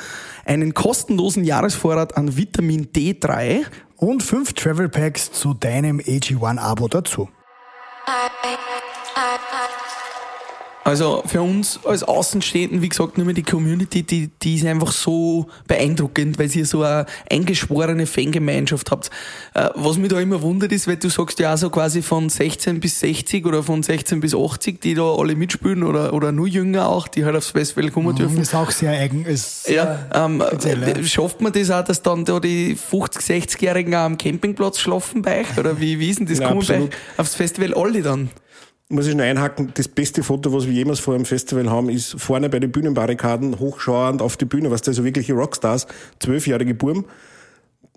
einen 0.45 0.73
kostenlosen 0.73 1.43
Jahresvorrat 1.43 2.15
an 2.17 2.37
Vitamin 2.37 2.87
D3. 2.87 3.65
Und 3.97 4.23
fünf 4.23 4.53
Travel 4.53 4.87
Packs 4.87 5.31
zu 5.33 5.53
deinem 5.53 5.99
AG1-Abo 5.99 6.87
dazu. 6.87 7.27
Also 10.85 11.21
für 11.25 11.41
uns 11.41 11.79
als 11.85 12.03
Außenstehenden, 12.03 12.81
wie 12.81 12.89
gesagt, 12.89 13.17
nur 13.17 13.25
mehr 13.25 13.35
die 13.35 13.43
Community, 13.43 14.01
die, 14.01 14.29
die 14.41 14.55
ist 14.55 14.65
einfach 14.65 14.91
so 14.91 15.47
beeindruckend, 15.67 16.39
weil 16.39 16.49
ihr 16.55 16.65
so 16.65 16.83
eine 16.83 17.05
eingeschworene 17.29 18.07
Fangemeinschaft 18.07 18.89
habt. 18.89 19.09
Äh, 19.53 19.69
Was 19.75 19.97
mich 19.97 20.09
da 20.09 20.19
immer 20.19 20.41
wundert 20.41 20.71
ist, 20.71 20.87
weil 20.87 20.95
du 20.95 21.09
sagst 21.09 21.39
ja 21.39 21.53
auch 21.53 21.57
so 21.57 21.69
quasi 21.69 22.01
von 22.01 22.29
16 22.29 22.79
bis 22.79 22.99
60 23.01 23.45
oder 23.45 23.61
von 23.61 23.83
16 23.83 24.21
bis 24.21 24.33
80, 24.33 24.81
die 24.81 24.93
da 24.95 25.03
alle 25.03 25.35
mitspielen 25.35 25.83
oder, 25.83 26.13
oder 26.13 26.31
nur 26.31 26.47
jünger 26.47 26.87
auch, 26.87 27.07
die 27.07 27.25
halt 27.25 27.35
aufs 27.35 27.51
Festival 27.51 27.91
kommen 27.91 28.15
dürfen. 28.15 28.41
Ist 28.41 28.55
auch 28.55 28.71
sehr 28.71 28.91
eigen. 28.91 29.25
Ist 29.25 29.69
Ja, 29.69 30.07
ähm, 30.13 30.41
speziell, 30.47 31.03
schafft 31.05 31.41
man 31.41 31.51
das 31.51 31.69
auch, 31.71 31.83
dass 31.83 32.01
dann 32.01 32.23
da 32.25 32.39
die 32.39 32.75
50-, 32.75 33.19
60-Jährigen 33.19 33.93
am 33.93 34.17
Campingplatz 34.17 34.79
schlafen 34.79 35.21
bei 35.21 35.41
euch? 35.41 35.57
Oder 35.57 35.79
wie, 35.79 35.99
wie 35.99 36.09
ist 36.09 36.19
denn 36.19 36.25
das? 36.27 36.39
Ja, 36.39 36.47
Kommen 36.47 36.65
bei 36.65 36.81
euch 36.83 36.89
aufs 37.17 37.35
Festival 37.35 37.73
alle 37.73 38.01
dann? 38.01 38.29
Muss 38.89 39.05
ich 39.05 39.15
noch 39.15 39.23
einhaken, 39.23 39.71
das 39.75 39.87
beste 39.87 40.23
Foto, 40.23 40.51
was 40.51 40.65
wir 40.65 40.73
jemals 40.73 40.99
vor 40.99 41.13
einem 41.13 41.25
Festival 41.25 41.69
haben, 41.69 41.89
ist 41.89 42.19
vorne 42.19 42.49
bei 42.49 42.59
den 42.59 42.71
Bühnenbarrikaden, 42.71 43.59
hochschauend 43.59 44.21
auf 44.21 44.35
die 44.35 44.45
Bühne, 44.45 44.71
was 44.71 44.81
da 44.81 44.91
so 44.91 45.05
wirkliche 45.05 45.33
Rockstars, 45.33 45.85
zwölfjährige 46.19 46.73
Burm, 46.73 47.05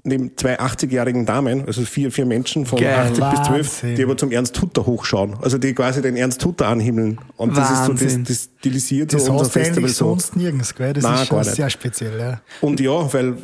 neben 0.05 0.37
zwei 0.37 0.61
80-jährigen 0.61 1.24
Damen, 1.24 1.64
also 1.66 1.83
vier, 1.83 2.12
vier 2.12 2.26
Menschen 2.26 2.66
von 2.66 2.78
Geil. 2.78 2.94
80 2.94 3.24
bis 3.24 3.42
12, 3.42 3.48
Wahnsinn. 3.48 3.96
die 3.96 4.05
aber 4.05 4.16
zum 4.18 4.33
Ernst 4.33 4.61
Hutter 4.61 4.85
hochschauen. 4.85 5.37
Also 5.40 5.57
die 5.57 5.72
quasi 5.72 6.02
den 6.02 6.16
Ernst 6.16 6.44
Hutter 6.44 6.66
anhimmeln. 6.66 7.18
Und 7.37 7.57
das 7.57 7.70
ist 7.70 7.85
so, 7.85 7.92
Wahnsinn. 7.92 8.24
das, 8.24 8.48
das 8.48 8.50
stilisiert 8.59 9.14
das 9.14 9.24
so 9.24 9.33
unser 9.33 9.44
du 9.44 9.50
Festival 9.50 9.88
so. 9.88 10.09
sonst 10.11 10.37
nirgends, 10.37 10.74
gell? 10.74 10.92
Das 10.92 11.05
Nein, 11.05 11.22
ist 11.22 11.26
schon 11.28 11.44
sehr 11.44 11.70
speziell, 11.70 12.18
ja. 12.18 12.40
Und 12.61 12.81
ja, 12.81 13.12
weil 13.14 13.37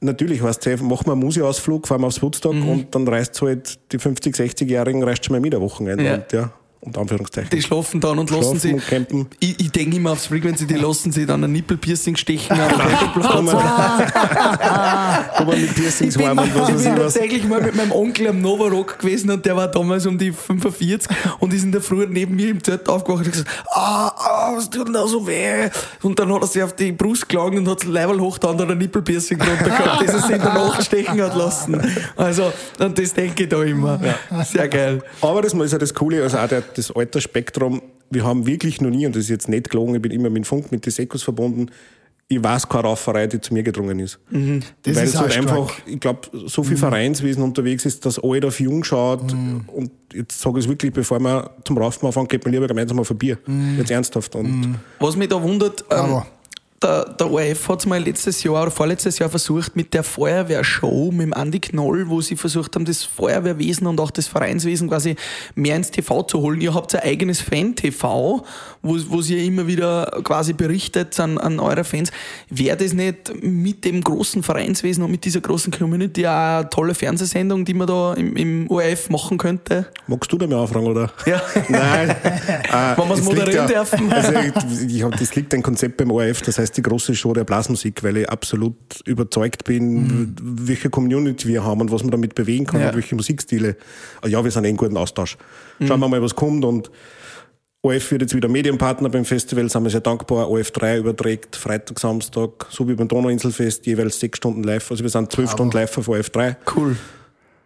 natürlich, 0.00 0.42
weißt 0.42 0.66
du, 0.66 0.76
machen 0.84 1.06
wir 1.06 1.12
einen 1.12 1.20
Museausflug, 1.22 1.86
fahren 1.86 2.02
wir 2.02 2.08
aufs 2.08 2.20
Woodstock 2.20 2.52
und 2.54 2.94
dann 2.94 3.08
reist 3.08 3.40
halt 3.40 3.78
die 3.92 3.98
50-, 3.98 4.36
60-Jährigen 4.36 5.02
reist 5.02 5.24
schon 5.24 5.34
mal 5.34 5.40
mit 5.40 5.54
ein 5.54 5.60
Wochenende. 5.60 6.04
Ja. 6.04 6.14
Und 6.16 6.32
ja, 6.32 6.52
unter 6.84 7.00
Anführungszeichen. 7.00 7.50
Die 7.50 7.62
schlafen 7.62 8.00
dann 8.00 8.18
und 8.18 8.30
lassen 8.30 8.58
sie. 8.58 8.74
und. 8.74 9.26
Ich, 9.40 9.58
ich 9.60 9.70
denke 9.70 9.96
immer 9.96 10.12
aufs 10.12 10.26
Frequency, 10.26 10.66
die 10.66 10.74
lassen 10.74 11.12
sie 11.12 11.24
dann 11.26 11.42
ein 11.44 11.52
Nippelpiercing 11.52 12.16
stechen 12.16 12.60
am 12.60 12.68
Campingplatz. 12.68 13.54
Aber 15.34 15.56
mit 15.56 15.74
Piercings 15.74 16.14
Ich 16.14 16.22
bin, 16.22 16.36
warm 16.36 16.38
und 16.38 16.54
was 16.54 16.68
ich 16.68 16.74
weiß 16.74 16.82
bin 16.84 16.92
ich 16.92 16.98
was. 16.98 17.14
tatsächlich 17.14 17.44
mal 17.48 17.62
mit 17.62 17.74
meinem 17.74 17.92
Onkel 17.92 18.28
am 18.28 18.40
Novarock 18.40 18.98
gewesen 18.98 19.30
und 19.30 19.44
der 19.44 19.56
war 19.56 19.68
damals 19.68 20.06
um 20.06 20.18
die 20.18 20.32
45 20.32 21.08
und 21.38 21.52
ist 21.52 21.64
in 21.64 21.72
der 21.72 21.80
Früh 21.80 22.06
neben 22.08 22.36
mir 22.36 22.50
im 22.50 22.62
Zelt 22.62 22.88
aufgewacht 22.88 23.20
und 23.20 23.26
hat 23.26 23.32
gesagt, 23.32 23.50
ah, 23.70 24.08
ah, 24.08 24.52
was 24.56 24.68
tut 24.70 24.86
denn 24.86 24.94
da 24.94 25.06
so 25.06 25.26
weh? 25.26 25.68
Und 26.02 26.18
dann 26.18 26.32
hat 26.32 26.42
er 26.42 26.46
sich 26.48 26.62
auf 26.62 26.74
die 26.74 26.92
Brust 26.92 27.28
geschlagen 27.28 27.58
und 27.58 27.68
hat 27.68 27.82
das 27.82 27.88
Level 27.88 28.20
hoch 28.20 28.38
da 28.38 28.48
und 28.48 28.60
ein 28.60 28.78
Nippelpiercing 28.78 29.38
drunter 29.38 29.64
gehabt, 29.64 30.02
das 30.06 30.14
er 30.14 30.20
sich 30.20 30.30
in 30.36 30.42
der 30.42 30.52
Nacht 30.54 30.84
stechen 30.84 31.20
hat 31.22 31.36
lassen. 31.36 31.80
Also, 32.16 32.52
und 32.78 32.98
das 32.98 33.12
denke 33.14 33.44
ich 33.44 33.48
da 33.48 33.62
immer. 33.62 33.98
Sehr 34.44 34.68
geil. 34.68 35.02
Aber 35.20 35.42
das 35.42 35.52
ist 35.54 35.72
ja 35.72 35.78
das 35.78 35.94
Coole, 35.94 36.22
also 36.22 36.38
auch 36.38 36.48
der, 36.48 36.62
das 36.74 36.90
Altersspektrum. 36.94 37.82
Wir 38.10 38.24
haben 38.24 38.46
wirklich 38.46 38.80
noch 38.80 38.90
nie, 38.90 39.06
und 39.06 39.14
das 39.16 39.24
ist 39.24 39.30
jetzt 39.30 39.48
nicht 39.48 39.70
gelogen, 39.70 39.94
ich 39.94 40.02
bin 40.02 40.12
immer 40.12 40.30
mit 40.30 40.46
Funk, 40.46 40.70
mit 40.70 40.84
den 40.86 40.90
Sekos 40.92 41.22
verbunden, 41.22 41.70
ich 42.26 42.42
weiß 42.42 42.68
keine 42.68 42.84
Rauferei, 42.84 43.26
die 43.26 43.40
zu 43.40 43.52
mir 43.52 43.62
gedrungen 43.62 43.98
ist. 43.98 44.18
Das 44.30 44.96
Weil 44.96 45.04
ist 45.04 45.14
es 45.14 45.20
halt 45.20 45.36
einfach, 45.36 45.70
ich 45.86 46.00
glaube, 46.00 46.20
so 46.46 46.62
viel 46.62 46.76
Vereinswesen 46.78 47.42
unterwegs 47.42 47.84
ist, 47.84 48.06
dass 48.06 48.18
alt 48.22 48.44
auf 48.46 48.60
jung 48.60 48.82
schaut. 48.82 49.32
Und 49.66 49.90
jetzt 50.12 50.40
sage 50.40 50.58
ich 50.58 50.64
es 50.64 50.68
wirklich, 50.68 50.92
bevor 50.92 51.20
wir 51.20 51.50
zum 51.64 51.76
Raufen 51.76 52.06
anfangen, 52.06 52.28
geht 52.28 52.42
man 52.44 52.52
lieber 52.54 52.66
gemeinsam 52.66 52.98
auf 52.98 53.10
ein 53.10 53.18
Bier. 53.18 53.36
Jetzt 53.76 53.90
ernsthaft. 53.90 54.34
Und 54.36 54.78
Was 55.00 55.16
mich 55.16 55.28
da 55.28 55.42
wundert, 55.42 55.84
ähm, 55.90 55.98
Aber- 55.98 56.26
der, 56.84 57.04
der 57.06 57.30
ORF 57.30 57.68
hat 57.68 57.80
es 57.80 57.86
mal 57.86 58.02
letztes 58.02 58.42
Jahr 58.42 58.62
oder 58.62 58.70
vorletztes 58.70 59.18
Jahr 59.18 59.30
versucht 59.30 59.74
mit 59.74 59.94
der 59.94 60.02
Feuerwehrshow 60.02 61.10
mit 61.10 61.22
dem 61.22 61.32
Andi 61.32 61.58
Knoll, 61.58 62.08
wo 62.08 62.20
sie 62.20 62.36
versucht 62.36 62.74
haben, 62.74 62.84
das 62.84 63.04
Feuerwehrwesen 63.04 63.86
und 63.86 63.98
auch 64.00 64.10
das 64.10 64.26
Vereinswesen 64.26 64.88
quasi 64.88 65.16
mehr 65.54 65.76
ins 65.76 65.90
TV 65.90 66.22
zu 66.24 66.40
holen. 66.40 66.60
Ihr 66.60 66.74
habt 66.74 66.94
ein 66.94 67.00
eigenes 67.02 67.40
Fan-TV, 67.40 68.44
wo, 68.82 68.98
wo 69.08 69.20
ihr 69.22 69.42
immer 69.42 69.66
wieder 69.66 70.20
quasi 70.22 70.52
berichtet 70.52 71.18
an, 71.18 71.38
an 71.38 71.58
eure 71.58 71.84
Fans. 71.84 72.12
Wäre 72.50 72.76
das 72.76 72.92
nicht 72.92 73.42
mit 73.42 73.84
dem 73.84 74.02
großen 74.02 74.42
Vereinswesen 74.42 75.02
und 75.02 75.10
mit 75.10 75.24
dieser 75.24 75.40
großen 75.40 75.72
Community 75.72 76.26
eine 76.26 76.68
tolle 76.68 76.94
Fernsehsendung, 76.94 77.64
die 77.64 77.74
man 77.74 77.86
da 77.86 78.14
im, 78.14 78.36
im 78.36 78.70
ORF 78.70 79.08
machen 79.08 79.38
könnte? 79.38 79.86
magst 80.06 80.30
du 80.30 80.38
da 80.38 80.46
mal 80.46 80.60
anfragen, 80.60 80.86
oder? 80.86 81.10
Ja. 81.24 81.40
Nein. 81.68 82.10
äh, 82.10 82.14
Wenn 82.96 83.08
wir's 83.08 83.20
es 83.20 83.24
moderieren 83.24 83.66
dürfen. 83.66 84.12
Also 84.12 84.32
ich, 84.86 85.04
das 85.18 85.34
liegt 85.34 85.54
ein 85.54 85.62
Konzept 85.62 85.96
beim 85.96 86.10
ORF, 86.10 86.42
das 86.42 86.58
heißt 86.58 86.73
erste 86.74 86.82
große 86.82 87.14
Show 87.14 87.32
der 87.32 87.44
Blasmusik, 87.44 88.02
weil 88.02 88.16
ich 88.16 88.28
absolut 88.28 88.74
überzeugt 89.04 89.64
bin, 89.64 90.34
welche 90.42 90.90
Community 90.90 91.46
wir 91.48 91.62
haben 91.64 91.80
und 91.80 91.92
was 91.92 92.02
man 92.02 92.10
damit 92.10 92.34
bewegen 92.34 92.66
kann 92.66 92.80
Ja. 92.80 92.88
und 92.88 92.96
welche 92.96 93.14
Musikstile. 93.14 93.76
Ah 94.22 94.26
Ja, 94.28 94.42
wir 94.42 94.50
sind 94.50 94.64
eh 94.64 94.70
in 94.70 94.76
guten 94.76 94.96
Austausch. 94.96 95.36
Schauen 95.86 96.00
wir 96.00 96.08
mal, 96.08 96.20
was 96.20 96.34
kommt 96.34 96.64
und 96.64 96.90
OF 97.82 98.10
wird 98.12 98.22
jetzt 98.22 98.34
wieder 98.34 98.48
Medienpartner 98.48 99.08
beim 99.10 99.24
Festival, 99.24 99.68
sind 99.68 99.84
wir 99.84 99.90
sehr 99.90 100.00
dankbar. 100.00 100.48
OF3 100.48 100.98
überträgt 100.98 101.54
Freitag, 101.54 102.00
Samstag, 102.00 102.66
so 102.70 102.88
wie 102.88 102.94
beim 102.94 103.06
Donauinselfest, 103.08 103.86
jeweils 103.86 104.18
sechs 104.18 104.38
Stunden 104.38 104.64
live. 104.64 104.90
Also 104.90 105.02
wir 105.04 105.10
sind 105.10 105.30
zwölf 105.30 105.50
Stunden 105.52 105.76
live 105.76 105.96
auf 105.98 106.08
OF3 106.08 106.56
Cool. 106.74 106.96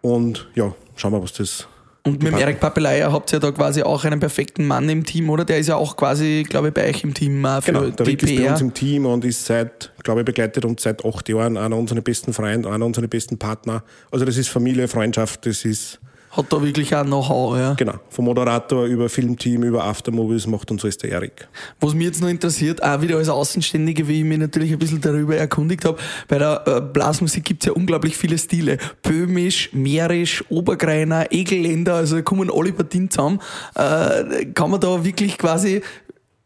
und 0.03 0.49
ja, 0.55 0.75
schauen 0.97 1.13
wir, 1.13 1.23
was 1.23 1.33
das 1.35 1.67
Und 2.05 2.23
mit 2.23 2.33
dem 2.33 2.39
Erik 2.39 2.59
habt 2.63 2.79
ihr 2.79 2.99
ja 2.99 3.39
da 3.39 3.53
quasi 3.53 3.83
auch 3.83 4.05
einen 4.05 4.21
perfekten 4.21 4.67
Mann 4.67 4.89
im 4.89 5.05
Team, 5.05 5.29
oder? 5.31 5.45
Der 5.45 5.59
ist 5.59 5.69
ja 5.69 5.77
auch 5.77 5.97
quasi, 5.97 6.45
glaube 6.49 6.69
ich, 6.69 6.75
bei 6.75 6.89
euch 6.89 7.05
im 7.05 7.13
Team 7.13 7.45
äh, 7.45 7.61
für 7.61 7.73
Genau, 7.73 7.91
der 7.91 8.07
Rick 8.07 8.23
ist 8.23 8.37
bei 8.37 8.51
uns 8.51 8.61
im 8.61 8.73
Team 8.73 9.07
und 9.07 9.25
ist 9.25 9.45
seit, 9.45 9.93
glaube 10.03 10.21
ich, 10.21 10.27
begleitet 10.27 10.65
uns 10.65 10.83
seit 10.83 11.05
acht 11.05 11.29
Jahren, 11.29 11.57
einer 11.57 11.77
unserer 11.77 12.01
besten 12.01 12.33
Freunde, 12.33 12.71
einer 12.71 12.87
unserer 12.87 13.09
besten 13.09 13.39
Partner. 13.39 13.83
Also 14.11 14.25
das 14.25 14.37
ist 14.37 14.49
Familie, 14.49 14.89
Freundschaft, 14.89 15.45
das 15.45 15.65
ist, 15.65 16.01
Hat 16.31 16.53
da 16.53 16.63
wirklich 16.63 16.95
auch 16.95 17.05
Know-how, 17.05 17.57
ja. 17.57 17.75
genau, 17.75 17.95
vom 18.11 18.27
Moderator 18.27 18.85
über 18.85 19.09
Filmteam, 19.09 19.63
über 19.63 19.85
Aftermovies 19.85 20.47
macht 20.47 20.71
uns 20.71 20.85
alles 20.85 20.99
der 20.99 21.11
Erik. 21.11 21.49
Was 21.81 21.95
mich 21.95 22.07
jetzt 22.07 22.21
noch 22.21 22.29
interessiert, 22.29 22.83
auch 22.83 23.01
wieder 23.01 23.17
als 23.17 23.29
Außenständige, 23.29 24.07
wie 24.09 24.21
ich 24.21 24.25
mich 24.25 24.39
natürlich 24.39 24.73
ein 24.73 24.79
bisschen 24.79 25.01
darüber 25.01 25.37
erkundigt 25.37 25.85
habe, 25.87 25.99
bei 26.29 26.39
der 26.39 26.63
äh, 26.67 26.81
Blasmusik 26.81 27.45
gibt's 27.45 27.67
ja 27.67 27.73
unglaublich 27.73 28.17
viele 28.17 28.37
Stile. 28.37 28.79
Böhmisch, 29.03 29.71
Mährisch, 29.73 30.45
Obergreiner, 30.51 31.33
Egelländer, 31.33 31.95
also 31.95 32.17
da 32.17 32.23
kommen 32.23 32.51
alle 32.53 32.73
Partien 32.73 33.11
zusammen. 33.11 33.41
Äh, 33.75 34.47
kann 34.55 34.71
man 34.71 34.81
da 34.81 35.05
wirklich 35.05 35.39
quasi 35.39 35.83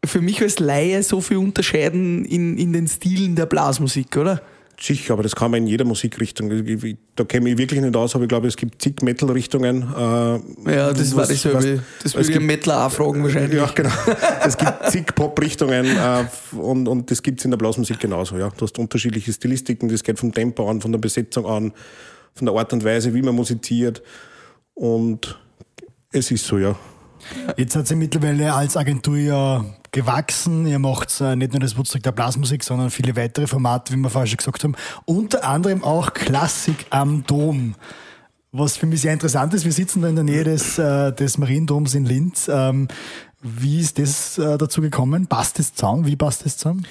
für 0.05 0.21
mich 0.21 0.41
als 0.41 0.59
Laie 0.59 1.03
so 1.03 1.21
viel 1.21 1.37
unterscheiden 1.37 2.25
in, 2.25 2.57
in 2.57 2.73
den 2.73 2.87
Stilen 2.87 3.35
der 3.35 3.45
Blasmusik, 3.45 4.15
oder? 4.17 4.41
Sicher, 4.79 5.13
aber 5.13 5.23
das 5.23 5.35
kann 5.35 5.51
man 5.51 5.61
in 5.61 5.67
jeder 5.67 5.85
Musikrichtung. 5.85 6.51
Ich- 6.51 6.83
ich- 6.83 6.97
Da 7.15 7.23
kenne 7.25 7.49
ich 7.51 7.57
wirklich 7.59 7.79
nicht 7.79 7.95
aus, 7.95 8.15
aber 8.15 8.23
ich 8.23 8.27
glaube, 8.29 8.47
es 8.47 8.57
gibt 8.57 8.81
zig 8.81 9.01
Metal-Richtungen. 9.03 9.83
Äh, 9.83 10.71
Ja, 10.75 10.91
das 10.93 11.15
war 11.15 11.23
was- 11.29 11.29
was- 11.29 11.43
Das 11.43 11.53
es 12.03 12.13
würde 12.15 12.21
ich 12.27 12.33
gibt- 12.33 12.45
Mettler 12.45 12.87
auch 12.87 12.91
fragen 12.91 13.23
wahrscheinlich. 13.23 13.53
Ja, 13.57 13.67
genau. 13.73 13.89
Es 14.45 14.57
gibt 14.57 14.73
zig 14.89 15.13
Pop-Richtungen 15.15 15.85
äh, 15.85 16.25
und, 16.55 16.87
und 16.87 17.11
das 17.11 17.21
gibt's 17.21 17.45
in 17.45 17.51
der 17.51 17.57
Blasmusik 17.57 17.99
genauso. 17.99 18.37
Ja. 18.37 18.49
Du 18.49 18.65
hast 18.65 18.77
unterschiedliche 18.79 19.31
Stilistiken, 19.31 19.89
das 19.89 20.03
geht 20.03 20.17
vom 20.19 20.33
Tempo 20.33 20.67
an, 20.69 20.81
von 20.81 20.91
der 20.91 20.99
Besetzung 20.99 21.45
an, 21.45 21.71
von 22.33 22.45
der 22.47 22.55
Art 22.55 22.73
und 22.73 22.83
Weise, 22.83 23.13
wie 23.13 23.21
man 23.21 23.35
musiziert. 23.35 24.01
Und 24.73 25.39
es 26.11 26.31
ist 26.31 26.45
so, 26.47 26.57
ja. 26.57 26.75
Jetzt 27.57 27.75
hat 27.75 27.87
sie 27.87 27.95
mittlerweile 27.95 28.53
als 28.53 28.77
Agentur 28.77 29.17
ja 29.17 29.65
gewachsen. 29.91 30.65
Ihr 30.65 30.79
macht 30.79 31.21
äh, 31.21 31.35
nicht 31.35 31.53
nur 31.53 31.59
das 31.59 31.77
Woodstock 31.77 32.03
der 32.03 32.11
Blasmusik, 32.11 32.63
sondern 32.63 32.89
viele 32.89 33.15
weitere 33.15 33.47
Formate, 33.47 33.93
wie 33.93 33.97
wir 33.97 34.09
vorher 34.09 34.27
schon 34.27 34.37
gesagt 34.37 34.63
haben. 34.63 34.75
Unter 35.05 35.43
anderem 35.43 35.83
auch 35.83 36.13
Klassik 36.13 36.85
am 36.89 37.23
Dom. 37.25 37.75
Was 38.51 38.77
für 38.77 38.85
mich 38.85 39.01
sehr 39.01 39.13
interessant 39.13 39.53
ist, 39.53 39.65
wir 39.65 39.71
sitzen 39.71 40.01
da 40.01 40.09
in 40.09 40.15
der 40.15 40.23
Nähe 40.23 40.43
des, 40.43 40.77
äh, 40.77 41.11
des 41.11 41.37
Mariendoms 41.37 41.95
in 41.95 42.05
Linz. 42.05 42.49
Ähm, 42.51 42.87
wie 43.41 43.79
ist 43.79 43.97
das 43.99 44.37
äh, 44.37 44.57
dazu 44.57 44.81
gekommen? 44.81 45.27
Passt 45.27 45.59
das 45.59 45.73
zusammen? 45.73 46.05
Wie 46.05 46.15
passt 46.15 46.45
das 46.45 46.57
zusammen? 46.57 46.85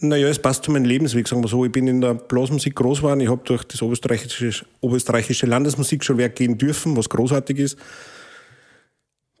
Naja, 0.00 0.28
es 0.28 0.38
passt 0.38 0.62
zu 0.62 0.70
meinem 0.70 0.84
Lebensweg, 0.84 1.26
sagen 1.26 1.42
wir 1.42 1.48
so. 1.48 1.64
Ich 1.64 1.72
bin 1.72 1.88
in 1.88 2.00
der 2.00 2.14
Blasmusik 2.14 2.76
groß 2.76 2.98
geworden. 2.98 3.18
Ich 3.18 3.28
habe 3.28 3.42
durch 3.44 3.64
das 3.64 3.82
oberösterreichische, 3.82 4.64
oberösterreichische 4.80 5.46
Landesmusikschulwerk 5.46 6.36
gehen 6.36 6.56
dürfen, 6.56 6.96
was 6.96 7.08
großartig 7.08 7.58
ist. 7.58 7.78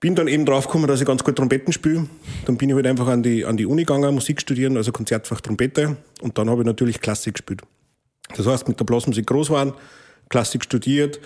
Bin 0.00 0.14
dann 0.14 0.28
eben 0.28 0.46
draufgekommen, 0.46 0.86
dass 0.86 1.00
ich 1.00 1.06
ganz 1.06 1.24
gut 1.24 1.36
Trompeten 1.36 1.72
spiele. 1.72 2.06
Dann 2.46 2.56
bin 2.56 2.68
ich 2.68 2.74
halt 2.76 2.86
einfach 2.86 3.08
an 3.08 3.22
die, 3.22 3.44
an 3.44 3.56
die 3.56 3.66
Uni 3.66 3.82
gegangen, 3.82 4.14
Musik 4.14 4.40
studieren, 4.40 4.76
also 4.76 4.92
Konzertfach 4.92 5.40
Trompete. 5.40 5.96
Und 6.20 6.38
dann 6.38 6.48
habe 6.48 6.62
ich 6.62 6.66
natürlich 6.66 7.00
Klassik 7.00 7.34
gespielt. 7.34 7.62
Das 8.36 8.46
heißt, 8.46 8.68
mit 8.68 8.78
der 8.78 8.84
Blasmusik 8.84 9.26
groß 9.26 9.48
geworden, 9.48 9.72
Klassik 10.28 10.62
studiert, 10.64 11.18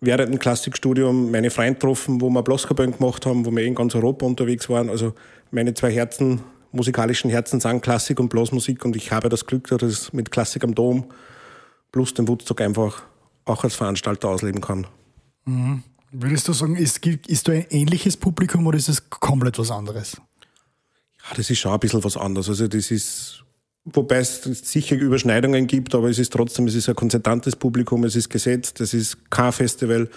während 0.00 0.32
dem 0.32 0.38
Klassikstudium 0.38 1.30
meine 1.30 1.50
Freunde 1.50 1.74
getroffen, 1.74 2.20
wo 2.20 2.28
wir 2.28 2.42
Blaskapellen 2.42 2.96
gemacht 2.96 3.24
haben, 3.24 3.46
wo 3.46 3.50
wir 3.50 3.64
in 3.64 3.74
ganz 3.74 3.94
Europa 3.94 4.26
unterwegs 4.26 4.68
waren. 4.68 4.90
Also 4.90 5.14
meine 5.50 5.74
zwei 5.74 5.92
Herzen, 5.92 6.40
musikalischen 6.72 7.30
Herzen 7.30 7.60
sind 7.60 7.82
Klassik 7.82 8.20
und 8.20 8.28
Blasmusik 8.28 8.84
und 8.84 8.96
ich 8.96 9.12
habe 9.12 9.28
das 9.28 9.46
Glück, 9.46 9.68
dass 9.68 9.82
ich 9.82 10.12
mit 10.12 10.30
Klassik 10.30 10.64
am 10.64 10.74
Dom 10.74 11.04
plus 11.92 12.14
dem 12.14 12.28
Woodstock 12.28 12.60
einfach 12.60 13.02
auch 13.44 13.64
als 13.64 13.74
Veranstalter 13.74 14.28
ausleben 14.28 14.60
kann. 14.60 14.86
Würdest 16.12 16.48
du 16.48 16.52
sagen, 16.52 16.76
ist, 16.76 17.06
ist 17.06 17.48
da 17.48 17.52
ein 17.52 17.66
ähnliches 17.70 18.16
Publikum 18.16 18.66
oder 18.66 18.76
ist 18.76 18.88
es 18.88 19.08
komplett 19.10 19.58
was 19.58 19.70
anderes? 19.70 20.16
Ja, 21.28 21.36
das 21.36 21.50
ist 21.50 21.58
schon 21.58 21.72
ein 21.72 21.80
bisschen 21.80 22.02
was 22.02 22.16
anderes. 22.16 22.48
Also 22.48 22.66
das 22.66 22.90
ist, 22.90 23.44
wobei 23.84 24.16
es 24.16 24.42
sicher 24.42 24.96
Überschneidungen 24.96 25.66
gibt, 25.66 25.94
aber 25.94 26.08
es 26.08 26.18
ist 26.18 26.32
trotzdem, 26.32 26.66
es 26.66 26.74
ist 26.74 26.88
ein 26.88 26.96
konzertantes 26.96 27.54
Publikum, 27.54 28.04
es 28.04 28.16
ist 28.16 28.28
gesetzt, 28.28 28.80
es 28.80 28.92
ist 28.92 29.30
kein 29.30 29.52
Festival. 29.52 30.08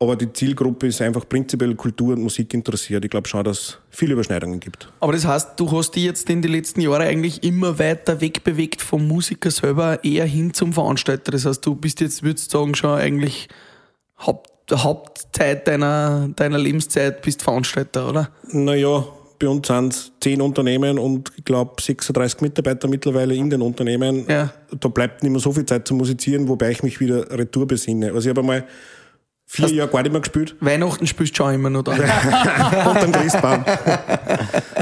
Aber 0.00 0.16
die 0.16 0.32
Zielgruppe 0.32 0.88
ist 0.88 1.00
einfach 1.00 1.28
prinzipiell 1.28 1.76
Kultur 1.76 2.14
und 2.14 2.22
Musik 2.22 2.52
interessiert. 2.52 3.04
Ich 3.04 3.10
glaube 3.10 3.28
schon, 3.28 3.44
dass 3.44 3.58
es 3.58 3.78
viele 3.90 4.14
Überschneidungen 4.14 4.58
gibt. 4.58 4.92
Aber 4.98 5.12
das 5.12 5.24
heißt, 5.24 5.50
du 5.56 5.70
hast 5.70 5.92
dich 5.92 6.02
jetzt 6.02 6.28
in 6.28 6.42
den 6.42 6.50
letzten 6.50 6.80
Jahren 6.80 7.02
eigentlich 7.02 7.44
immer 7.44 7.78
weiter 7.78 8.20
wegbewegt 8.20 8.82
vom 8.82 9.06
Musiker 9.06 9.52
selber, 9.52 10.02
eher 10.02 10.26
hin 10.26 10.52
zum 10.52 10.72
Veranstalter. 10.72 11.30
Das 11.30 11.44
heißt, 11.44 11.64
du 11.64 11.76
bist 11.76 12.00
jetzt, 12.00 12.24
würdest 12.24 12.52
du 12.52 12.58
sagen, 12.58 12.74
schon 12.74 12.98
eigentlich 12.98 13.48
Haupt, 14.18 14.50
Hauptzeit 14.72 15.68
deiner, 15.68 16.28
deiner 16.36 16.58
Lebenszeit 16.58 17.22
bist 17.22 17.42
Veranstalter, 17.42 18.08
oder? 18.08 18.30
Naja, 18.50 19.04
bei 19.38 19.48
uns 19.48 19.66
sind 19.66 19.92
es 19.92 20.12
zehn 20.20 20.40
Unternehmen 20.40 20.98
und 20.98 21.32
ich 21.36 21.44
glaube 21.44 21.80
36 21.80 22.40
Mitarbeiter 22.40 22.88
mittlerweile 22.88 23.34
in 23.34 23.50
den 23.50 23.62
Unternehmen. 23.62 24.24
Ja. 24.28 24.52
Da 24.78 24.88
bleibt 24.88 25.22
nicht 25.22 25.32
mehr 25.32 25.40
so 25.40 25.52
viel 25.52 25.66
Zeit 25.66 25.86
zu 25.86 25.94
musizieren, 25.94 26.48
wobei 26.48 26.70
ich 26.70 26.82
mich 26.82 27.00
wieder 27.00 27.30
retour 27.30 27.66
besinne. 27.66 28.12
Also 28.12 28.20
ich 28.20 28.28
habe 28.30 28.40
einmal 28.40 28.64
vier 29.46 29.68
Jahre 29.72 29.90
gar 29.90 30.02
nicht 30.02 30.12
mehr 30.12 30.20
gespielt. 30.20 30.56
Weihnachten 30.60 31.06
spielst 31.06 31.34
du 31.34 31.44
schon 31.44 31.54
immer 31.54 31.70
noch 31.70 31.82
da. 31.82 31.92
Unterm 32.90 33.12
Christbaum. 33.12 33.64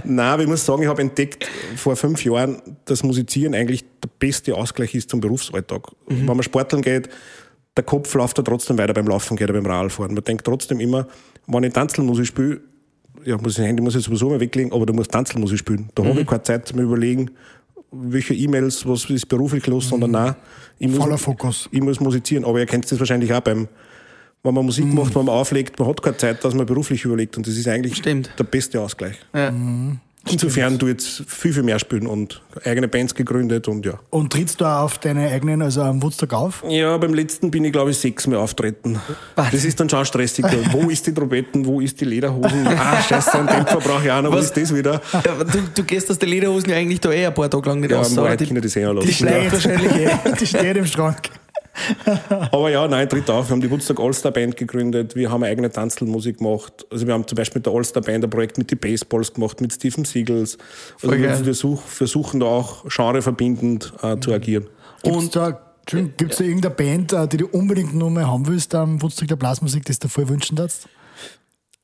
Nein, 0.04 0.26
aber 0.26 0.42
ich 0.42 0.48
muss 0.48 0.64
sagen, 0.64 0.82
ich 0.82 0.88
habe 0.88 1.02
entdeckt 1.02 1.48
vor 1.76 1.96
fünf 1.96 2.24
Jahren, 2.24 2.62
dass 2.84 3.02
Musizieren 3.02 3.54
eigentlich 3.54 3.84
der 4.02 4.10
beste 4.18 4.54
Ausgleich 4.54 4.94
ist 4.94 5.10
zum 5.10 5.20
Berufsalltag. 5.20 5.88
Wenn 6.06 6.24
man 6.26 6.42
sporteln 6.42 6.82
geht, 6.82 7.08
der 7.76 7.84
Kopf 7.84 8.12
läuft 8.14 8.38
da 8.38 8.42
trotzdem 8.42 8.78
weiter 8.78 8.92
beim 8.92 9.06
Laufen 9.06 9.36
geht 9.36 9.48
oder 9.48 9.60
beim 9.60 9.70
Radfahren. 9.70 10.14
Man 10.14 10.24
denkt 10.24 10.44
trotzdem 10.44 10.80
immer, 10.80 11.06
wenn 11.46 11.64
ich 11.64 11.72
Tanzelmusik 11.72 12.26
spiele, 12.26 12.60
ja, 13.24 13.36
muss 13.36 13.54
das 13.54 13.64
Handy 13.64 13.82
muss 13.82 13.94
ich 13.94 14.04
sowieso 14.04 14.30
mal 14.30 14.40
weglegen, 14.40 14.72
aber 14.72 14.84
du 14.86 14.92
musst 14.92 15.10
Tanzelmusik 15.10 15.58
spielen. 15.58 15.88
Da 15.94 16.04
habe 16.04 16.20
ich 16.20 16.26
keine 16.26 16.42
Zeit 16.42 16.66
zum 16.68 16.80
Überlegen, 16.80 17.30
welche 17.92 18.34
E-Mails, 18.34 18.86
was 18.86 19.08
ist 19.10 19.28
beruflich 19.28 19.66
los, 19.66 19.88
sondern 19.88 20.10
nein, 20.10 20.34
ich 20.78 20.88
muss, 20.88 20.98
Voller 20.98 21.18
Fokus. 21.18 21.68
ich 21.70 21.80
muss 21.80 22.00
musizieren. 22.00 22.44
Aber 22.44 22.58
ihr 22.58 22.66
kennt 22.66 22.90
das 22.90 22.98
wahrscheinlich 22.98 23.32
auch 23.32 23.40
beim, 23.40 23.68
wenn 24.42 24.54
man 24.54 24.64
Musik 24.64 24.86
macht, 24.92 25.14
wenn 25.14 25.26
man 25.26 25.34
auflegt, 25.34 25.78
man 25.78 25.88
hat 25.88 26.02
keine 26.02 26.16
Zeit, 26.16 26.44
dass 26.44 26.54
man 26.54 26.66
beruflich 26.66 27.04
überlegt. 27.04 27.36
Und 27.36 27.46
das 27.46 27.56
ist 27.56 27.68
eigentlich 27.68 27.96
Stimmt. 27.96 28.30
der 28.38 28.44
beste 28.44 28.80
Ausgleich. 28.80 29.18
Ja. 29.34 29.52
Insofern 30.30 30.78
du 30.78 30.86
jetzt 30.86 31.24
viel, 31.26 31.52
viel 31.52 31.62
mehr 31.64 31.78
spielen 31.80 32.06
und 32.06 32.40
eigene 32.64 32.86
Bands 32.86 33.14
gegründet 33.14 33.66
und 33.66 33.84
ja. 33.84 33.98
Und 34.10 34.32
trittst 34.32 34.60
du 34.60 34.64
auch 34.64 34.82
auf 34.84 34.98
deine 34.98 35.28
eigenen, 35.28 35.62
also 35.62 35.82
am 35.82 36.00
Woodstock 36.02 36.32
auf? 36.32 36.64
Ja, 36.68 36.96
beim 36.96 37.12
letzten 37.12 37.50
bin 37.50 37.64
ich, 37.64 37.72
glaube 37.72 37.90
ich, 37.90 37.98
sechsmal 37.98 38.38
auftreten. 38.38 39.00
Das 39.34 39.64
ist 39.64 39.80
dann 39.80 39.88
schon 39.90 40.04
stressig. 40.04 40.44
wo 40.70 40.88
ist 40.90 41.06
die 41.06 41.12
Trompeten, 41.12 41.66
wo 41.66 41.80
ist 41.80 42.00
die 42.00 42.04
Lederhosen? 42.04 42.66
Ah, 42.68 43.02
scheiße, 43.02 43.38
ein 43.38 43.46
Dämpfer 43.48 43.78
brauche 43.78 44.04
ich 44.04 44.10
auch 44.12 44.22
noch, 44.22 44.30
wo 44.32 44.36
Was? 44.36 44.46
ist 44.46 44.56
das 44.56 44.74
wieder? 44.74 45.00
Ja, 45.12 45.44
du, 45.44 45.58
du 45.74 45.82
gehst 45.82 46.08
aus 46.10 46.18
der 46.18 46.28
Lederhosen 46.28 46.70
ja 46.70 46.76
eigentlich 46.76 47.00
da 47.00 47.10
eh 47.10 47.26
ein 47.26 47.34
paar 47.34 47.50
Tage 47.50 47.68
lang 47.68 47.80
nicht 47.80 47.90
Ja, 47.90 48.00
im 48.00 48.12
aber 48.12 48.22
Wahrheit 48.22 48.40
die, 48.40 48.44
die 48.46 48.54
eh 48.56 48.60
die 48.60 48.68
lassen. 48.78 49.26
bleibt 49.26 49.52
wahrscheinlich 49.52 49.92
eh. 49.96 50.10
Die 50.40 50.46
steht 50.46 50.76
im 50.76 50.86
Schrank. 50.86 51.18
Aber 52.50 52.70
ja, 52.70 52.86
nein, 52.86 53.08
tritt 53.08 53.28
auf. 53.30 53.48
Wir 53.48 53.52
haben 53.52 53.60
die 53.60 53.70
Woodstock 53.70 54.00
All-Star 54.00 54.32
Band 54.32 54.56
gegründet. 54.56 55.14
Wir 55.14 55.30
haben 55.30 55.42
eigene 55.42 55.70
Tanzelmusik 55.70 56.38
gemacht. 56.38 56.86
Also 56.90 57.06
wir 57.06 57.14
haben 57.14 57.26
zum 57.26 57.36
Beispiel 57.36 57.60
mit 57.60 57.66
der 57.66 57.72
All-Star 57.72 58.02
Band 58.02 58.24
ein 58.24 58.30
Projekt 58.30 58.58
mit 58.58 58.70
den 58.70 58.78
Baseballs 58.78 59.32
gemacht, 59.32 59.60
mit 59.60 59.72
Stephen 59.72 60.04
Siegels. 60.04 60.58
Also 60.94 61.08
Voll 61.08 61.18
wir 61.20 61.34
versuch, 61.34 61.82
versuchen 61.82 62.40
da 62.40 62.46
auch 62.46 62.84
genreverbindend 62.84 63.92
äh, 64.02 64.18
zu 64.20 64.32
agieren. 64.32 64.66
Gibt's 65.02 65.30
da, 65.30 65.60
Entschuldigung, 65.80 66.14
gibt's 66.16 66.36
da 66.36 66.44
irgendeine 66.44 66.74
Band, 66.74 67.12
äh, 67.12 67.26
die 67.26 67.38
du 67.38 67.46
unbedingt 67.46 67.94
noch 67.94 68.10
mal 68.10 68.26
haben 68.26 68.46
willst 68.46 68.74
am 68.74 69.00
Woodstock 69.00 69.28
der 69.28 69.36
Blasmusik, 69.36 69.84
das 69.86 69.98
du 69.98 70.08
voll 70.08 70.28
wünschen 70.28 70.56
darfst? 70.56 70.88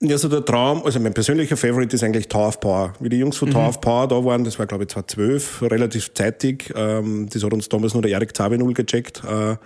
Ja, 0.00 0.12
also 0.12 0.28
der 0.28 0.44
Traum, 0.44 0.84
also 0.84 1.00
mein 1.00 1.12
persönlicher 1.12 1.56
Favorite 1.56 1.94
ist 1.94 2.04
eigentlich 2.04 2.28
Tower 2.28 2.48
of 2.48 2.60
Power. 2.60 2.92
Wie 3.00 3.08
die 3.08 3.18
Jungs 3.18 3.36
von 3.36 3.50
Tower 3.50 3.68
of 3.68 3.80
Power 3.80 4.06
da 4.06 4.24
waren, 4.24 4.44
das 4.44 4.58
war 4.58 4.66
glaube 4.66 4.84
ich 4.84 4.90
2012, 4.90 5.62
relativ 5.62 6.14
zeitig. 6.14 6.72
Ähm, 6.76 7.28
das 7.32 7.42
hat 7.42 7.52
uns 7.52 7.68
damals 7.68 7.94
nur 7.94 8.02
der 8.02 8.12
Erik 8.12 8.36
Zabinul 8.36 8.74
gecheckt. 8.74 9.24
Äh, 9.24 9.56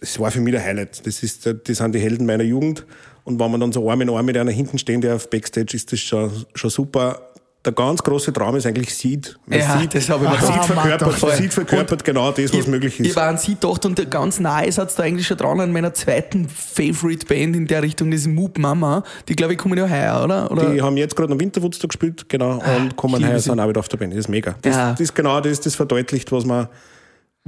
das 0.00 0.18
war 0.18 0.30
für 0.30 0.40
mich 0.40 0.52
der 0.52 0.64
Highlight. 0.64 1.06
Das, 1.06 1.22
ist, 1.22 1.44
das 1.44 1.76
sind 1.76 1.94
die 1.94 1.98
Helden 1.98 2.24
meiner 2.24 2.44
Jugend. 2.44 2.86
Und 3.24 3.38
wenn 3.38 3.50
man 3.50 3.60
dann 3.60 3.72
so 3.72 3.90
Arm 3.90 4.00
in 4.00 4.08
Arm 4.08 4.24
mit 4.24 4.38
einer 4.38 4.50
hinten 4.50 4.78
stehen, 4.78 5.02
der 5.02 5.16
auf 5.16 5.28
Backstage 5.28 5.76
ist, 5.76 5.92
das 5.92 6.00
schon, 6.00 6.30
schon 6.54 6.70
super. 6.70 7.29
Der 7.62 7.72
ganz 7.74 8.02
große 8.02 8.32
Traum 8.32 8.56
ist 8.56 8.64
eigentlich 8.66 8.94
Seed. 8.94 9.38
Weil 9.46 9.58
Ja, 9.60 9.78
Seed, 9.78 9.94
das 9.94 10.08
hab 10.08 10.22
ich 10.22 10.28
Seed 10.40 10.48
gedacht. 10.48 10.66
verkörpert, 10.66 11.12
Voll. 11.14 11.32
Seed 11.34 11.52
verkörpert 11.52 12.04
genau 12.04 12.30
das, 12.32 12.52
was 12.52 12.60
ich, 12.60 12.66
möglich 12.66 12.98
Ich 13.00 13.08
ist. 13.08 13.16
war 13.16 13.28
an 13.28 13.36
sie 13.36 13.54
gedacht 13.54 13.84
und 13.84 14.10
ganz 14.10 14.40
nahe 14.40 14.72
seid 14.72 14.98
da 14.98 15.02
eigentlich 15.02 15.26
schon 15.26 15.36
dran 15.36 15.60
an 15.60 15.70
meiner 15.70 15.92
zweiten 15.92 16.48
Favorite 16.48 17.26
Band 17.26 17.54
in 17.56 17.66
der 17.66 17.82
Richtung, 17.82 18.10
das 18.10 18.20
ist 18.20 18.28
Moop 18.28 18.56
Mama. 18.58 19.04
Die 19.28 19.36
glaube 19.36 19.52
ich 19.52 19.58
kommen 19.58 19.76
ja 19.76 19.88
heuer, 19.88 20.24
oder? 20.24 20.50
oder? 20.50 20.70
Die 20.72 20.80
haben 20.80 20.96
jetzt 20.96 21.14
gerade 21.16 21.32
am 21.32 21.40
Winterwurztag 21.40 21.90
gespielt, 21.90 22.28
genau, 22.30 22.62
und 22.78 22.96
kommen 22.96 23.16
liebe 23.20 23.30
heuer 23.32 23.38
sind 23.40 23.60
auch 23.60 23.68
wieder 23.68 23.80
auf 23.80 23.88
der 23.88 23.98
Band. 23.98 24.14
Das 24.14 24.20
ist 24.20 24.28
mega. 24.28 24.54
Das, 24.62 24.74
Ja. 24.76 24.90
das 24.92 25.00
ist 25.00 25.14
genau 25.14 25.40
das, 25.42 25.60
das 25.60 25.74
verdeutlicht, 25.74 26.32
was 26.32 26.46
man, 26.46 26.66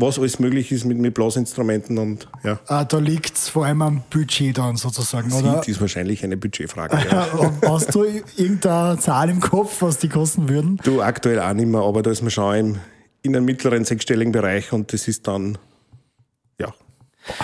was 0.02 0.18
alles 0.18 0.38
möglich 0.38 0.70
ist 0.72 0.84
mit, 0.84 0.98
mit 0.98 1.14
Blasinstrumenten 1.14 1.96
und 1.96 2.28
ja. 2.42 2.58
Äh, 2.68 2.84
da 2.86 2.98
liegt 2.98 3.36
es 3.36 3.48
vor 3.48 3.64
allem 3.64 3.80
am 3.82 4.02
Budget 4.10 4.58
dann 4.58 4.76
sozusagen, 4.76 5.32
oder? 5.32 5.62
Seed 5.62 5.68
ist 5.68 5.80
wahrscheinlich 5.80 6.22
eine 6.24 6.36
Budgetfrage. 6.36 6.98
Ja. 7.12 7.26
Hast 7.66 7.94
du 7.94 8.04
irgendeine 8.36 8.98
Zahl 8.98 9.28
im 9.28 9.40
Kopf, 9.40 9.82
was 9.82 9.98
die 9.98 10.08
kosten 10.08 10.48
würden? 10.48 10.78
Du 10.82 11.02
aktuell 11.02 11.40
auch 11.40 11.52
nicht 11.52 11.66
mehr, 11.66 11.82
aber 11.82 12.02
da 12.02 12.10
ist 12.10 12.22
man 12.22 12.30
schon 12.30 12.54
im, 12.54 12.78
in 13.22 13.36
einem 13.36 13.44
mittleren 13.44 13.84
sechsstelligen 13.84 14.32
Bereich 14.32 14.72
und 14.72 14.92
das 14.92 15.08
ist 15.08 15.26
dann, 15.26 15.58
ja. 16.58 16.72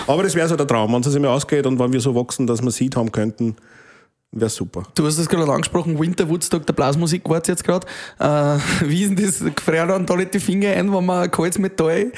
Aber 0.07 0.23
das 0.23 0.35
wäre 0.35 0.47
so 0.47 0.55
der 0.55 0.67
Traum, 0.67 0.93
wenn 0.93 1.01
es 1.01 1.19
mal 1.19 1.27
ausgeht 1.27 1.65
und 1.65 1.79
wenn 1.79 1.93
wir 1.93 2.01
so 2.01 2.15
wachsen, 2.15 2.47
dass 2.47 2.61
wir 2.61 2.71
Seed 2.71 2.95
haben 2.95 3.11
könnten, 3.11 3.55
wäre 4.31 4.49
super. 4.49 4.83
Du 4.95 5.05
hast 5.05 5.17
es 5.17 5.27
gerade 5.27 5.51
angesprochen, 5.51 5.99
Winter 5.99 6.27
Woodstock, 6.29 6.65
der 6.65 6.73
Blasmusik 6.73 7.27
war 7.29 7.41
jetzt 7.45 7.63
gerade. 7.63 7.87
Äh, 8.19 8.57
wie 8.85 9.03
ist 9.03 9.17
denn 9.17 9.25
das? 9.25 9.55
Gefrieren 9.55 9.89
dann 9.89 10.05
da 10.05 10.15
nicht 10.15 10.33
die 10.33 10.39
Finger 10.39 10.71
ein, 10.71 10.93
wenn 10.93 11.05
man 11.05 11.23
ein 11.23 11.31
kaltes 11.31 11.59
Metall 11.59 12.11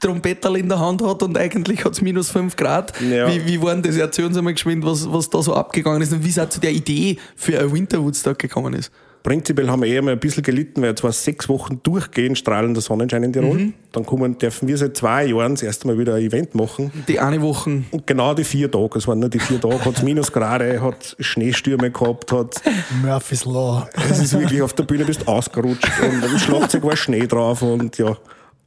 Trompeterl 0.00 0.56
in 0.56 0.68
der 0.68 0.78
Hand 0.78 1.02
hat 1.02 1.22
und 1.22 1.36
eigentlich 1.36 1.84
hat 1.84 1.92
es 1.92 2.02
minus 2.02 2.30
5 2.30 2.54
Grad. 2.56 2.92
Ja. 3.00 3.28
Wie, 3.28 3.46
wie 3.46 3.60
war 3.60 3.74
denn 3.74 3.82
das? 3.82 3.96
Erzählen 3.96 4.32
Sie 4.32 4.40
mal 4.40 4.52
geschwind, 4.52 4.84
was, 4.84 5.10
was 5.12 5.28
da 5.28 5.42
so 5.42 5.54
abgegangen 5.54 6.02
ist 6.02 6.12
und 6.12 6.24
wie 6.24 6.28
es 6.28 6.38
auch 6.38 6.48
zu 6.48 6.60
der 6.60 6.72
Idee 6.72 7.18
für 7.34 7.58
ein 7.58 7.72
Winter 7.72 8.02
Woodstock 8.02 8.38
gekommen 8.38 8.74
ist. 8.74 8.92
Prinzipiell 9.22 9.70
haben 9.70 9.82
wir 9.82 9.88
eher 9.88 10.02
mal 10.02 10.12
ein 10.12 10.18
bisschen 10.18 10.42
gelitten, 10.42 10.82
weil 10.82 10.90
jetzt 10.90 11.04
war 11.04 11.12
sechs 11.12 11.48
Wochen 11.48 11.80
durchgehend 11.82 12.38
strahlender 12.38 12.80
Sonnenschein 12.80 13.22
in 13.22 13.32
Tirol. 13.32 13.58
Mhm. 13.58 13.74
Dann 13.92 14.04
kommen, 14.04 14.36
dürfen 14.36 14.66
wir 14.66 14.76
seit 14.76 14.96
zwei 14.96 15.26
Jahren 15.26 15.54
das 15.54 15.62
erste 15.62 15.86
Mal 15.86 15.96
wieder 15.96 16.14
ein 16.14 16.22
Event 16.22 16.56
machen. 16.56 16.90
Die 17.06 17.20
eine 17.20 17.40
Woche. 17.40 17.84
Und 17.92 18.06
genau 18.06 18.34
die 18.34 18.42
vier 18.42 18.70
Tage, 18.70 18.98
es 18.98 19.06
waren 19.06 19.20
nur 19.20 19.28
die 19.28 19.38
vier 19.38 19.60
Tage, 19.60 19.84
hat 19.84 19.96
es 19.96 20.02
Minusgrade, 20.02 20.80
hat 20.80 21.16
Schneestürme 21.20 21.92
gehabt, 21.92 22.32
hat, 22.32 22.60
Murphy's 23.00 23.44
Law. 23.44 23.88
es 24.10 24.18
ist 24.18 24.32
wirklich 24.32 24.60
auf 24.60 24.72
der 24.72 24.84
Bühne 24.84 25.04
bist 25.04 25.28
ausgerutscht 25.28 25.90
und 26.02 26.24
am 26.24 26.38
Schlagzeug 26.38 26.82
war 26.82 26.96
Schnee 26.96 27.26
drauf 27.26 27.62
und 27.62 27.98
ja. 27.98 28.16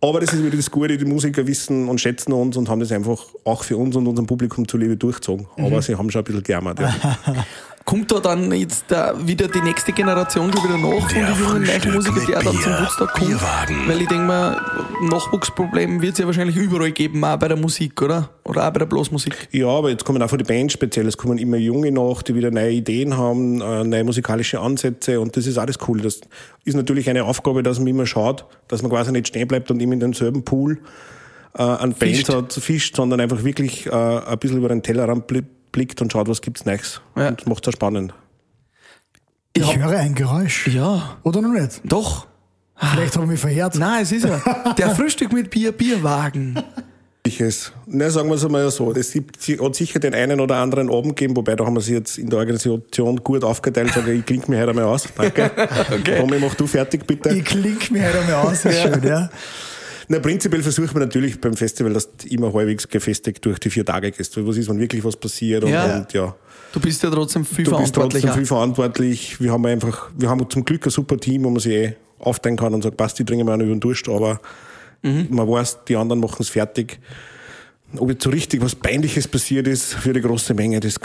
Aber 0.10 0.20
das 0.20 0.34
ist 0.34 0.44
wieder 0.44 0.56
das 0.56 0.70
Gute, 0.70 0.98
die 0.98 1.06
Musiker 1.06 1.48
wissen 1.48 1.90
und 1.90 2.00
schätzen 2.00 2.32
uns 2.32 2.58
und 2.58 2.70
haben 2.70 2.80
das 2.80 2.92
einfach 2.92 3.26
auch 3.44 3.64
für 3.64 3.78
uns 3.78 3.96
und 3.96 4.08
unserem 4.08 4.28
Publikum 4.28 4.68
zuliebe 4.68 4.98
durchgezogen. 4.98 5.48
Mhm. 5.58 5.66
Aber 5.66 5.82
sie 5.82 5.96
haben 5.96 6.12
schon 6.12 6.22
ein 6.22 6.26
bisschen 6.26 6.44
gejammert. 6.44 6.80
Ja. 6.80 7.18
Kommt 7.86 8.12
da 8.12 8.20
dann 8.20 8.52
jetzt 8.52 8.92
äh, 8.92 9.14
wieder 9.28 9.48
die 9.48 9.62
nächste 9.62 9.92
Generation 9.92 10.52
schon 10.52 10.64
wieder 10.64 10.78
nach 10.78 11.08
von 11.36 11.64
Der 11.64 11.80
den 11.80 11.94
jungen 11.94 12.16
mit 12.16 12.28
der 12.28 12.40
dann 12.42 12.60
zum. 12.60 12.74
Woodstock 12.74 13.14
kommt? 13.14 13.28
Bierwagen. 13.28 13.76
Weil 13.88 14.02
ich 14.02 14.08
denke 14.08 14.26
mal, 14.26 14.60
Nachwuchsproblem 15.04 16.02
wird 16.02 16.14
es 16.14 16.18
ja 16.18 16.26
wahrscheinlich 16.26 16.56
überall 16.56 16.92
geben, 16.92 17.24
auch 17.24 17.38
bei 17.38 17.48
der 17.48 17.58
Musik, 17.58 18.02
oder? 18.02 18.32
Oder 18.44 18.68
auch 18.68 18.72
bei 18.72 18.80
der 18.80 18.88
Blasmusik. 18.88 19.50
Ja, 19.52 19.68
aber 19.68 19.92
jetzt 19.92 20.04
kommen 20.04 20.20
auch 20.24 20.30
von 20.30 20.40
den 20.40 20.48
Bands 20.48 20.74
speziell, 20.74 21.08
es 21.08 21.16
kommen 21.16 21.38
immer 21.38 21.58
Junge 21.58 21.92
nach, 21.92 22.24
die 22.24 22.34
wieder 22.34 22.50
neue 22.50 22.72
Ideen 22.72 23.18
haben, 23.18 23.62
äh, 23.62 23.84
neue 23.84 24.04
musikalische 24.04 24.60
Ansätze 24.60 25.20
und 25.20 25.38
das 25.38 25.46
ist 25.46 25.60
alles 25.60 25.78
cool. 25.88 26.02
Das 26.02 26.22
ist 26.64 26.76
natürlich 26.76 27.08
eine 27.08 27.24
Aufgabe, 27.24 27.62
dass 27.62 27.78
man 27.78 27.88
immer 27.88 28.08
schaut, 28.08 28.46
dass 28.68 28.82
man 28.82 28.90
quasi 28.90 29.12
nicht 29.12 29.28
stehen 29.28 29.48
bleibt 29.48 29.70
und 29.70 29.80
immer 29.80 29.94
in 29.94 30.00
demselben 30.00 30.44
Pool 30.44 30.80
äh, 31.56 31.62
an 31.62 31.94
Fischt. 31.94 32.28
Bands 32.30 32.56
hat, 32.56 32.64
fischt, 32.64 32.96
sondern 32.96 33.20
einfach 33.20 33.44
wirklich 33.44 33.86
äh, 33.86 33.92
ein 33.92 34.40
bisschen 34.40 34.58
über 34.58 34.70
den 34.70 34.82
Tellerrand 34.82 35.28
blickt 35.76 36.02
und 36.02 36.12
schaut, 36.12 36.30
was 36.30 36.42
gibt's 36.42 36.66
Neues. 36.66 37.02
Ja. 37.18 37.28
Und 37.28 37.42
das 37.42 37.48
macht's 37.48 37.68
auch 37.68 37.74
spannend. 37.74 38.14
Ich 39.54 39.62
Ich 39.62 39.78
höre 39.78 40.00
ein 40.00 40.16
Geräusch. 40.16 40.68
Ja, 40.68 41.18
Oder 41.24 41.42
noch 41.42 41.52
nicht? 41.52 41.82
doch. 41.84 42.28
Vielleicht 42.78 43.16
habe 43.16 43.26
ich 43.26 43.32
mich 43.32 43.40
verheert. 43.40 43.76
Nein, 43.76 44.04
es 44.04 44.12
ist 44.12 44.26
ja 44.26 44.74
der 44.78 44.96
Frühstück 44.96 45.32
mit 45.34 45.50
Bier, 45.50 45.72
Bierwagen. 45.72 46.62
Ich 47.26 47.42
es. 47.42 47.72
Na, 47.88 48.10
sagen 48.10 48.30
wir 48.30 48.36
es 48.36 48.46
einmal 48.46 48.70
so. 48.70 48.92
Es 48.94 49.12
gibt, 49.12 49.38
hat 49.62 49.76
sicher 49.76 50.00
den 50.00 50.14
einen 50.14 50.40
oder 50.40 50.58
anderen 50.58 50.90
Abend 50.90 51.16
gegeben, 51.16 51.36
wobei 51.36 51.56
da 51.56 51.66
haben 51.66 51.76
wir 51.76 51.82
sie 51.82 51.94
jetzt 51.94 52.18
in 52.18 52.30
der 52.30 52.40
Organisation 52.40 53.18
gut 53.24 53.44
aufgeteilt. 53.44 53.94
Sage, 53.94 54.14
ich 54.14 54.26
klinge 54.26 54.44
mich 54.48 54.60
heute 54.60 54.70
einmal 54.70 54.86
aus. 54.86 55.08
Danke. 55.16 55.52
Okay. 55.92 56.20
Tommy, 56.20 56.38
mach 56.40 56.54
du 56.56 56.68
fertig, 56.68 57.06
bitte. 57.08 57.30
Ich 57.30 57.44
klinke 57.46 57.92
mich 57.94 58.02
halt 58.02 58.16
einmal 58.16 58.36
aus, 58.48 58.64
ist 58.66 58.82
schön, 58.82 59.04
ja. 59.04 59.30
Na, 60.08 60.20
prinzipiell 60.20 60.62
versucht 60.62 60.94
man 60.94 61.04
natürlich 61.04 61.40
beim 61.42 61.56
Festival, 61.56 61.94
dass 61.94 62.16
du 62.18 62.28
immer 62.28 62.54
halbwegs 62.54 62.88
gefestigt 62.88 63.44
durch 63.46 63.60
die 63.60 63.70
vier 63.70 63.86
Tage 63.86 64.12
gehst. 64.12 64.36
Weil 64.38 64.48
was 64.48 64.58
ist, 64.58 64.70
wenn 64.70 64.80
wirklich 64.80 65.04
was 65.04 65.16
passiert 65.16 65.64
und 65.64 65.72
Ja. 65.72 65.98
und, 65.98 66.14
ja. 66.14 66.36
Du 66.74 66.80
bist 66.80 67.02
ja 67.04 67.10
trotzdem 67.10 67.46
viel 67.46 67.64
du 67.66 67.72
bist 67.72 67.94
verantwortlich. 67.96 68.24
trotzdem 68.24 68.38
viel 68.40 68.46
verantwortlich. 68.48 69.42
Wir 69.42 69.52
haben 69.52 69.66
einfach, 69.66 70.10
wir 70.18 70.30
haben 70.30 70.48
zum 70.50 70.64
Glück 70.66 70.86
ein 70.86 70.90
super 70.92 71.18
Team, 71.18 71.44
wo 71.44 71.50
man 71.50 71.60
sich 71.60 71.72
eh 71.74 71.96
aufteilen 72.20 72.58
kann 72.58 72.74
und 72.74 72.84
sagt, 72.84 72.98
passt, 72.98 73.18
die 73.20 73.26
dringen 73.26 73.48
wir 73.48 73.54
auch 73.54 73.58
noch 73.58 73.66
über 73.66 73.76
den 73.76 73.80
Durst, 73.80 74.08
aber 74.10 74.40
Mhm. 75.04 75.28
man 75.30 75.48
weiß, 75.48 75.80
die 75.88 75.96
anderen 75.96 76.20
machen 76.20 76.38
es 76.40 76.50
fertig. 76.50 77.00
Ob 77.98 78.10
jetzt 78.10 78.24
so 78.24 78.30
richtig 78.32 78.62
was 78.62 78.74
Peinliches 78.76 79.28
passiert 79.28 79.68
ist 79.68 79.94
für 79.94 80.12
die 80.14 80.22
große 80.22 80.54
Menge, 80.56 80.80
das 80.80 80.96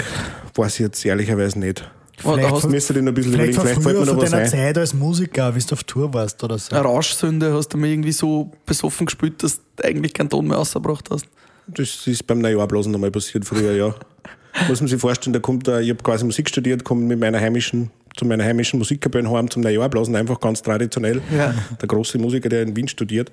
weiß 0.55 0.75
ich 0.75 0.81
jetzt 0.81 1.05
ehrlicherweise 1.05 1.59
nicht. 1.59 1.89
Vielleicht 2.21 2.51
hast 2.51 2.65
Ich 2.65 2.71
müsste 2.71 2.95
den 2.95 3.09
ein 3.09 3.15
bisschen 3.15 3.33
Vielleicht 3.33 3.55
überlegen, 3.55 3.61
vielleicht 3.61 3.83
fällt 3.83 3.97
früher 3.97 4.01
mir 4.01 4.07
von 4.07 4.17
noch 4.17 4.23
was 4.23 4.31
deiner 4.31 4.43
ein. 4.45 4.49
Zeit 4.49 4.79
als 4.79 4.95
Musiker, 4.95 5.55
wie 5.55 5.61
du 5.61 5.73
auf 5.73 5.85
Tour 5.85 6.13
warst 6.13 6.43
oder 6.45 6.59
so. 6.59 6.75
eine 6.75 6.85
Rauschsünde, 6.85 7.53
hast 7.55 7.69
du 7.69 7.79
mir 7.79 7.89
irgendwie 7.89 8.13
so 8.13 8.51
besoffen 8.67 9.07
gespürt, 9.07 9.43
dass 9.43 9.61
du 9.77 9.85
eigentlich 9.85 10.13
keinen 10.13 10.29
Ton 10.29 10.47
mehr 10.47 10.59
rausgebracht 10.59 11.09
hast. 11.11 11.27
Das 11.67 12.07
ist 12.07 12.27
beim 12.27 12.41
Neujahr 12.41 12.69
nochmal 12.89 13.11
passiert 13.11 13.45
früher, 13.45 13.73
ja. 13.73 13.95
Muss 14.69 14.81
man 14.81 14.89
sich 14.89 15.01
vorstellen, 15.01 15.33
da 15.33 15.39
kommt 15.39 15.69
da, 15.69 15.81
ich 15.81 15.91
habe 15.91 16.03
quasi 16.03 16.25
Musik 16.25 16.49
studiert, 16.49 16.85
komme 16.85 17.03
mit 17.03 17.21
meiner 17.21 17.41
heimischen, 17.41 17.91
zu 18.17 18.25
meiner 18.25 18.45
heimischen 18.45 18.79
Musikkapelle 18.79 19.31
heim 19.31 19.49
zum 19.49 19.63
Neujahrblasen, 19.63 20.17
einfach 20.17 20.41
ganz 20.41 20.61
traditionell. 20.61 21.23
Ja. 21.35 21.55
Der 21.81 21.89
große 21.89 22.19
Musiker, 22.19 22.49
der 22.49 22.63
in 22.63 22.75
Wien 22.75 22.89
studiert. 22.89 23.31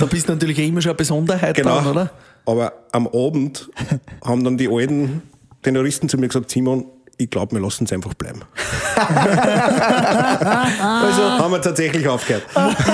Da 0.00 0.06
bist 0.06 0.28
du 0.28 0.32
natürlich 0.32 0.58
immer 0.58 0.82
schon 0.82 0.90
eine 0.90 0.96
Besonderheit 0.96 1.64
dran, 1.64 1.86
oder? 1.86 2.10
Aber 2.44 2.72
am 2.92 3.06
Abend 3.06 3.68
haben 4.24 4.44
dann 4.44 4.58
die 4.58 4.68
alten 4.68 5.22
Tenoristen 5.62 6.08
zu 6.08 6.18
mir 6.18 6.28
gesagt, 6.28 6.50
Simon, 6.50 6.86
ich 7.18 7.30
glaube, 7.30 7.56
wir 7.56 7.62
lassen 7.62 7.84
es 7.84 7.92
einfach 7.92 8.14
bleiben. 8.14 8.42
also 8.96 9.12
haben 11.22 11.50
wir 11.52 11.62
tatsächlich 11.62 12.06
aufgehört. 12.06 12.44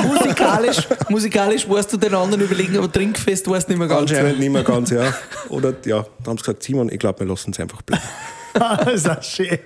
musikalisch, 0.05 0.89
musikalisch 1.09 1.69
warst 1.69 1.93
du 1.93 1.97
den 1.97 2.15
anderen 2.15 2.43
überlegen, 2.43 2.77
aber 2.77 2.91
trinkfest 2.91 3.49
warst 3.49 3.69
du 3.69 3.73
nicht 3.73 3.79
mehr 3.79 3.89
ganz. 3.89 4.11
Anscheinend 4.11 4.39
nicht 4.39 4.53
mehr 4.53 4.63
ganz, 4.63 4.91
ja. 4.91 5.13
Oder 5.49 5.75
ja, 5.85 6.07
da 6.23 6.31
haben 6.31 6.39
sie 6.39 6.45
gesagt, 6.45 6.63
Simon, 6.63 6.89
ich 6.91 6.99
glaube, 6.99 7.21
wir 7.21 7.27
lassen 7.27 7.51
es 7.51 7.61
einfach 7.61 7.83
bleiben. 7.83 8.05
das 8.55 8.95
ist 8.95 9.11
auch 9.11 9.23
schön. 9.23 9.59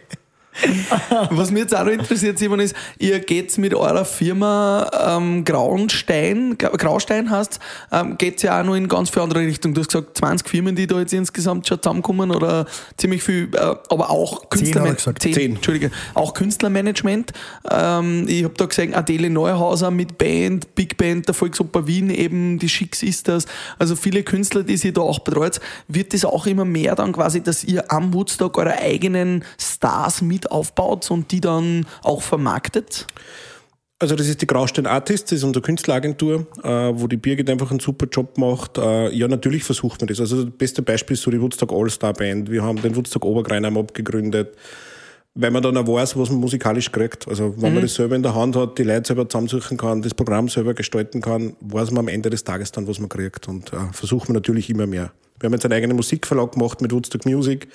Was 1.31 1.51
mich 1.51 1.63
jetzt 1.63 1.77
auch 1.77 1.85
noch 1.85 1.93
interessiert, 1.93 2.39
Simon, 2.39 2.61
ist, 2.61 2.75
ihr 2.99 3.19
geht 3.21 3.57
mit 3.59 3.75
eurer 3.75 4.05
Firma 4.05 4.89
ähm, 5.19 5.45
Grauenstein, 5.45 6.57
Gra- 6.57 6.77
Graustein 6.77 7.31
heißt 7.31 7.61
ähm, 7.93 8.17
geht 8.19 8.43
ja 8.43 8.61
auch 8.61 8.65
noch 8.65 8.75
in 8.75 8.89
ganz 8.89 9.11
viele 9.11 9.25
andere 9.25 9.41
Richtungen. 9.41 9.75
Du 9.75 9.81
hast 9.83 9.89
gesagt, 9.89 10.17
20 10.19 10.49
Firmen, 10.49 10.75
die 10.77 10.87
da 10.87 10.99
jetzt 10.99 11.13
insgesamt 11.13 11.67
schon 11.69 11.81
zusammenkommen 11.83 12.31
oder 12.31 12.67
ziemlich 12.97 13.23
viel, 13.23 13.49
äh, 13.55 13.59
aber 13.89 14.11
auch 14.11 14.49
Künstlermanagement. 14.49 15.19
er. 15.19 15.21
Zehn, 15.21 15.35
Zehn. 15.35 15.55
Entschuldige. 15.57 15.91
Auch 16.15 16.35
Künstlermanagement. 16.35 17.33
Ähm, 17.71 18.25
ich 18.29 18.45
habe 18.45 18.55
da 18.57 18.67
gesehen, 18.67 18.95
Adele 18.95 19.31
Neuhauser 19.31 19.91
mit 19.91 20.19
Band, 20.19 20.75
Big 20.75 20.97
Band, 20.97 21.27
der 21.29 21.35
Volksoper 21.35 21.87
Wien, 21.87 22.11
eben 22.11 22.59
die 22.59 22.69
Schicks 22.69 23.03
ist 23.03 23.29
das. 23.29 23.47
Also 23.79 23.97
viele 23.97 24.23
Künstler, 24.23 24.63
die 24.63 24.77
sie 24.77 24.93
da 24.93 25.03
auch 25.03 25.19
betreut. 25.21 25.61
Wird 25.89 26.15
das 26.15 26.25
auch 26.25 26.47
immer 26.47 26.65
mehr 26.65 26.95
dann 26.95 27.13
quasi, 27.13 27.43
dass 27.43 27.65
ihr 27.65 27.91
am 27.93 28.13
Woodstock 28.15 28.57
eure 28.59 28.75
eigenen 28.79 29.45
Stars 29.61 30.23
mit 30.23 30.46
aufbaut 30.51 31.11
und 31.11 31.31
die 31.33 31.41
dann 31.41 31.87
auch 32.03 32.23
vermarktet? 32.23 33.07
Also 33.99 34.15
das 34.15 34.29
ist 34.29 34.43
die 34.43 34.47
Graustein 34.47 34.87
Artists, 34.87 35.31
das 35.31 35.39
ist 35.39 35.45
unsere 35.45 35.63
Künstleragentur, 35.63 36.47
äh, 36.63 36.69
wo 36.69 37.07
die 37.07 37.17
Birgit 37.17 37.49
einfach 37.49 37.71
einen 37.71 37.81
super 37.81 38.07
Job 38.07 38.37
macht. 38.37 38.77
Äh, 38.77 39.11
ja, 39.15 39.27
natürlich 39.27 39.65
versucht 39.65 40.03
man 40.03 40.09
das. 40.09 40.21
Also 40.21 40.45
das 40.45 40.53
beste 40.55 40.83
Beispiel 40.83 41.15
ist 41.15 41.23
so 41.23 41.31
die 41.31 41.41
Woodstock 41.41 41.73
All-Star 41.73 42.13
Band. 42.13 42.51
Wir 42.51 42.63
haben 42.63 42.81
den 42.83 42.95
Woodstock 42.95 43.25
Obergreinheim 43.25 43.79
abgegründet, 43.79 44.55
weil 45.35 45.51
man 45.51 45.63
dann 45.63 45.79
auch 45.79 45.89
weiß, 45.89 46.15
was 46.19 46.29
man 46.29 46.41
musikalisch 46.41 46.93
kriegt. 46.93 47.27
Also 47.27 47.55
wenn 47.57 47.73
man 47.73 47.83
das 47.83 47.95
selber 47.95 48.17
in 48.17 48.23
der 48.23 48.35
Hand 48.35 48.55
hat, 48.55 48.77
die 48.77 48.83
Leute 48.83 49.07
selber 49.07 49.27
zusammensuchen 49.31 49.79
kann, 49.79 50.03
das 50.03 50.13
Programm 50.13 50.51
selber 50.51 50.75
gestalten 50.75 51.23
kann, 51.23 51.57
weiß 51.61 51.91
man 51.91 52.01
am 52.01 52.09
Ende 52.09 52.29
des 52.29 52.45
Tages 52.45 52.73
dann, 52.73 52.87
was 52.87 52.99
man 52.99 53.09
kriegt. 53.09 53.49
Und 53.49 53.73
äh, 53.73 53.79
versucht 53.93 54.29
man 54.29 54.35
natürlich 54.35 54.69
immer 54.69 54.87
mehr. 54.87 55.11
Wir 55.41 55.47
haben 55.47 55.55
jetzt 55.55 55.65
einen 55.65 55.73
eigenen 55.73 55.97
Musikverlag 55.97 56.53
gemacht 56.53 56.83
mit 56.83 56.93
Woodstock 56.93 57.25
Music. 57.25 57.69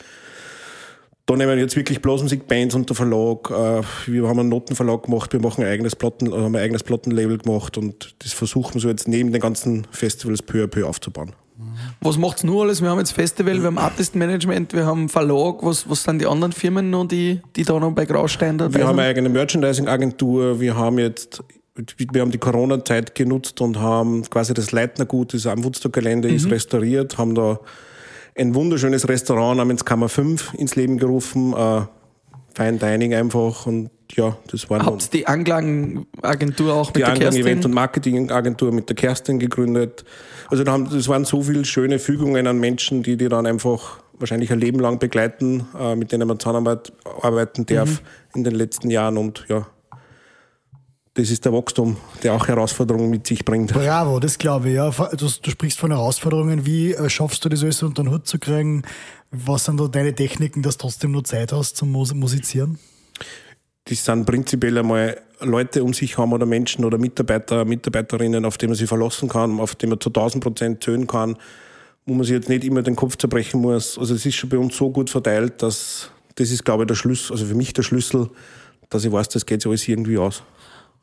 Da 1.31 1.37
nehmen 1.37 1.55
wir 1.55 1.63
jetzt 1.63 1.77
wirklich 1.77 2.01
Blasmusikbands 2.01 2.75
unter 2.75 2.93
Verlag. 2.93 3.49
Äh, 3.51 3.83
Wir 4.05 4.27
haben 4.27 4.39
einen 4.39 4.49
Notenverlag 4.49 5.03
gemacht, 5.03 5.31
wir 5.31 5.39
machen 5.39 5.63
ein 5.63 5.71
eigenes 5.71 5.95
Platten, 5.95 6.29
haben 6.29 6.53
ein 6.53 6.61
eigenes 6.61 6.83
Plattenlabel 6.83 7.37
gemacht 7.37 7.77
und 7.77 8.15
das 8.19 8.33
versuchen 8.33 8.73
wir 8.73 8.81
so 8.81 8.89
jetzt 8.89 9.07
neben 9.07 9.31
den 9.31 9.39
ganzen 9.39 9.87
Festivals 9.91 10.41
peu 10.41 10.65
à 10.65 10.67
peu 10.67 10.85
aufzubauen. 10.85 11.31
Was 12.01 12.17
macht's 12.17 12.43
nur 12.43 12.63
alles? 12.63 12.81
Wir 12.81 12.89
haben 12.89 12.99
jetzt 12.99 13.13
Festival, 13.13 13.59
wir 13.59 13.67
haben 13.67 13.77
Artist 13.77 14.13
Management, 14.13 14.73
wir 14.73 14.85
haben 14.85 15.07
Verlag. 15.07 15.59
Was, 15.61 15.89
was 15.89 16.03
sind 16.03 16.19
die 16.19 16.25
anderen 16.25 16.51
Firmen 16.51 16.89
noch, 16.89 17.07
die, 17.07 17.39
die 17.55 17.63
da 17.63 17.79
noch 17.79 17.91
bei 17.91 18.03
Graustein 18.03 18.57
dabei 18.57 18.79
Wir 18.79 18.87
haben 18.87 18.99
eine 18.99 19.07
sind? 19.07 19.17
eigene 19.17 19.29
Merchandising-Agentur, 19.29 20.59
wir 20.59 20.75
haben 20.75 20.99
jetzt, 20.99 21.41
wir 22.11 22.21
haben 22.21 22.31
die 22.31 22.39
Corona-Zeit 22.39 23.15
genutzt 23.15 23.61
und 23.61 23.79
haben 23.79 24.29
quasi 24.29 24.53
das 24.53 24.73
Leitnergut, 24.73 25.33
das 25.33 25.47
am 25.47 25.63
Woodstock-Gelände 25.63 26.29
ist, 26.29 26.51
restauriert, 26.51 27.17
haben 27.17 27.35
da 27.35 27.61
ein 28.37 28.55
wunderschönes 28.55 29.07
Restaurant 29.07 29.57
namens 29.57 29.85
Kammer 29.85 30.09
5 30.09 30.53
ins 30.55 30.75
Leben 30.75 30.97
gerufen, 30.97 31.53
äh, 31.53 31.81
Fine 32.53 32.79
Dining 32.79 33.13
einfach 33.13 33.65
und 33.65 33.89
ja, 34.13 34.35
das 34.51 34.69
waren 34.69 34.85
Habt 34.85 35.03
ihr 35.03 35.09
die 35.21 35.27
Anklangenagentur 35.27 36.73
auch 36.73 36.87
mit 36.87 36.95
die 36.97 36.99
der 36.99 37.07
Anklang 37.09 37.23
Kerstin? 37.31 37.45
Event- 37.45 37.65
und 37.65 37.73
Marketingagentur 37.73 38.71
mit 38.73 38.89
der 38.89 38.95
Kerstin 38.97 39.39
gegründet. 39.39 40.03
Also 40.49 40.65
da 40.65 40.73
haben, 40.73 40.89
das 40.89 41.07
waren 41.07 41.23
so 41.23 41.41
viele 41.43 41.63
schöne 41.63 41.97
Fügungen 41.97 42.47
an 42.47 42.59
Menschen, 42.59 43.03
die 43.03 43.15
die 43.15 43.29
dann 43.29 43.45
einfach 43.45 43.99
wahrscheinlich 44.19 44.51
ein 44.51 44.59
Leben 44.59 44.79
lang 44.79 44.99
begleiten, 44.99 45.65
äh, 45.79 45.95
mit 45.95 46.11
denen 46.11 46.27
man 46.27 46.39
zusammenarbeiten 46.39 46.91
arbeiten 47.21 47.65
darf 47.65 47.89
Mhm. 47.89 47.99
in 48.35 48.43
den 48.43 48.55
letzten 48.55 48.89
Jahren 48.91 49.17
und 49.17 49.45
ja, 49.47 49.65
das 51.13 51.29
ist 51.29 51.43
der 51.43 51.53
Wachstum, 51.53 51.97
der 52.23 52.33
auch 52.33 52.47
Herausforderungen 52.47 53.09
mit 53.09 53.27
sich 53.27 53.43
bringt. 53.43 53.73
Bravo, 53.73 54.19
das 54.19 54.37
glaube 54.37 54.69
ich, 54.69 54.75
ja. 54.75 54.89
Du, 54.89 55.27
du 55.41 55.51
sprichst 55.51 55.79
von 55.79 55.91
Herausforderungen. 55.91 56.65
Wie 56.65 56.93
äh, 56.93 57.09
schaffst 57.09 57.43
du 57.43 57.49
das 57.49 57.63
alles 57.63 57.83
unter 57.83 58.03
den 58.03 58.11
Hut 58.11 58.27
zu 58.27 58.39
kriegen? 58.39 58.83
Was 59.31 59.65
sind 59.65 59.79
da 59.79 59.87
deine 59.87 60.15
Techniken, 60.15 60.61
dass 60.61 60.77
du 60.77 60.83
trotzdem 60.83 61.11
noch 61.11 61.23
Zeit 61.23 61.51
hast 61.51 61.77
zum 61.77 61.91
Mus 61.91 62.13
Musizieren? 62.13 62.79
das 63.85 64.05
sind 64.05 64.25
prinzipiell 64.25 64.77
einmal 64.77 65.19
Leute 65.41 65.83
um 65.83 65.93
sich 65.93 66.17
haben 66.17 66.33
oder 66.33 66.45
Menschen 66.45 66.85
oder 66.85 66.97
Mitarbeiter, 66.97 67.65
Mitarbeiterinnen, 67.65 68.45
auf 68.45 68.57
die 68.57 68.67
man 68.67 68.75
sich 68.75 68.87
verlassen 68.87 69.27
kann, 69.27 69.59
auf 69.59 69.75
die 69.75 69.87
man 69.87 69.99
zu 69.99 70.09
1000 70.09 70.43
Prozent 70.43 70.83
zählen 70.83 71.07
kann, 71.07 71.35
wo 72.05 72.13
man 72.13 72.23
sich 72.23 72.33
jetzt 72.33 72.49
nicht 72.49 72.63
immer 72.63 72.83
den 72.83 72.95
Kopf 72.95 73.17
zerbrechen 73.17 73.59
muss. 73.59 73.97
Also 73.97 74.13
es 74.13 74.25
ist 74.25 74.35
schon 74.35 74.49
bei 74.49 74.57
uns 74.57 74.77
so 74.77 74.91
gut 74.91 75.09
verteilt, 75.09 75.61
dass 75.61 76.11
das 76.35 76.51
ist, 76.51 76.63
glaube 76.63 76.83
ich, 76.83 76.87
der 76.87 76.95
Schlüssel, 76.95 77.33
also 77.33 77.45
für 77.45 77.55
mich 77.55 77.73
der 77.73 77.83
Schlüssel, 77.83 78.29
dass 78.89 79.03
ich 79.03 79.11
weiß, 79.11 79.29
das 79.29 79.45
geht 79.45 79.61
sich 79.61 79.69
alles 79.69 79.87
irgendwie 79.87 80.17
aus. 80.17 80.43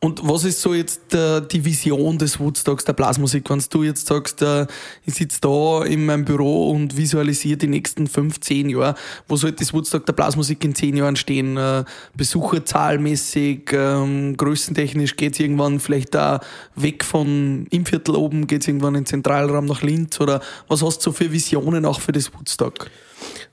Und 0.00 0.20
was 0.22 0.44
ist 0.44 0.61
so 0.61 0.74
jetzt 0.74 1.12
äh, 1.12 1.40
die 1.40 1.64
Vision 1.64 2.18
des 2.18 2.38
Woodstocks 2.38 2.84
der 2.84 2.92
Blasmusik? 2.92 3.50
Wenn 3.50 3.61
du 3.68 3.82
jetzt 3.82 4.06
sagst, 4.06 4.42
äh, 4.42 4.64
ich 5.04 5.14
sitze 5.14 5.40
da 5.40 5.82
in 5.82 6.06
meinem 6.06 6.24
Büro 6.24 6.70
und 6.70 6.96
visualisiere 6.96 7.56
die 7.56 7.66
nächsten 7.66 8.06
fünf, 8.06 8.38
zehn 8.38 8.68
Jahre, 8.68 8.94
wo 9.26 9.34
sollte 9.34 9.56
das 9.56 9.74
Woodstock 9.74 10.06
der 10.06 10.12
Blasmusik 10.12 10.62
in 10.64 10.76
zehn 10.76 10.96
Jahren 10.96 11.16
stehen? 11.16 11.56
Äh, 11.56 11.84
Besucherzahlmäßig, 12.16 13.70
ähm, 13.72 14.37
größentechnisch 14.37 15.16
geht's 15.16 15.40
irgendwann 15.40 15.80
vielleicht 15.80 16.14
da 16.14 16.40
weg 16.76 17.02
von 17.02 17.66
im 17.70 17.84
Viertel 17.84 18.14
oben, 18.14 18.46
geht's 18.46 18.68
irgendwann 18.68 18.94
in 18.94 19.00
den 19.00 19.06
Zentralraum 19.06 19.66
nach 19.66 19.82
Linz? 19.82 20.20
Oder 20.20 20.40
was 20.68 20.80
hast 20.80 20.98
du 20.98 21.11
so 21.11 21.12
für 21.12 21.32
Visionen 21.32 21.84
auch 21.84 22.00
für 22.00 22.12
das 22.12 22.32
Woodstock? 22.34 22.88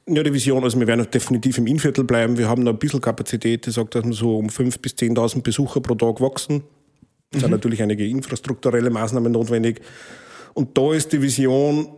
Ja, 0.08 0.22
die 0.22 0.34
Vision, 0.34 0.64
also 0.64 0.80
wir 0.80 0.86
werden 0.86 1.08
definitiv 1.10 1.58
im 1.58 1.66
Innviertel 1.66 2.04
bleiben. 2.04 2.38
Wir 2.38 2.48
haben 2.48 2.62
noch 2.62 2.74
ein 2.74 2.78
bisschen 2.78 3.02
Kapazität, 3.02 3.66
die 3.66 3.72
sagt, 3.72 3.96
dass 3.96 4.06
wir 4.06 4.14
so 4.14 4.38
um 4.38 4.48
5.000 4.48 4.80
bis 4.80 4.94
10.000 4.94 5.42
Besucher 5.42 5.82
pro 5.82 5.96
Tag 5.96 6.22
wachsen. 6.22 6.64
Es 7.32 7.42
sind 7.42 7.50
natürlich 7.50 7.82
einige 7.82 8.06
infrastrukturelle 8.06 8.92
Maßnahmen 8.92 9.32
notwendig. 9.32 9.82
Und 10.54 10.78
da 10.78 10.94
ist 10.94 11.12
die 11.12 11.22
Vision, 11.22 11.90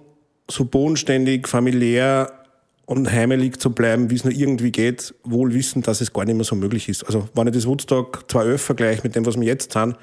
so 0.49 0.63
bodenständig, 0.63 1.47
familiär 1.49 2.31
und 2.85 3.11
heimelig 3.11 3.59
zu 3.59 3.71
bleiben, 3.71 4.09
wie 4.09 4.15
es 4.15 4.23
nur 4.23 4.33
irgendwie 4.33 4.71
geht, 4.71 5.13
wohl 5.25 5.53
wissend, 5.53 5.87
dass 5.87 5.99
es 5.99 6.13
gar 6.13 6.23
nicht 6.23 6.35
mehr 6.35 6.45
so 6.45 6.55
möglich 6.55 6.87
ist. 6.87 7.03
Also 7.03 7.27
wenn 7.33 7.47
ich 7.47 7.53
das 7.53 7.67
Woodstock 7.67 8.23
2011 8.31 8.61
vergleiche 8.61 9.01
mit 9.03 9.15
dem, 9.15 9.25
was 9.25 9.37
wir 9.37 9.45
jetzt 9.45 9.73
sind, 9.73 9.97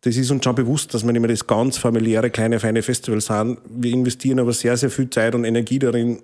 das 0.00 0.16
ist 0.16 0.30
uns 0.30 0.44
schon 0.44 0.54
bewusst, 0.56 0.92
dass 0.92 1.04
wir 1.04 1.12
nicht 1.12 1.20
mehr 1.20 1.30
das 1.30 1.46
ganz 1.46 1.78
familiäre, 1.78 2.30
kleine, 2.30 2.58
feine 2.58 2.82
Festival 2.82 3.20
sind. 3.20 3.58
Wir 3.68 3.92
investieren 3.92 4.40
aber 4.40 4.52
sehr, 4.52 4.76
sehr 4.76 4.90
viel 4.90 5.08
Zeit 5.10 5.36
und 5.36 5.44
Energie 5.44 5.78
darin, 5.78 6.18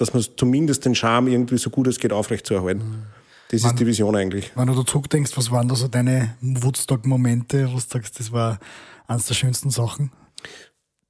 dass 0.00 0.14
man 0.14 0.24
zumindest 0.36 0.86
den 0.86 0.94
Charme 0.94 1.28
irgendwie 1.28 1.58
so 1.58 1.68
gut 1.68 1.86
es 1.86 1.98
geht 1.98 2.10
aufrechtzuerhalten. 2.12 3.04
Das 3.50 3.64
ist 3.64 3.74
die 3.74 3.86
Vision 3.86 4.16
eigentlich. 4.16 4.50
Wenn 4.54 4.68
du 4.68 4.74
da 4.74 4.86
zurückdenkst, 4.86 5.36
was 5.36 5.50
waren 5.50 5.68
da 5.68 5.74
so 5.74 5.88
deine 5.88 6.36
Woodstock-Momente, 6.40 7.68
wo 7.70 7.74
du 7.74 7.80
sagst, 7.86 8.18
das 8.18 8.32
war 8.32 8.58
eines 9.06 9.26
der 9.26 9.34
schönsten 9.34 9.70
Sachen? 9.70 10.10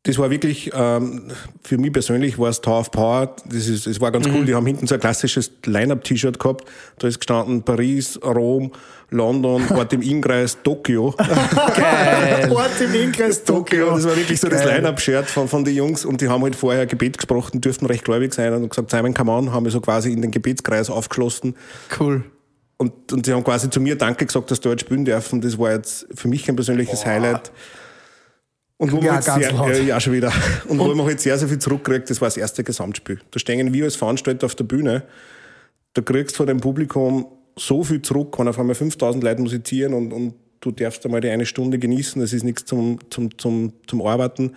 Das 0.04 0.16
war 0.16 0.30
wirklich, 0.30 0.70
ähm, 0.72 1.24
für 1.62 1.76
mich 1.76 1.92
persönlich 1.92 2.38
war 2.38 2.48
es 2.48 2.62
Tower 2.62 2.80
of 2.80 2.90
Power. 2.90 3.36
Das, 3.44 3.68
ist, 3.68 3.86
das 3.86 4.00
war 4.00 4.10
ganz 4.10 4.26
cool. 4.28 4.46
Die 4.46 4.54
haben 4.54 4.64
hinten 4.64 4.86
so 4.86 4.94
ein 4.94 5.00
klassisches 5.00 5.52
Line-Up-T-Shirt 5.66 6.38
gehabt. 6.38 6.64
Da 6.98 7.06
ist 7.06 7.18
gestanden 7.18 7.62
Paris, 7.62 8.18
Rom, 8.24 8.72
London, 9.10 9.62
Ort 9.76 9.92
im 9.92 10.00
Innkreis, 10.00 10.56
Tokio. 10.62 11.14
Geil. 11.76 12.50
Ort 12.50 12.80
im 12.80 12.94
Inkreis 12.94 13.44
Tokio. 13.44 13.90
Das 13.90 14.04
war 14.04 14.16
wirklich 14.16 14.40
so 14.40 14.48
das 14.48 14.62
Geil. 14.62 14.76
Line-Up-Shirt 14.76 15.26
von, 15.26 15.48
von 15.48 15.64
den 15.66 15.74
Jungs 15.74 16.06
und 16.06 16.22
die 16.22 16.28
haben 16.28 16.42
halt 16.44 16.56
vorher 16.56 16.86
Gebet 16.86 17.18
gesprochen, 17.18 17.60
dürften 17.60 17.84
recht 17.84 18.04
gläubig 18.04 18.32
sein 18.32 18.54
und 18.54 18.70
gesagt, 18.70 18.90
Simon, 18.90 19.12
come 19.12 19.30
on, 19.30 19.52
haben 19.52 19.66
wir 19.66 19.72
so 19.72 19.82
quasi 19.82 20.10
in 20.10 20.22
den 20.22 20.30
Gebetskreis 20.30 20.88
aufgeschlossen. 20.88 21.56
Cool. 21.98 22.24
Und, 22.78 23.12
und 23.12 23.26
sie 23.26 23.34
haben 23.34 23.44
quasi 23.44 23.68
zu 23.68 23.82
mir 23.82 23.96
Danke 23.96 24.24
gesagt, 24.24 24.50
dass 24.50 24.60
du 24.60 24.70
heute 24.70 24.82
spielen 24.82 25.04
dürfen. 25.04 25.42
Das 25.42 25.58
war 25.58 25.72
jetzt 25.72 26.06
für 26.14 26.28
mich 26.28 26.48
ein 26.48 26.56
persönliches 26.56 27.04
Highlight. 27.04 27.52
Und 28.80 28.92
wo 28.92 28.96
Ja, 28.96 29.02
man 29.08 29.14
jetzt 29.16 29.26
ganz 29.26 29.44
sehr, 29.44 29.52
laut. 29.52 29.68
ja, 29.76 29.82
ja, 29.82 30.00
schon 30.00 30.14
wieder. 30.14 30.32
Und, 30.66 30.78
wo 30.78 30.94
man 30.94 31.04
halt 31.04 31.20
sehr, 31.20 31.36
sehr 31.36 31.48
viel 31.48 31.58
zurückkriegt, 31.58 32.08
das 32.08 32.18
war 32.22 32.28
das 32.28 32.38
erste 32.38 32.64
Gesamtspiel. 32.64 33.20
Da 33.30 33.38
stehen 33.38 33.74
wir 33.74 33.84
als 33.84 33.94
Veranstalter 33.94 34.46
auf 34.46 34.54
der 34.54 34.64
Bühne. 34.64 35.02
Da 35.92 36.00
kriegst 36.00 36.34
du 36.34 36.36
von 36.38 36.46
dem 36.46 36.60
Publikum 36.60 37.26
so 37.56 37.84
viel 37.84 38.00
zurück, 38.00 38.38
wenn 38.38 38.48
auf 38.48 38.58
einmal 38.58 38.74
5000 38.74 39.22
Leute 39.22 39.42
musizieren 39.42 39.92
und, 39.92 40.12
und 40.14 40.34
du 40.62 40.70
darfst 40.70 41.04
einmal 41.04 41.20
die 41.20 41.28
eine 41.28 41.44
Stunde 41.44 41.78
genießen. 41.78 42.22
Das 42.22 42.32
ist 42.32 42.42
nichts 42.42 42.64
zum, 42.64 42.98
zum, 43.10 43.36
zum, 43.36 43.74
zum 43.86 44.00
Arbeiten. 44.00 44.54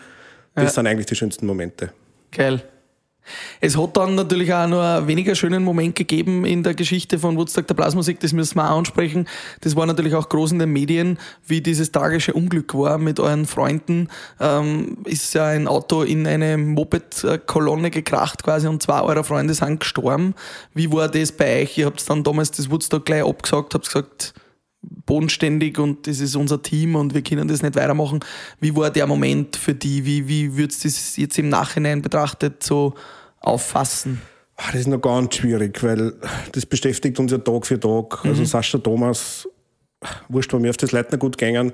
Das 0.55 0.75
sind 0.75 0.87
eigentlich 0.87 1.07
die 1.07 1.15
schönsten 1.15 1.45
Momente. 1.45 1.91
Geil. 2.31 2.63
Es 3.61 3.77
hat 3.77 3.95
dann 3.97 4.15
natürlich 4.15 4.53
auch 4.53 4.67
noch 4.67 4.81
einen 4.81 5.07
weniger 5.07 5.35
schönen 5.35 5.63
Moment 5.63 5.95
gegeben 5.95 6.45
in 6.45 6.63
der 6.63 6.73
Geschichte 6.73 7.19
von 7.19 7.37
Woodstock 7.37 7.67
der 7.67 7.73
Blasmusik, 7.73 8.19
das 8.19 8.33
müssen 8.33 8.55
wir 8.57 8.69
auch 8.69 8.77
ansprechen. 8.77 9.27
Das 9.61 9.75
war 9.75 9.85
natürlich 9.85 10.15
auch 10.15 10.27
groß 10.29 10.51
in 10.51 10.59
den 10.59 10.71
Medien, 10.71 11.17
wie 11.47 11.61
dieses 11.61 11.91
tragische 11.91 12.33
Unglück 12.33 12.73
war 12.73 12.97
mit 12.97 13.19
euren 13.19 13.45
Freunden. 13.45 14.09
Ähm, 14.39 14.97
ist 15.05 15.33
ja 15.33 15.45
ein 15.47 15.67
Auto 15.67 16.03
in 16.03 16.27
eine 16.27 16.57
Moped-Kolonne 16.57 17.91
gekracht 17.91 18.43
quasi 18.43 18.67
und 18.67 18.83
zwei 18.83 19.01
eurer 19.01 19.23
Freunde 19.23 19.53
sind 19.53 19.79
gestorben. 19.79 20.35
Wie 20.73 20.91
war 20.91 21.07
das 21.07 21.31
bei 21.31 21.61
euch? 21.63 21.77
Ihr 21.77 21.85
habt 21.85 22.07
dann 22.09 22.23
damals 22.23 22.51
das 22.51 22.69
Woodstock 22.69 23.05
gleich 23.05 23.23
abgesagt, 23.23 23.73
habt 23.73 23.85
gesagt, 23.85 24.33
bodenständig 25.05 25.79
und 25.79 26.07
das 26.07 26.19
ist 26.19 26.35
unser 26.35 26.61
Team 26.61 26.95
und 26.95 27.13
wir 27.13 27.21
können 27.21 27.47
das 27.47 27.61
nicht 27.61 27.75
weitermachen. 27.75 28.19
Wie 28.59 28.75
war 28.75 28.89
der 28.89 29.07
Moment 29.07 29.55
für 29.55 29.73
die? 29.73 30.05
Wie, 30.05 30.27
wie 30.27 30.57
würdest 30.57 30.83
du 30.83 30.87
das 30.87 31.17
jetzt 31.17 31.37
im 31.37 31.49
Nachhinein 31.49 32.01
betrachtet 32.01 32.63
so 32.63 32.93
auffassen? 33.39 34.21
Ah, 34.55 34.71
Das 34.71 34.81
ist 34.81 34.87
noch 34.87 35.01
ganz 35.01 35.35
schwierig, 35.35 35.81
weil 35.83 36.13
das 36.51 36.65
beschäftigt 36.65 37.19
uns 37.19 37.31
ja 37.31 37.39
Tag 37.39 37.65
für 37.65 37.79
Tag. 37.79 38.23
Also 38.23 38.45
Sascha 38.45 38.77
Thomas, 38.77 39.47
wurscht, 40.29 40.53
wenn 40.53 40.63
wir 40.63 40.69
auf 40.69 40.77
das 40.77 40.91
Leitner 40.91 41.17
gut 41.17 41.37
gängen, 41.37 41.73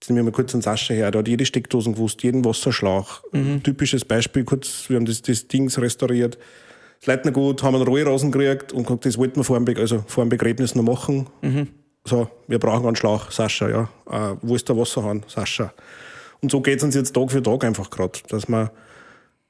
jetzt 0.00 0.08
nehmen 0.08 0.18
wir 0.18 0.24
mal 0.24 0.32
kurz 0.32 0.54
einen 0.54 0.62
Sascha 0.62 0.94
her, 0.94 1.10
der 1.10 1.18
hat 1.20 1.28
jede 1.28 1.44
Steckdosen 1.44 1.94
gewusst, 1.94 2.22
jeden 2.22 2.44
Wasserschlauch. 2.44 3.22
Typisches 3.64 4.04
Beispiel, 4.04 4.44
kurz, 4.44 4.84
wir 4.88 4.96
haben 4.96 5.06
das, 5.06 5.22
das 5.22 5.48
Dings 5.48 5.78
restauriert. 5.78 6.38
Das 7.00 7.06
Leitner 7.06 7.30
gut, 7.32 7.62
haben 7.62 7.74
einen 7.76 7.84
Rollrasen 7.86 8.32
gekriegt 8.32 8.72
und 8.72 8.84
gesagt, 8.84 9.04
das 9.06 9.18
wollten 9.18 9.36
wir 9.36 9.44
vor 9.44 9.56
dem, 9.58 9.64
Be 9.64 9.76
also 9.76 10.02
vor 10.06 10.24
dem 10.24 10.28
Begräbnis 10.30 10.74
noch 10.74 10.82
machen. 10.84 11.26
So, 12.08 12.28
wir 12.46 12.58
brauchen 12.58 12.86
einen 12.86 12.96
Schlauch, 12.96 13.30
Sascha, 13.30 13.68
ja. 13.68 13.88
Äh, 14.10 14.36
wo 14.42 14.54
ist 14.56 14.68
der 14.68 14.76
Wasserhahn, 14.76 15.24
Sascha? 15.28 15.72
Und 16.40 16.50
so 16.50 16.60
geht 16.60 16.78
es 16.78 16.84
uns 16.84 16.94
jetzt 16.94 17.14
Tag 17.14 17.30
für 17.30 17.42
Tag 17.42 17.64
einfach 17.64 17.90
gerade, 17.90 18.18
dass 18.28 18.48
man 18.48 18.70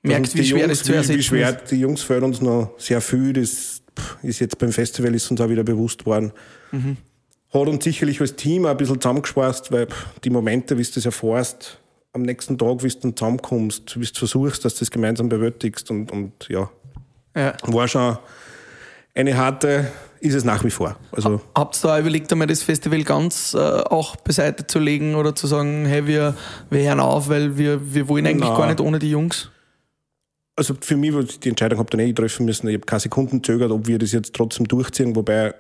uns 0.02 0.34
wie 0.34 0.44
schwer 0.44 0.66
Jungs, 0.66 0.78
das 0.78 0.86
zu 0.86 0.92
wie, 1.12 1.18
wie 1.18 1.22
schwer 1.22 1.50
ist. 1.62 1.70
die 1.70 1.80
Jungs 1.80 2.02
fehlen 2.02 2.24
uns 2.24 2.40
noch 2.40 2.72
sehr 2.78 3.00
viel. 3.00 3.32
Das 3.34 3.82
ist 4.22 4.38
jetzt 4.40 4.58
beim 4.58 4.72
Festival 4.72 5.14
ist 5.14 5.30
uns 5.30 5.40
auch 5.40 5.48
wieder 5.48 5.64
bewusst 5.64 6.06
worden. 6.06 6.32
Mhm. 6.72 6.96
Hat 7.52 7.68
uns 7.68 7.84
sicherlich 7.84 8.20
als 8.20 8.36
Team 8.36 8.66
auch 8.66 8.70
ein 8.70 8.76
bisschen 8.76 9.00
zusammengespeist, 9.00 9.72
weil 9.72 9.86
die 10.24 10.30
Momente, 10.30 10.76
wie 10.78 10.82
du 10.82 10.90
das 10.94 11.04
erfährst, 11.06 11.78
am 12.12 12.22
nächsten 12.22 12.58
Tag, 12.58 12.82
wie 12.82 12.88
du 12.88 12.98
dann 13.00 13.16
zusammenkommst, 13.16 14.00
wie 14.00 14.04
du 14.06 14.14
versuchst, 14.14 14.64
dass 14.64 14.74
du 14.74 14.80
das 14.80 14.90
gemeinsam 14.90 15.28
bewältigst 15.28 15.90
und, 15.90 16.10
und 16.10 16.32
ja, 16.48 16.70
Ja. 17.36 17.54
war 17.66 17.86
schon 17.88 18.18
eine 19.18 19.37
harte, 19.37 19.90
ist 20.20 20.35
es 20.35 20.44
nach 20.44 20.64
wie 20.64 20.70
vor. 20.70 20.96
Also 21.12 21.40
Habt 21.54 21.76
ihr 21.85 21.88
da 21.88 21.98
überlegt, 21.98 22.33
einmal 22.33 22.46
das 22.46 22.62
Festival 22.62 23.02
ganz 23.04 23.54
äh, 23.54 23.59
auch 23.59 24.16
beiseite 24.16 24.66
zu 24.66 24.78
legen 24.78 25.14
oder 25.14 25.35
zu 25.35 25.46
sagen, 25.46 25.87
hey, 25.87 26.07
wir, 26.07 26.35
wir 26.70 26.81
hören 26.83 27.00
auf, 27.00 27.28
weil 27.28 27.59
wir, 27.59 27.94
wir 27.94 28.09
wollen 28.09 28.26
eigentlich 28.26 28.50
Na. 28.50 28.57
gar 28.57 28.66
nicht 28.66 28.81
ohne 28.81 28.98
die 28.98 29.11
Jungs? 29.11 29.50
also 30.59 30.74
für 30.81 30.96
mich, 30.96 31.38
die 31.38 31.50
Entscheidung 31.50 31.78
habt 31.78 31.94
ihr 31.94 31.98
nicht 31.98 32.16
treffen 32.16 32.44
müssen. 32.44 32.66
Ich 32.66 32.74
habe 32.74 32.85
keine 32.85 32.98
Sekunden 32.98 33.44
zögert, 33.44 33.70
ob 33.70 33.87
wir 33.87 33.96
das 33.98 34.11
jetzt 34.11 34.35
trotzdem 34.35 34.66
durchziehen, 34.66 35.14
wobei 35.14 35.54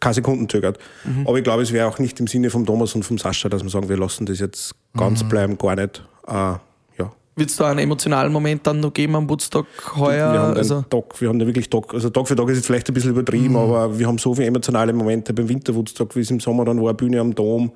keine 0.00 0.14
Sekunden 0.14 0.50
zögert. 0.50 0.78
Aber 1.24 1.38
ich 1.38 1.44
glaube, 1.44 1.62
es 1.62 1.72
wäre 1.72 1.88
auch 1.88 1.98
nicht 1.98 2.20
im 2.20 2.26
Sinne 2.26 2.50
vom 2.50 2.66
Thomas 2.66 2.94
und 2.94 3.04
vom 3.04 3.16
Sascha, 3.16 3.48
dass 3.48 3.62
wir 3.62 3.70
sagen, 3.70 3.88
wir 3.88 3.96
lassen 3.96 4.26
das 4.26 4.38
jetzt 4.38 4.74
ganz 4.94 5.26
bleiben, 5.26 5.56
gar 5.56 5.76
nicht. 5.76 6.04
Äh. 6.26 6.56
Wird 7.38 7.50
es 7.50 7.56
da 7.56 7.70
einen 7.70 7.78
emotionalen 7.80 8.32
Moment 8.32 8.66
dann 8.66 8.80
noch 8.80 8.92
geben 8.92 9.14
am 9.16 9.28
Woodstock 9.30 9.66
heuer? 9.96 10.32
wir 10.32 10.40
haben 10.40 10.56
also, 10.56 10.82
Tag, 10.82 11.20
wir 11.20 11.28
haben 11.28 11.38
da 11.38 11.46
wirklich 11.46 11.70
Tag, 11.70 11.94
also 11.94 12.10
Tag 12.10 12.26
für 12.26 12.34
Tag 12.36 12.48
ist 12.48 12.56
jetzt 12.56 12.66
vielleicht 12.66 12.88
ein 12.88 12.94
bisschen 12.94 13.10
übertrieben, 13.10 13.56
aber 13.56 13.98
wir 13.98 14.06
haben 14.06 14.18
so 14.18 14.34
viele 14.34 14.48
emotionale 14.48 14.92
Momente 14.92 15.32
beim 15.32 15.48
Winterwoodstock, 15.48 16.16
wie 16.16 16.20
es 16.20 16.30
im 16.30 16.40
Sommer 16.40 16.64
dann 16.64 16.82
war, 16.82 16.94
Bühne 16.94 17.20
am 17.20 17.34
Dom, 17.34 17.70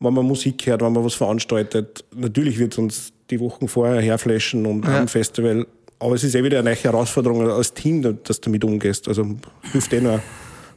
wenn 0.00 0.12
man 0.12 0.26
Musik 0.26 0.66
hört, 0.66 0.82
wenn 0.82 0.92
man 0.92 1.04
was 1.04 1.14
veranstaltet. 1.14 2.04
Natürlich 2.14 2.58
wird 2.58 2.72
es 2.72 2.78
uns 2.78 3.12
die 3.30 3.40
Wochen 3.40 3.68
vorher 3.68 4.00
herflashen 4.02 4.66
und 4.66 4.84
Ja. 4.84 5.00
am 5.00 5.08
Festival. 5.08 5.66
Aber 5.98 6.14
es 6.14 6.24
ist 6.24 6.34
eh 6.34 6.44
wieder 6.44 6.58
eine 6.58 6.70
neue 6.70 6.76
Herausforderung 6.76 7.48
als 7.48 7.72
Team, 7.72 8.02
dass 8.02 8.40
du 8.40 8.50
damit 8.50 8.64
umgehst. 8.64 9.08
Also 9.08 9.24
hilft 9.72 9.92
eh 9.94 10.00
nur 10.00 10.20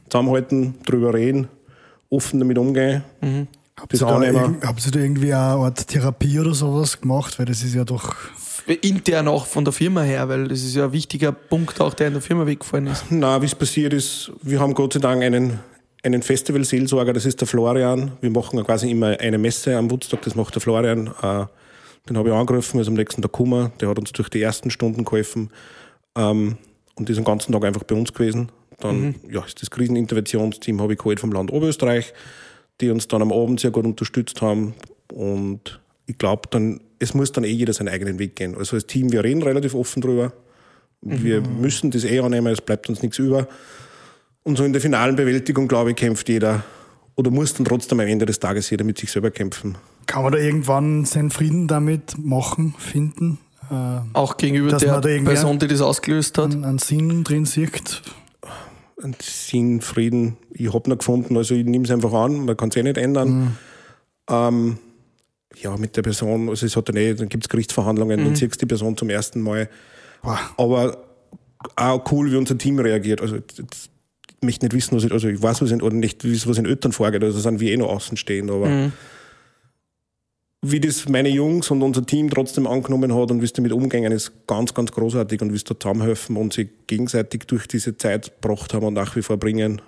zusammenhalten, 0.08 0.74
drüber 0.86 1.12
reden, 1.12 1.48
offen 2.08 2.40
damit 2.40 2.56
umgehen. 2.56 3.02
Habt 3.80 3.92
ihr, 3.92 3.98
da 4.00 4.18
irg- 4.18 4.66
habt 4.66 4.86
ihr 4.86 4.92
da 4.92 4.98
irgendwie 4.98 5.32
eine 5.32 5.42
Art 5.42 5.86
Therapie 5.86 6.38
oder 6.40 6.54
sowas 6.54 7.00
gemacht? 7.00 7.38
Weil 7.38 7.46
das 7.46 7.62
ist 7.62 7.74
ja 7.74 7.84
doch. 7.84 8.14
intern 8.82 9.28
auch 9.28 9.46
von 9.46 9.64
der 9.64 9.72
Firma 9.72 10.02
her, 10.02 10.28
weil 10.28 10.48
das 10.48 10.62
ist 10.62 10.74
ja 10.74 10.86
ein 10.86 10.92
wichtiger 10.92 11.32
Punkt 11.32 11.80
auch, 11.80 11.94
der 11.94 12.08
in 12.08 12.12
der 12.14 12.22
Firma 12.22 12.46
weggefallen 12.46 12.88
ist. 12.88 13.04
Na, 13.10 13.40
wie 13.40 13.46
es 13.46 13.54
passiert 13.54 13.92
ist, 13.94 14.32
wir 14.42 14.60
haben 14.60 14.74
Gott 14.74 14.92
sei 14.92 15.00
Dank 15.00 15.22
einen 15.22 15.60
einen 16.04 16.22
Festivalseelsorger, 16.22 17.12
das 17.12 17.26
ist 17.26 17.40
der 17.40 17.48
Florian. 17.48 18.12
Wir 18.20 18.30
machen 18.30 18.62
quasi 18.64 18.90
immer 18.90 19.18
eine 19.18 19.38
Messe 19.38 19.76
am 19.76 19.90
Woodstock, 19.90 20.22
das 20.22 20.34
macht 20.34 20.54
der 20.54 20.62
Florian. 20.62 21.08
Äh, 21.22 21.46
den 22.08 22.16
habe 22.16 22.28
ich 22.28 22.34
angerufen, 22.34 22.80
ist 22.80 22.88
am 22.88 22.94
nächsten 22.94 23.20
Tag 23.20 23.32
gekommen. 23.32 23.72
Der 23.80 23.88
hat 23.88 23.98
uns 23.98 24.12
durch 24.12 24.28
die 24.28 24.40
ersten 24.40 24.70
Stunden 24.70 25.04
geholfen 25.04 25.50
ähm, 26.16 26.56
und 26.94 27.10
ist 27.10 27.16
den 27.16 27.24
ganzen 27.24 27.52
Tag 27.52 27.64
einfach 27.64 27.82
bei 27.82 27.94
uns 27.94 28.12
gewesen. 28.12 28.50
Dann 28.80 29.00
mhm. 29.00 29.14
ja, 29.30 29.44
ist 29.44 29.60
das 29.60 29.70
Kriseninterventionsteam 29.70 30.80
habe 30.80 30.92
ich 30.92 30.98
geholt 30.98 31.20
vom 31.20 31.32
Land 31.32 31.52
Oberösterreich, 31.52 32.14
die 32.80 32.90
uns 32.90 33.08
dann 33.08 33.22
am 33.22 33.32
Abend 33.32 33.60
sehr 33.60 33.70
gut 33.70 33.84
unterstützt 33.84 34.42
haben. 34.42 34.74
Und 35.12 35.80
ich 36.06 36.18
glaube, 36.18 36.42
dann, 36.50 36.80
es 36.98 37.14
muss 37.14 37.32
dann 37.32 37.44
eh 37.44 37.48
jeder 37.48 37.72
seinen 37.72 37.88
eigenen 37.88 38.18
Weg 38.18 38.36
gehen. 38.36 38.56
Also 38.56 38.76
als 38.76 38.86
Team, 38.86 39.12
wir 39.12 39.24
reden 39.24 39.42
relativ 39.42 39.74
offen 39.74 40.00
drüber. 40.00 40.32
Wir 41.00 41.40
mhm. 41.40 41.60
müssen 41.60 41.90
das 41.90 42.04
eh 42.04 42.18
annehmen, 42.20 42.52
es 42.52 42.60
bleibt 42.60 42.88
uns 42.88 43.02
nichts 43.02 43.18
über. 43.18 43.46
Und 44.42 44.56
so 44.56 44.64
in 44.64 44.72
der 44.72 44.82
finalen 44.82 45.16
Bewältigung, 45.16 45.68
glaube 45.68 45.90
ich, 45.90 45.96
kämpft 45.96 46.28
jeder 46.28 46.64
oder 47.16 47.30
muss 47.30 47.54
dann 47.54 47.64
trotzdem 47.64 48.00
am 48.00 48.06
Ende 48.06 48.26
des 48.26 48.38
Tages 48.38 48.70
jeder 48.70 48.84
mit 48.84 48.98
sich 48.98 49.10
selber 49.10 49.30
kämpfen. 49.30 49.76
Kann 50.06 50.22
man 50.22 50.32
da 50.32 50.38
irgendwann 50.38 51.04
seinen 51.04 51.30
Frieden 51.30 51.68
damit 51.68 52.16
machen, 52.16 52.74
finden? 52.78 53.38
Äh, 53.70 53.74
Auch 54.14 54.36
gegenüber 54.36 54.76
der 54.78 55.00
Person, 55.00 55.58
die 55.58 55.66
das 55.66 55.80
ausgelöst 55.80 56.38
hat? 56.38 56.52
Einen, 56.52 56.64
einen 56.64 56.78
Sinn 56.78 57.24
drin 57.24 57.44
sieht? 57.44 58.02
Sinn, 59.20 59.80
Frieden, 59.80 60.36
ich 60.50 60.72
habe 60.72 60.90
noch 60.90 60.98
gefunden, 60.98 61.36
also 61.36 61.54
ich 61.54 61.64
nehme 61.64 61.84
es 61.84 61.90
einfach 61.90 62.12
an, 62.12 62.44
man 62.44 62.56
kann 62.56 62.70
es 62.70 62.76
eh 62.76 62.82
nicht 62.82 62.98
ändern. 62.98 63.28
Mhm. 63.28 63.56
Ähm, 64.28 64.78
ja, 65.56 65.76
mit 65.76 65.96
der 65.96 66.02
Person, 66.02 66.48
also 66.48 66.66
es 66.66 66.76
hat 66.76 66.88
dann 66.88 66.96
eh, 66.96 67.14
dann 67.14 67.28
gibt 67.28 67.44
es 67.44 67.48
Gerichtsverhandlungen, 67.48 68.20
mhm. 68.20 68.24
dann 68.24 68.36
siehst 68.36 68.56
du 68.56 68.58
die 68.60 68.66
Person 68.66 68.96
zum 68.96 69.10
ersten 69.10 69.40
Mal. 69.40 69.68
Wow. 70.22 70.38
Aber 70.56 71.04
auch 71.76 72.04
cool, 72.12 72.30
wie 72.30 72.36
unser 72.36 72.58
Team 72.58 72.78
reagiert. 72.78 73.20
Also 73.20 73.36
jetzt, 73.36 73.90
ich 74.40 74.42
möchte 74.42 74.66
nicht 74.66 74.74
wissen, 74.74 74.96
was 74.96 75.04
ich, 75.04 75.12
also 75.12 75.28
ich 75.28 75.42
weiß, 75.42 75.62
was 75.62 75.70
in, 75.70 75.82
oder 75.82 75.94
nicht 75.94 76.24
wissen, 76.24 76.48
was 76.50 76.58
in 76.58 76.66
Eltern 76.66 76.92
vorgeht, 76.92 77.22
also 77.22 77.38
sind 77.38 77.60
wir 77.60 77.72
eh 77.72 77.76
noch 77.76 77.88
außen 77.88 78.16
stehen, 78.16 78.50
aber 78.50 78.66
mhm. 78.66 78.92
Wie 80.60 80.80
das 80.80 81.08
meine 81.08 81.28
Jungs 81.28 81.70
und 81.70 81.82
unser 81.82 82.04
Team 82.04 82.30
trotzdem 82.30 82.66
angenommen 82.66 83.14
hat 83.14 83.30
und 83.30 83.40
wie 83.40 83.44
es 83.44 83.52
damit 83.52 83.72
umgehen, 83.72 84.10
ist 84.10 84.32
ganz, 84.46 84.74
ganz 84.74 84.90
großartig 84.90 85.40
und 85.40 85.52
wie 85.52 85.56
es 85.56 85.64
da 85.64 85.78
zusammenhelfen 85.78 86.36
und 86.36 86.52
sich 86.52 86.68
gegenseitig 86.86 87.44
durch 87.46 87.68
diese 87.68 87.96
Zeit 87.96 88.40
gebracht 88.40 88.74
haben 88.74 88.86
und 88.86 88.94
nach 88.94 89.14
wie 89.14 89.22
vor 89.22 89.36
bringen. 89.36 89.80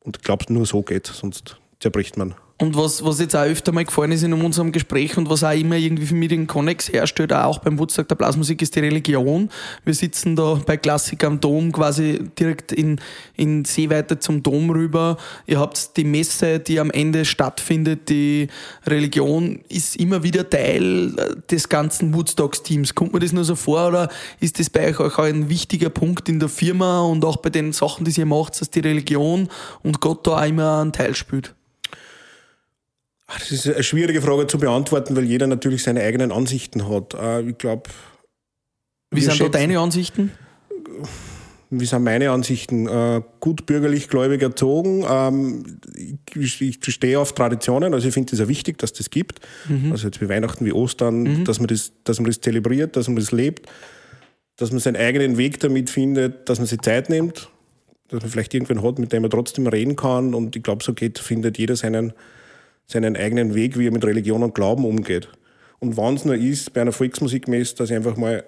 Und 0.00 0.18
ich 0.18 0.22
glaube, 0.22 0.52
nur 0.52 0.66
so 0.66 0.82
geht, 0.82 1.06
sonst 1.06 1.56
zerbricht 1.80 2.16
man. 2.16 2.34
Und 2.62 2.76
was, 2.76 3.04
was 3.04 3.18
jetzt 3.18 3.34
auch 3.34 3.42
öfter 3.42 3.72
mal 3.72 3.84
gefallen 3.84 4.12
ist 4.12 4.22
in 4.22 4.32
unserem 4.32 4.70
Gespräch 4.70 5.16
und 5.16 5.28
was 5.28 5.42
auch 5.42 5.50
immer 5.50 5.74
irgendwie 5.74 6.06
für 6.06 6.14
mich 6.14 6.28
den 6.28 6.46
Connex 6.46 6.92
herstellt, 6.92 7.32
auch 7.32 7.58
beim 7.58 7.76
Woodstock 7.76 8.06
der 8.06 8.14
Blasmusik, 8.14 8.62
ist 8.62 8.76
die 8.76 8.78
Religion. 8.78 9.50
Wir 9.84 9.94
sitzen 9.94 10.36
da 10.36 10.60
bei 10.64 10.76
Klassik 10.76 11.24
am 11.24 11.40
Dom 11.40 11.72
quasi 11.72 12.20
direkt 12.38 12.70
in, 12.70 13.00
in 13.36 13.64
Seeweite 13.64 14.20
zum 14.20 14.44
Dom 14.44 14.70
rüber. 14.70 15.16
Ihr 15.48 15.58
habt 15.58 15.96
die 15.96 16.04
Messe, 16.04 16.60
die 16.60 16.78
am 16.78 16.92
Ende 16.92 17.24
stattfindet. 17.24 18.08
Die 18.08 18.46
Religion 18.86 19.58
ist 19.68 19.96
immer 19.96 20.22
wieder 20.22 20.48
Teil 20.48 21.18
äh, 21.18 21.34
des 21.50 21.68
ganzen 21.68 22.14
Woodstocks-Teams. 22.14 22.94
Kommt 22.94 23.12
mir 23.12 23.18
das 23.18 23.32
nur 23.32 23.42
so 23.42 23.56
vor 23.56 23.88
oder 23.88 24.08
ist 24.38 24.60
das 24.60 24.70
bei 24.70 24.88
euch 24.88 25.00
auch 25.00 25.18
ein 25.18 25.48
wichtiger 25.48 25.90
Punkt 25.90 26.28
in 26.28 26.38
der 26.38 26.48
Firma 26.48 27.00
und 27.00 27.24
auch 27.24 27.38
bei 27.38 27.50
den 27.50 27.72
Sachen, 27.72 28.04
die 28.04 28.12
ihr 28.16 28.24
macht, 28.24 28.60
dass 28.60 28.70
die 28.70 28.78
Religion 28.78 29.48
und 29.82 30.00
Gott 30.00 30.24
da 30.28 30.38
auch 30.38 30.46
immer 30.46 30.80
einen 30.80 30.92
Teil 30.92 31.16
spielt? 31.16 31.56
Das 33.38 33.50
ist 33.50 33.66
eine 33.66 33.82
schwierige 33.82 34.22
Frage 34.22 34.46
zu 34.46 34.58
beantworten, 34.58 35.16
weil 35.16 35.24
jeder 35.24 35.46
natürlich 35.46 35.82
seine 35.82 36.02
eigenen 36.02 36.32
Ansichten 36.32 36.88
hat. 36.88 37.14
Äh, 37.14 37.42
ich 37.50 37.58
glaube. 37.58 37.90
Wie 39.10 39.20
sind 39.20 39.40
da 39.40 39.48
deine 39.48 39.78
Ansichten? 39.78 40.32
Wie 41.74 41.86
sind 41.86 42.04
meine 42.04 42.30
Ansichten? 42.30 42.86
Äh, 42.86 43.22
gut 43.40 43.64
bürgerlich 43.64 44.08
gläubig 44.08 44.42
erzogen. 44.42 45.06
Ähm, 45.08 45.78
ich, 46.34 46.60
ich 46.60 46.78
stehe 46.86 47.18
auf 47.18 47.34
Traditionen, 47.34 47.94
also 47.94 48.06
ich 48.06 48.12
finde 48.12 48.34
es 48.34 48.38
ja 48.38 48.46
wichtig, 48.46 48.76
dass 48.76 48.92
das 48.92 49.08
gibt. 49.08 49.40
Mhm. 49.68 49.92
Also 49.92 50.08
jetzt 50.08 50.20
wie 50.20 50.28
Weihnachten, 50.28 50.66
wie 50.66 50.72
Ostern, 50.72 51.22
mhm. 51.22 51.44
dass, 51.46 51.60
man 51.60 51.68
das, 51.68 51.92
dass 52.04 52.20
man 52.20 52.26
das 52.26 52.42
zelebriert, 52.42 52.94
dass 52.96 53.08
man 53.08 53.16
das 53.16 53.32
lebt, 53.32 53.70
dass 54.56 54.70
man 54.70 54.80
seinen 54.80 54.96
eigenen 54.96 55.38
Weg 55.38 55.60
damit 55.60 55.88
findet, 55.88 56.46
dass 56.50 56.58
man 56.58 56.66
sich 56.66 56.80
Zeit 56.82 57.08
nimmt, 57.08 57.48
dass 58.08 58.20
man 58.20 58.30
vielleicht 58.30 58.52
irgendwen 58.52 58.82
hat, 58.82 58.98
mit 58.98 59.12
dem 59.14 59.22
man 59.22 59.30
trotzdem 59.30 59.66
reden 59.66 59.96
kann. 59.96 60.34
Und 60.34 60.54
ich 60.54 60.62
glaube, 60.62 60.84
so 60.84 60.92
geht, 60.92 61.18
findet 61.18 61.56
jeder 61.56 61.76
seinen, 61.76 62.12
seinen 62.86 63.16
eigenen 63.16 63.54
Weg, 63.54 63.78
wie 63.78 63.86
er 63.86 63.92
mit 63.92 64.04
Religion 64.04 64.42
und 64.42 64.54
Glauben 64.54 64.84
umgeht. 64.84 65.28
Und 65.78 65.96
wenn 65.96 66.14
es 66.14 66.24
nur 66.24 66.36
ist, 66.36 66.72
bei 66.72 66.80
einer 66.80 66.92
Volksmusikmesse, 66.92 67.76
dass 67.76 67.90
ich 67.90 67.96
einfach 67.96 68.16
mal 68.16 68.44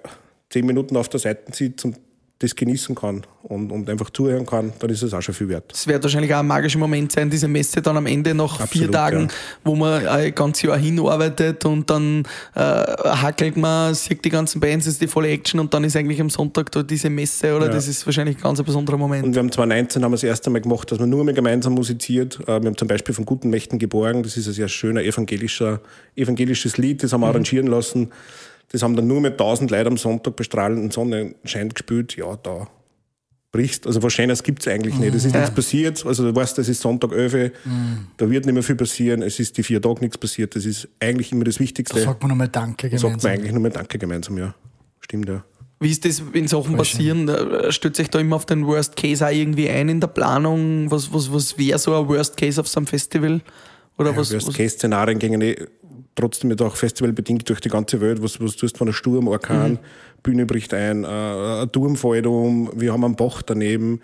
zehn 0.49 0.65
Minuten 0.65 0.95
auf 0.95 1.09
der 1.09 1.19
Seite 1.19 1.53
sitze 1.53 1.87
und 1.87 1.97
das 2.39 2.53
genießen 2.53 2.95
kann 2.95 3.21
und, 3.43 3.71
und 3.71 3.89
einfach 3.89 4.09
zuhören 4.09 4.45
kann, 4.45 4.73
dann 4.79 4.89
ist 4.89 5.01
es 5.01 5.13
auch 5.13 5.21
schon 5.21 5.33
viel 5.33 5.47
wert. 5.47 5.71
Es 5.73 5.87
wird 5.87 6.03
wahrscheinlich 6.03 6.33
auch 6.33 6.39
ein 6.39 6.47
magischer 6.47 6.79
Moment 6.79 7.11
sein, 7.11 7.29
diese 7.29 7.47
Messe 7.47 7.81
dann 7.81 7.95
am 7.95 8.05
Ende 8.07 8.33
nach 8.33 8.59
Absolut, 8.59 8.71
vier 8.71 8.91
Tagen, 8.91 9.21
ja. 9.21 9.27
wo 9.63 9.75
man 9.75 10.05
ein 10.05 10.35
ganzes 10.35 10.63
Jahr 10.63 10.77
hinarbeitet 10.77 11.63
und 11.63 11.89
dann 11.89 12.23
äh, 12.55 12.59
hackelt 12.59 13.55
man, 13.55 13.93
sieht 13.95 14.25
die 14.25 14.29
ganzen 14.29 14.59
Bands, 14.59 14.85
ist 14.85 15.01
die 15.01 15.07
volle 15.07 15.29
Action 15.29 15.61
und 15.61 15.73
dann 15.73 15.85
ist 15.85 15.95
eigentlich 15.95 16.19
am 16.19 16.29
Sonntag 16.29 16.71
da 16.73 16.83
diese 16.83 17.09
Messe, 17.09 17.55
oder? 17.55 17.67
Ja. 17.67 17.71
Das 17.71 17.87
ist 17.87 18.05
wahrscheinlich 18.05 18.35
ein 18.37 18.41
ganz 18.41 18.61
besonderer 18.61 18.97
Moment. 18.97 19.23
Und 19.23 19.33
wir 19.33 19.39
haben 19.39 19.51
2019 19.51 20.03
haben 20.03 20.11
wir 20.11 20.15
das 20.15 20.23
erste 20.23 20.49
Mal 20.49 20.59
gemacht, 20.59 20.91
dass 20.91 20.99
man 20.99 21.09
nur 21.09 21.23
mehr 21.23 21.33
gemeinsam 21.33 21.73
musiziert. 21.73 22.41
Äh, 22.41 22.61
wir 22.61 22.67
haben 22.67 22.77
zum 22.77 22.89
Beispiel 22.89 23.15
von 23.15 23.25
Guten 23.25 23.49
Mächten 23.49 23.79
geborgen, 23.79 24.23
das 24.23 24.35
ist 24.35 24.47
ein 24.47 24.53
sehr 24.53 24.67
schöner 24.67 25.03
evangelischer, 25.03 25.79
evangelisches 26.17 26.77
Lied, 26.77 27.01
das 27.01 27.13
haben 27.13 27.21
wir 27.21 27.27
mhm. 27.27 27.31
arrangieren 27.31 27.67
lassen. 27.67 28.11
Das 28.71 28.81
haben 28.83 28.95
dann 28.95 29.07
nur 29.07 29.21
mit 29.21 29.33
1000 29.33 29.71
Leuten 29.71 29.87
am 29.87 29.97
Sonntag 29.97 30.35
bei 30.35 30.43
strahlenden 30.43 30.91
Sonnenschein 30.91 31.69
gespielt. 31.69 32.15
Ja, 32.15 32.37
da 32.41 32.67
brichst. 33.55 33.87
Also 33.87 34.03
was 34.03 34.13
Schönes 34.13 34.43
gibt 34.43 34.65
es 34.65 34.67
eigentlich 34.67 34.95
nicht. 34.95 35.15
Es 35.15 35.23
ist 35.23 35.33
ja. 35.33 35.39
nichts 35.39 35.55
passiert. 35.55 36.05
Also 36.05 36.29
du 36.29 36.35
weißt, 36.35 36.57
das 36.57 36.67
ist 36.67 36.81
Sonntag 36.81 37.13
11 37.13 37.53
mhm. 37.63 38.07
Da 38.17 38.29
wird 38.29 38.45
nicht 38.45 38.53
mehr 38.53 38.63
viel 38.63 38.75
passieren. 38.75 39.21
Es 39.21 39.39
ist 39.39 39.57
die 39.57 39.63
vier 39.63 39.81
Tage 39.81 40.01
nichts 40.01 40.17
passiert. 40.17 40.55
Das 40.55 40.65
ist 40.65 40.87
eigentlich 40.99 41.31
immer 41.31 41.45
das 41.45 41.59
Wichtigste. 41.59 41.95
Da 41.95 42.03
sagt 42.03 42.21
man 42.21 42.29
nochmal 42.29 42.49
Danke 42.49 42.89
gemeinsam. 42.89 43.13
Da 43.13 43.13
sagt 43.13 43.23
man 43.23 43.31
eigentlich 43.33 43.53
nochmal 43.53 43.71
Danke 43.71 43.97
gemeinsam, 43.97 44.37
ja. 44.37 44.53
Stimmt, 44.99 45.29
ja. 45.29 45.43
Wie 45.79 45.91
ist 45.91 46.05
das, 46.05 46.21
wenn 46.33 46.47
Sachen 46.47 46.77
passieren? 46.77 47.29
Stützt 47.69 47.97
sich 47.97 48.09
da 48.09 48.19
immer 48.19 48.37
auf 48.37 48.45
den 48.45 48.65
Worst 48.65 48.95
Case 48.95 49.25
auch 49.25 49.31
irgendwie 49.31 49.69
ein 49.69 49.89
in 49.89 49.99
der 49.99 50.07
Planung? 50.07 50.89
Was, 50.89 51.13
was, 51.13 51.31
was 51.31 51.57
wäre 51.57 51.79
so 51.79 51.95
ein 51.95 52.07
Worst 52.07 52.37
Case 52.37 52.59
auf 52.59 52.67
so 52.67 52.79
einem 52.79 52.87
Festival? 52.87 53.41
Oder 53.97 54.11
ja, 54.11 54.17
was, 54.17 54.33
Worst 54.33 54.53
Case 54.53 54.75
Szenarien 54.75 55.19
gingen 55.19 55.41
eh 55.41 55.55
trotzdem 56.15 56.49
jetzt 56.49 56.61
auch 56.61 56.75
festivalbedingt 56.75 57.47
durch 57.47 57.59
die 57.59 57.69
ganze 57.69 58.01
Welt, 58.01 58.21
was, 58.23 58.41
was 58.41 58.55
tust 58.55 58.77
von 58.77 58.87
einem 58.87 58.93
Sturm, 58.93 59.27
Orkan, 59.27 59.73
mhm. 59.73 59.79
Bühne 60.23 60.45
bricht 60.45 60.73
ein, 60.73 61.03
äh, 61.03 61.07
ein 61.07 61.71
Turm 61.71 61.95
fällt 61.95 62.25
um, 62.25 62.71
wir 62.75 62.93
haben 62.93 63.03
einen 63.03 63.15
Bach 63.15 63.41
daneben. 63.41 64.01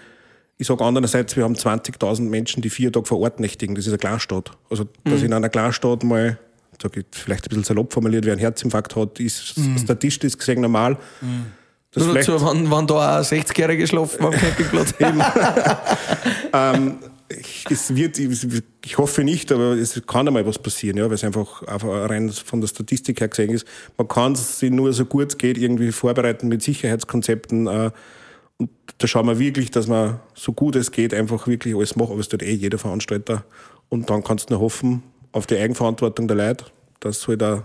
Ich 0.58 0.68
sage 0.68 0.84
andererseits, 0.84 1.36
wir 1.36 1.44
haben 1.44 1.56
20.000 1.56 2.22
Menschen, 2.30 2.62
die 2.62 2.70
vier 2.70 2.92
Tage 2.92 3.08
vor 3.08 3.20
Ort 3.20 3.40
nächtigen. 3.40 3.74
Das 3.74 3.86
ist 3.86 3.92
eine 3.92 3.98
Kleinstadt. 3.98 4.52
Also, 4.70 4.86
dass 5.04 5.22
mhm. 5.22 5.26
in 5.26 5.34
einer 5.34 5.50
Kleinstadt 5.50 6.04
mal, 6.04 6.38
sag 6.80 6.96
ich, 6.98 7.06
vielleicht 7.12 7.46
ein 7.46 7.50
bisschen 7.50 7.64
salopp 7.64 7.92
formuliert, 7.94 8.26
wer 8.26 8.34
einen 8.34 8.42
Herzinfarkt 8.42 8.96
hat, 8.96 9.20
ist 9.20 9.58
mhm. 9.58 9.78
statistisch 9.80 10.38
gesehen 10.38 10.62
normal. 10.62 10.98
Mhm. 11.22 11.46
Das 11.94 12.06
Nur 12.06 12.16
dazu, 12.16 12.34
wenn, 12.46 12.72
wenn 12.72 12.88
da 12.88 13.20
auch 13.20 13.24
60-Jährige 13.24 13.88
schlafen 13.88 14.24
am 14.24 14.32
Campingplatz. 14.32 14.94
ähm, 16.54 17.00
es 17.70 17.96
wird, 17.96 18.20
ich 18.20 18.98
hoffe 18.98 19.24
nicht, 19.24 19.52
aber 19.52 19.74
es 19.74 20.02
kann 20.06 20.28
einmal 20.28 20.46
was 20.46 20.60
passieren, 20.60 20.98
ja, 20.98 21.06
weil 21.06 21.14
es 21.14 21.24
einfach, 21.24 21.64
einfach 21.64 22.10
rein 22.10 22.30
von 22.30 22.62
der 22.62 22.68
Statistik 22.68 23.20
her 23.20 23.28
gesehen 23.28 23.52
ist. 23.52 23.66
Man 23.98 24.08
kann 24.08 24.36
sich 24.36 24.72
nur 24.72 24.92
so 24.94 25.06
gut 25.06 25.30
es 25.30 25.38
geht 25.38 25.58
irgendwie 25.58 25.92
vorbereiten 25.92 26.48
mit 26.48 26.62
Sicherheitskonzepten. 26.62 27.68
Äh, 27.68 27.92
und 28.58 28.70
da 28.98 29.08
schauen 29.08 29.28
wir 29.28 29.40
wirklich, 29.40 29.72
dass 29.72 29.88
man 29.88 30.20
so 30.36 30.54
gut 30.54 30.76
es 30.76 30.92
geht 30.92 31.14
einfach 31.14 31.48
wirklich 31.48 31.76
alles 31.76 31.96
macht, 31.96 32.12
aber 32.12 32.20
es 32.20 32.30
tut 32.30 32.44
eh 32.44 32.54
jeder 32.54 32.78
Veranstalter. 32.78 33.46
Und 33.90 34.10
dann 34.10 34.24
kannst 34.24 34.50
du 34.50 34.54
nur 34.54 34.62
hoffen 34.62 35.04
auf 35.32 35.48
die 35.48 35.58
Eigenverantwortung 35.58 36.28
der 36.28 36.38
Leute, 36.38 36.66
dass 37.00 37.22
sie 37.22 37.28
halt 37.28 37.44
auch 37.44 37.64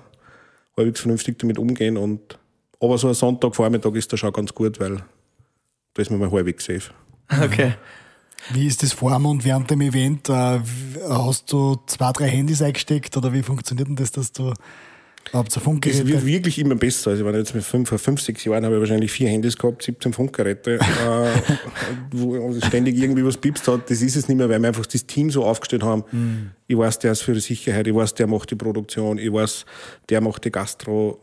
halbwegs 0.77 1.01
vernünftig 1.01 1.39
damit 1.39 1.59
umgehen. 1.59 1.97
Und, 1.97 2.39
aber 2.81 2.99
so 2.99 3.09
ein 3.09 3.15
Sonntagvormittag 3.15 3.95
ist 3.95 4.13
da 4.13 4.17
schon 4.17 4.33
ganz 4.33 4.55
gut, 4.55 4.81
weil 4.81 5.03
da 5.95 6.03
ist 6.03 6.11
man 6.11 6.21
mal 6.21 6.31
halbwegs 6.31 6.65
safe. 6.65 6.91
Okay. 7.43 7.75
Wie 8.51 8.67
ist 8.67 8.83
das 8.83 8.93
vor 8.93 9.15
und 9.17 9.45
während 9.45 9.71
dem 9.71 9.81
Event? 9.81 10.29
Äh, 10.29 10.61
hast 11.09 11.53
du 11.53 11.77
zwei, 11.87 12.13
drei 12.13 12.29
Handys 12.29 12.63
eingesteckt 12.63 13.17
oder 13.17 13.33
wie 13.33 13.43
funktioniert 13.43 13.89
denn 13.89 13.97
das, 13.97 14.13
dass 14.13 14.33
du 14.33 14.53
Habt 15.33 15.57
ihr 15.57 15.61
Funkgeräte? 15.61 16.03
Es 16.03 16.07
wird 16.07 16.25
wirklich 16.25 16.59
immer 16.59 16.77
besser. 16.77 17.11
Also, 17.11 17.23
ich 17.23 17.27
war 17.27 17.37
jetzt 17.37 17.55
mit 17.55 17.65
fünf, 17.65 17.89
vor 17.89 17.99
fünf, 17.99 18.21
sechs 18.21 18.45
Jahren 18.45 18.65
habe 18.65 18.77
ich 18.77 18.81
wahrscheinlich 18.81 19.11
vier 19.11 19.29
Handys 19.29 19.57
gehabt, 19.57 19.83
17 19.83 20.13
Funkgeräte, 20.13 20.77
äh, 20.77 20.79
wo 22.13 22.55
ständig 22.65 22.97
irgendwie 22.97 23.25
was 23.25 23.37
piepst 23.37 23.67
hat. 23.69 23.91
Das 23.91 24.03
ist 24.03 24.17
es 24.17 24.29
nicht 24.29 24.37
mehr, 24.37 24.49
weil 24.49 24.61
wir 24.61 24.69
einfach 24.69 24.87
das 24.87 25.07
Team 25.07 25.31
so 25.31 25.45
aufgestellt 25.45 25.83
haben. 25.83 26.05
Mm. 26.13 26.51
Ich 26.69 26.79
weiß, 26.79 27.01
der 27.01 27.13
ist 27.13 27.23
für 27.23 27.35
die 27.35 27.41
Sicherheit, 27.41 27.87
ich 27.87 27.95
weiß, 27.95 28.15
der 28.15 28.27
macht 28.27 28.51
die 28.51 28.55
Produktion, 28.55 29.19
ich 29.19 29.33
weiß, 29.33 29.67
der 30.09 30.21
macht 30.21 30.45
die 30.45 30.53
Gastro. 30.53 31.21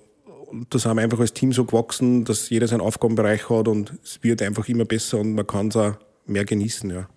Und 0.48 0.74
da 0.74 0.80
sind 0.80 0.96
wir 0.96 1.02
einfach 1.02 1.20
als 1.20 1.34
Team 1.34 1.54
so 1.54 1.64
gewachsen, 1.66 2.26
dass 2.26 2.50
jeder 2.50 2.68
seinen 2.68 2.82
Aufgabenbereich 2.82 3.50
hat 3.50 3.68
und 3.68 3.94
es 4.04 4.20
wird 4.22 4.42
einfach 4.42 4.68
immer 4.68 4.86
besser 4.86 5.20
und 5.20 5.34
man 5.34 5.48
kann 5.48 5.70
es 5.70 5.76
auch 5.78 5.96
mehr 6.26 6.46
genießen, 6.46 6.90
ja. 6.90 7.08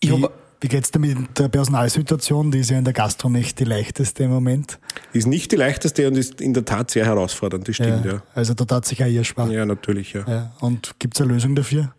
Ich 0.00 0.10
wie, 0.10 0.26
wie 0.60 0.68
geht 0.68 0.84
es 0.84 0.90
dir 0.90 0.98
mit 0.98 1.38
der 1.38 1.48
Personalsituation? 1.48 2.50
Die 2.50 2.60
ist 2.60 2.70
ja 2.70 2.78
in 2.78 2.84
der 2.84 2.94
Gastro 2.94 3.28
nicht 3.28 3.58
die 3.60 3.64
leichteste 3.64 4.24
im 4.24 4.30
Moment. 4.30 4.78
Ist 5.12 5.26
nicht 5.26 5.52
die 5.52 5.56
leichteste 5.56 6.08
und 6.08 6.16
ist 6.16 6.40
in 6.40 6.54
der 6.54 6.64
Tat 6.64 6.90
sehr 6.90 7.04
herausfordernd, 7.04 7.68
das 7.68 7.74
stimmt, 7.74 8.04
ja. 8.04 8.12
ja. 8.14 8.22
Also 8.34 8.54
da 8.54 8.64
tat 8.64 8.86
sich 8.86 9.02
auch 9.02 9.08
ihr 9.08 9.24
sparen. 9.24 9.50
Ja, 9.50 9.66
natürlich, 9.66 10.12
ja. 10.14 10.24
ja. 10.26 10.52
Und 10.60 10.94
gibt 10.98 11.16
es 11.16 11.20
eine 11.20 11.32
Lösung 11.32 11.54
dafür? 11.54 11.94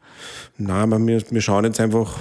Nein, 0.57 1.07
wir, 1.07 1.21
wir 1.29 1.41
schauen 1.41 1.65
jetzt 1.65 1.79
einfach, 1.79 2.17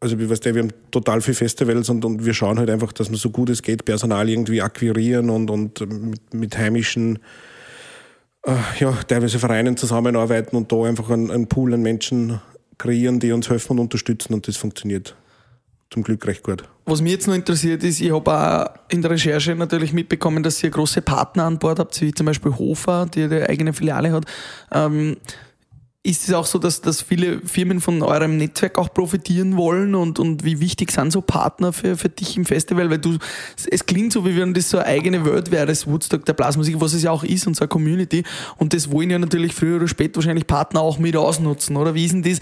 Also 0.00 0.18
wie 0.18 0.28
weißt 0.28 0.44
du, 0.44 0.54
wir 0.54 0.62
haben 0.62 0.72
total 0.90 1.20
viele 1.20 1.34
Festivals 1.34 1.88
und, 1.88 2.04
und 2.04 2.24
wir 2.24 2.34
schauen 2.34 2.58
halt 2.58 2.68
einfach, 2.68 2.92
dass 2.92 3.10
wir 3.10 3.16
so 3.16 3.30
gut 3.30 3.48
es 3.48 3.62
geht 3.62 3.84
Personal 3.84 4.28
irgendwie 4.28 4.60
akquirieren 4.60 5.30
und, 5.30 5.50
und 5.50 5.80
mit, 5.88 6.34
mit 6.34 6.58
heimischen 6.58 7.20
äh, 8.44 8.52
ja, 8.80 8.92
teilweise 9.06 9.38
Vereinen 9.38 9.76
zusammenarbeiten 9.76 10.56
und 10.56 10.70
da 10.72 10.82
einfach 10.84 11.10
einen, 11.10 11.30
einen 11.30 11.46
Pool 11.46 11.74
an 11.74 11.82
Menschen 11.82 12.40
kreieren, 12.78 13.20
die 13.20 13.32
uns 13.32 13.48
helfen 13.50 13.72
und 13.72 13.80
unterstützen 13.80 14.34
und 14.34 14.48
das 14.48 14.56
funktioniert 14.56 15.16
zum 15.90 16.02
Glück 16.02 16.26
recht 16.26 16.42
gut. 16.42 16.64
Was 16.86 17.00
mich 17.00 17.12
jetzt 17.12 17.26
noch 17.26 17.34
interessiert 17.34 17.82
ist, 17.84 18.00
ich 18.00 18.12
habe 18.12 18.30
auch 18.30 18.66
in 18.88 19.00
der 19.00 19.12
Recherche 19.12 19.54
natürlich 19.54 19.92
mitbekommen, 19.92 20.42
dass 20.42 20.62
ihr 20.62 20.70
große 20.70 21.02
Partner 21.02 21.44
an 21.44 21.58
Bord 21.58 21.78
habt, 21.78 21.98
wie 22.00 22.12
zum 22.12 22.26
Beispiel 22.26 22.52
Hofer, 22.52 23.06
die 23.06 23.22
eine 23.22 23.48
eigene 23.48 23.72
Filiale 23.72 24.12
hat. 24.12 24.24
Ähm, 24.72 25.16
ist 26.06 26.28
es 26.28 26.34
auch 26.34 26.44
so, 26.44 26.58
dass, 26.58 26.82
dass 26.82 27.00
viele 27.00 27.40
Firmen 27.40 27.80
von 27.80 28.02
eurem 28.02 28.36
Netzwerk 28.36 28.76
auch 28.76 28.92
profitieren 28.92 29.56
wollen 29.56 29.94
und, 29.94 30.18
und 30.18 30.44
wie 30.44 30.60
wichtig 30.60 30.92
sind 30.92 31.10
so 31.10 31.22
Partner 31.22 31.72
für, 31.72 31.96
für 31.96 32.10
dich 32.10 32.36
im 32.36 32.44
Festival? 32.44 32.90
Weil 32.90 32.98
du, 32.98 33.16
es 33.70 33.86
klingt 33.86 34.12
so, 34.12 34.26
wie 34.26 34.36
wenn 34.36 34.52
das 34.52 34.68
so 34.68 34.76
eine 34.76 34.86
eigene 34.86 35.24
Welt 35.24 35.50
wäre, 35.50 35.64
das 35.64 35.86
Woodstock 35.86 36.26
der 36.26 36.34
Blasmusik, 36.34 36.78
was 36.78 36.92
es 36.92 37.02
ja 37.04 37.10
auch 37.10 37.24
ist 37.24 37.46
und 37.46 37.56
so 37.56 37.62
eine 37.62 37.68
Community. 37.68 38.22
Und 38.58 38.74
das 38.74 38.90
wollen 38.90 39.08
ja 39.08 39.18
natürlich 39.18 39.54
früher 39.54 39.76
oder 39.76 39.88
später 39.88 40.16
wahrscheinlich 40.16 40.46
Partner 40.46 40.82
auch 40.82 40.98
mit 40.98 41.16
ausnutzen, 41.16 41.74
oder? 41.76 41.94
Wie 41.94 42.04
ist 42.04 42.12
denn 42.12 42.22
das? 42.22 42.38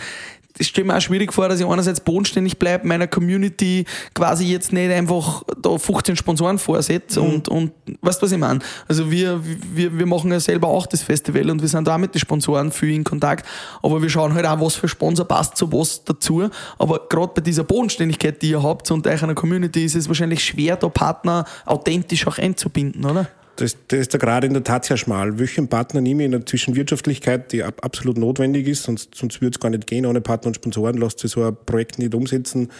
Das 0.58 0.66
stelle 0.66 0.86
mir 0.86 0.96
auch 0.96 1.00
schwierig 1.00 1.32
vor, 1.32 1.48
dass 1.48 1.60
ich 1.60 1.66
einerseits 1.66 2.00
bodenständig 2.00 2.58
bleibe, 2.58 2.86
meiner 2.86 3.06
Community 3.06 3.84
quasi 4.14 4.46
jetzt 4.46 4.72
nicht 4.72 4.90
einfach 4.90 5.42
da 5.60 5.78
15 5.78 6.16
Sponsoren 6.16 6.58
vorsetze 6.58 7.20
mhm. 7.20 7.26
und, 7.26 7.48
und 7.48 7.72
weißt 8.00 8.20
du, 8.20 8.26
was 8.26 8.32
ich 8.32 8.38
meine? 8.38 8.60
Also 8.88 9.10
wir, 9.10 9.40
wir, 9.44 9.98
wir 9.98 10.06
machen 10.06 10.30
ja 10.30 10.40
selber 10.40 10.68
auch 10.68 10.86
das 10.86 11.02
Festival 11.02 11.50
und 11.50 11.62
wir 11.62 11.68
sind 11.68 11.86
da 11.86 11.94
auch 11.94 11.98
mit 11.98 12.14
den 12.14 12.20
Sponsoren 12.20 12.70
viel 12.72 12.94
in 12.94 13.04
Kontakt, 13.04 13.46
aber 13.82 14.02
wir 14.02 14.10
schauen 14.10 14.34
halt 14.34 14.46
auch, 14.46 14.60
was 14.60 14.74
für 14.74 14.88
Sponsor 14.88 15.26
passt 15.26 15.56
zu 15.56 15.72
was 15.72 16.04
dazu. 16.04 16.48
Aber 16.78 17.08
gerade 17.08 17.32
bei 17.34 17.40
dieser 17.40 17.64
Bodenständigkeit, 17.64 18.42
die 18.42 18.50
ihr 18.50 18.62
habt 18.62 18.90
und 18.90 19.06
euch 19.06 19.22
einer 19.22 19.34
Community, 19.34 19.84
ist 19.84 19.94
es 19.94 20.08
wahrscheinlich 20.08 20.44
schwer, 20.44 20.76
da 20.76 20.88
Partner 20.88 21.44
authentisch 21.64 22.26
auch 22.26 22.38
einzubinden, 22.38 23.04
oder? 23.04 23.28
Das, 23.56 23.76
das 23.88 24.00
ist 24.00 24.14
da 24.14 24.18
gerade 24.18 24.46
in 24.46 24.54
der 24.54 24.64
Tat 24.64 24.84
sehr 24.84 24.96
schmal. 24.96 25.38
Welchen 25.38 25.68
Partner 25.68 26.00
nehme 26.00 26.22
ich 26.22 26.26
in 26.26 26.32
der 26.32 26.46
Zwischenwirtschaftlichkeit, 26.46 27.52
die 27.52 27.62
ab, 27.62 27.80
absolut 27.82 28.16
notwendig 28.16 28.66
ist, 28.66 28.84
sonst, 28.84 29.14
sonst 29.14 29.40
würde 29.42 29.54
es 29.56 29.60
gar 29.60 29.70
nicht 29.70 29.86
gehen. 29.86 30.06
Ohne 30.06 30.20
Partner 30.20 30.48
und 30.48 30.54
Sponsoren 30.54 30.96
lässt 30.96 31.18
sich 31.18 31.32
so 31.32 31.44
ein 31.44 31.56
Projekt 31.66 31.98
nicht 31.98 32.14
umsetzen. 32.14 32.70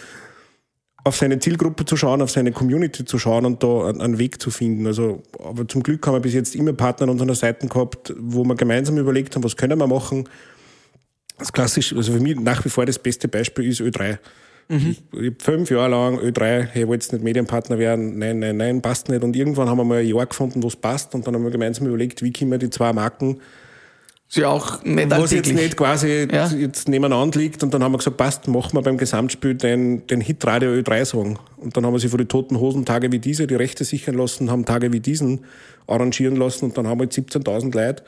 Auf 1.05 1.17
seine 1.17 1.37
Zielgruppe 1.37 1.85
zu 1.85 1.97
schauen, 1.97 2.21
auf 2.21 2.31
seine 2.31 2.51
Community 2.51 3.05
zu 3.05 3.19
schauen 3.19 3.45
und 3.45 3.61
da 3.61 3.87
einen 3.87 4.17
Weg 4.17 4.41
zu 4.41 4.49
finden. 4.51 4.87
Also, 4.87 5.21
aber 5.37 5.67
zum 5.67 5.83
Glück 5.83 6.07
haben 6.07 6.15
wir 6.15 6.21
bis 6.21 6.33
jetzt 6.33 6.55
immer 6.55 6.73
Partner 6.73 7.03
an 7.03 7.09
unserer 7.11 7.35
Seite 7.35 7.67
gehabt, 7.67 8.13
wo 8.17 8.43
wir 8.43 8.55
gemeinsam 8.55 8.97
überlegt 8.97 9.35
haben, 9.35 9.43
was 9.43 9.57
können 9.57 9.77
wir 9.77 9.87
machen. 9.87 10.27
Das 11.37 11.51
klassisch, 11.51 11.93
also 11.93 12.13
für 12.13 12.19
mich 12.19 12.39
nach 12.39 12.63
wie 12.63 12.69
vor 12.69 12.85
das 12.85 12.99
beste 12.99 13.27
Beispiel 13.27 13.67
ist 13.67 13.81
Ö3. 13.81 14.17
Mhm. 14.69 14.77
Ich, 14.77 15.03
ich 15.11 15.25
habe 15.25 15.35
fünf 15.39 15.69
Jahre 15.69 15.91
lang 15.91 16.19
Ö3, 16.19 16.67
hey, 16.71 16.87
wollte 16.87 17.15
nicht 17.15 17.23
Medienpartner 17.23 17.77
werden, 17.77 18.17
nein, 18.17 18.39
nein, 18.39 18.57
nein, 18.57 18.81
passt 18.81 19.09
nicht. 19.09 19.23
Und 19.23 19.35
irgendwann 19.35 19.69
haben 19.69 19.77
wir 19.77 19.83
mal 19.83 19.99
ein 19.99 20.07
Jahr 20.07 20.25
gefunden, 20.25 20.63
wo 20.63 20.67
es 20.67 20.75
passt. 20.75 21.13
Und 21.15 21.27
dann 21.27 21.35
haben 21.35 21.43
wir 21.43 21.51
gemeinsam 21.51 21.87
überlegt, 21.87 22.21
wie 22.21 22.31
können 22.31 22.51
wir 22.51 22.57
die 22.57 22.69
zwei 22.69 22.93
Marken 22.93 23.39
Sie 24.33 24.45
auch 24.45 24.83
nicht 24.83 25.11
Was 25.11 25.31
jetzt 25.31 25.53
nicht 25.53 25.77
quasi 25.77 26.27
ja. 26.31 26.47
jetzt 26.47 26.89
nebeneinander 26.89 27.37
liegt. 27.37 27.61
Und 27.61 27.71
dann 27.71 27.83
haben 27.83 27.91
wir 27.91 27.99
gesagt, 27.99 28.17
passt, 28.17 28.47
machen 28.47 28.73
wir 28.73 28.81
beim 28.81 28.97
Gesamtspiel 28.97 29.53
den, 29.53 30.07
den 30.07 30.21
Hitradio 30.21 30.71
Ö3-Song. 30.71 31.37
Und 31.57 31.77
dann 31.77 31.85
haben 31.85 31.93
wir 31.93 31.99
sie 31.99 32.09
für 32.09 32.17
die 32.17 32.25
toten 32.25 32.59
Hosen 32.59 32.83
Tage 32.83 33.11
wie 33.11 33.19
diese 33.19 33.45
die 33.45 33.53
Rechte 33.53 33.83
sichern 33.83 34.15
lassen, 34.15 34.49
haben 34.49 34.65
Tage 34.65 34.91
wie 34.91 35.01
diesen 35.01 35.45
arrangieren 35.85 36.35
lassen. 36.35 36.65
Und 36.65 36.77
dann 36.79 36.87
haben 36.87 36.99
wir 36.99 37.07
17.000 37.07 37.75
Leute 37.75 38.03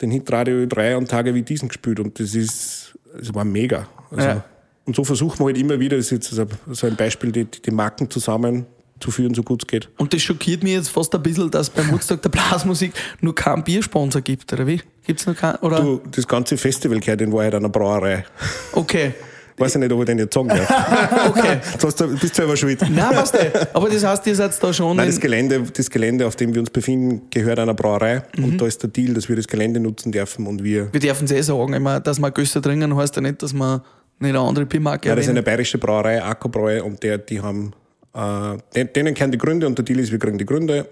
den 0.00 0.12
Hitradio 0.12 0.54
Ö3 0.58 0.94
und 0.94 1.10
Tage 1.10 1.34
wie 1.34 1.42
diesen 1.42 1.66
gespielt. 1.66 1.98
Und 1.98 2.20
das 2.20 2.36
ist, 2.36 2.96
das 3.18 3.34
war 3.34 3.44
mega. 3.44 3.88
Also, 4.12 4.28
ja. 4.28 4.44
Und 4.88 4.96
so 4.96 5.04
versuchen 5.04 5.40
wir 5.40 5.44
halt 5.44 5.58
immer 5.58 5.78
wieder, 5.78 5.98
das 5.98 6.10
ist 6.10 6.32
jetzt 6.32 6.50
so 6.70 6.86
ein 6.86 6.96
Beispiel, 6.96 7.30
die, 7.30 7.44
die 7.44 7.70
Marken 7.70 8.08
zusammenzuführen, 8.08 9.34
so 9.34 9.42
gut 9.42 9.62
es 9.62 9.66
geht. 9.66 9.90
Und 9.98 10.14
das 10.14 10.22
schockiert 10.22 10.62
mich 10.62 10.72
jetzt 10.72 10.88
fast 10.88 11.14
ein 11.14 11.22
bisschen, 11.22 11.50
dass 11.50 11.68
beim 11.68 11.92
Woodstock 11.92 12.22
der 12.22 12.30
Blasmusik 12.30 12.94
nur 13.20 13.34
keinen 13.34 13.62
Biersponsor 13.62 14.22
gibt, 14.22 14.50
oder 14.50 14.66
wie? 14.66 14.80
Gibt's 15.06 15.26
noch 15.26 15.36
keinen? 15.36 15.56
Oder? 15.56 15.80
Du, 15.80 16.00
das 16.10 16.26
ganze 16.26 16.56
Festival 16.56 17.00
gehört 17.00 17.20
in 17.20 17.30
Wahrheit 17.34 17.54
einer 17.54 17.68
Brauerei. 17.68 18.24
Okay. 18.72 19.12
Weiß 19.58 19.74
ich 19.74 19.78
nicht, 19.78 19.92
ob 19.92 20.00
ich 20.00 20.06
den 20.06 20.20
jetzt 20.20 20.32
sagen 20.32 20.48
darf. 20.48 21.28
okay. 21.28 21.58
Du 21.78 22.16
bist 22.16 22.34
selber 22.34 22.56
schuld. 22.56 22.80
Nein, 22.80 23.14
weißt 23.14 23.34
du. 23.34 23.74
Aber 23.74 23.90
das 23.90 24.02
heißt, 24.02 24.26
ihr 24.26 24.36
seid 24.36 24.62
da 24.62 24.72
schon. 24.72 24.96
Nein, 24.96 25.08
das 25.08 25.20
Gelände, 25.20 25.64
das 25.70 25.90
Gelände, 25.90 26.26
auf 26.26 26.36
dem 26.36 26.54
wir 26.54 26.62
uns 26.62 26.70
befinden, 26.70 27.28
gehört 27.28 27.58
einer 27.58 27.74
Brauerei. 27.74 28.22
Mhm. 28.38 28.44
Und 28.44 28.60
da 28.62 28.66
ist 28.66 28.82
der 28.82 28.88
Deal, 28.88 29.12
dass 29.12 29.28
wir 29.28 29.36
das 29.36 29.48
Gelände 29.48 29.80
nutzen 29.80 30.12
dürfen 30.12 30.46
und 30.46 30.64
wir. 30.64 30.90
Wir 30.94 31.00
dürfen 31.00 31.26
es 31.26 31.32
eh 31.32 31.42
sagen, 31.42 31.74
immer, 31.74 32.00
dass 32.00 32.18
wir 32.20 32.30
Göster 32.30 32.62
dringen, 32.62 32.96
heißt 32.96 33.16
ja 33.16 33.20
nicht, 33.20 33.42
dass 33.42 33.52
man 33.52 33.82
nicht 34.20 34.30
eine 34.30 34.40
andere 34.40 34.66
Biermarke 34.66 35.08
Ja, 35.08 35.14
das 35.14 35.24
ist 35.24 35.30
eine 35.30 35.42
bayerische 35.42 35.78
Brauerei, 35.78 36.22
Akkubräu, 36.22 36.82
und 36.82 37.02
der, 37.02 37.18
die 37.18 37.40
haben, 37.40 37.72
äh, 38.14 38.84
denen 38.84 39.14
kennen 39.14 39.32
die 39.32 39.38
Gründe 39.38 39.66
und 39.66 39.78
der 39.78 39.84
Deal 39.84 39.98
ist, 39.98 40.12
wir 40.12 40.18
kriegen 40.18 40.38
die 40.38 40.46
Gründe. 40.46 40.88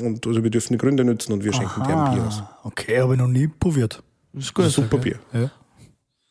Und 0.00 0.24
also 0.26 0.42
wir 0.42 0.50
dürfen 0.50 0.74
die 0.74 0.78
Gründe 0.78 1.04
nutzen 1.04 1.32
und 1.32 1.42
wir 1.42 1.52
schenken 1.52 1.82
dir 1.82 1.96
ein 1.96 2.14
Bier 2.14 2.24
aus. 2.24 2.42
Okay, 2.62 3.00
habe 3.00 3.14
ich 3.14 3.18
noch 3.18 3.26
nie 3.26 3.48
probiert. 3.48 4.02
Das 4.32 4.44
ist 4.44 4.54
gut. 4.54 4.64
Das 4.64 4.70
ist 4.70 4.76
super 4.76 4.98
Bier. 4.98 5.18
Ja. 5.32 5.50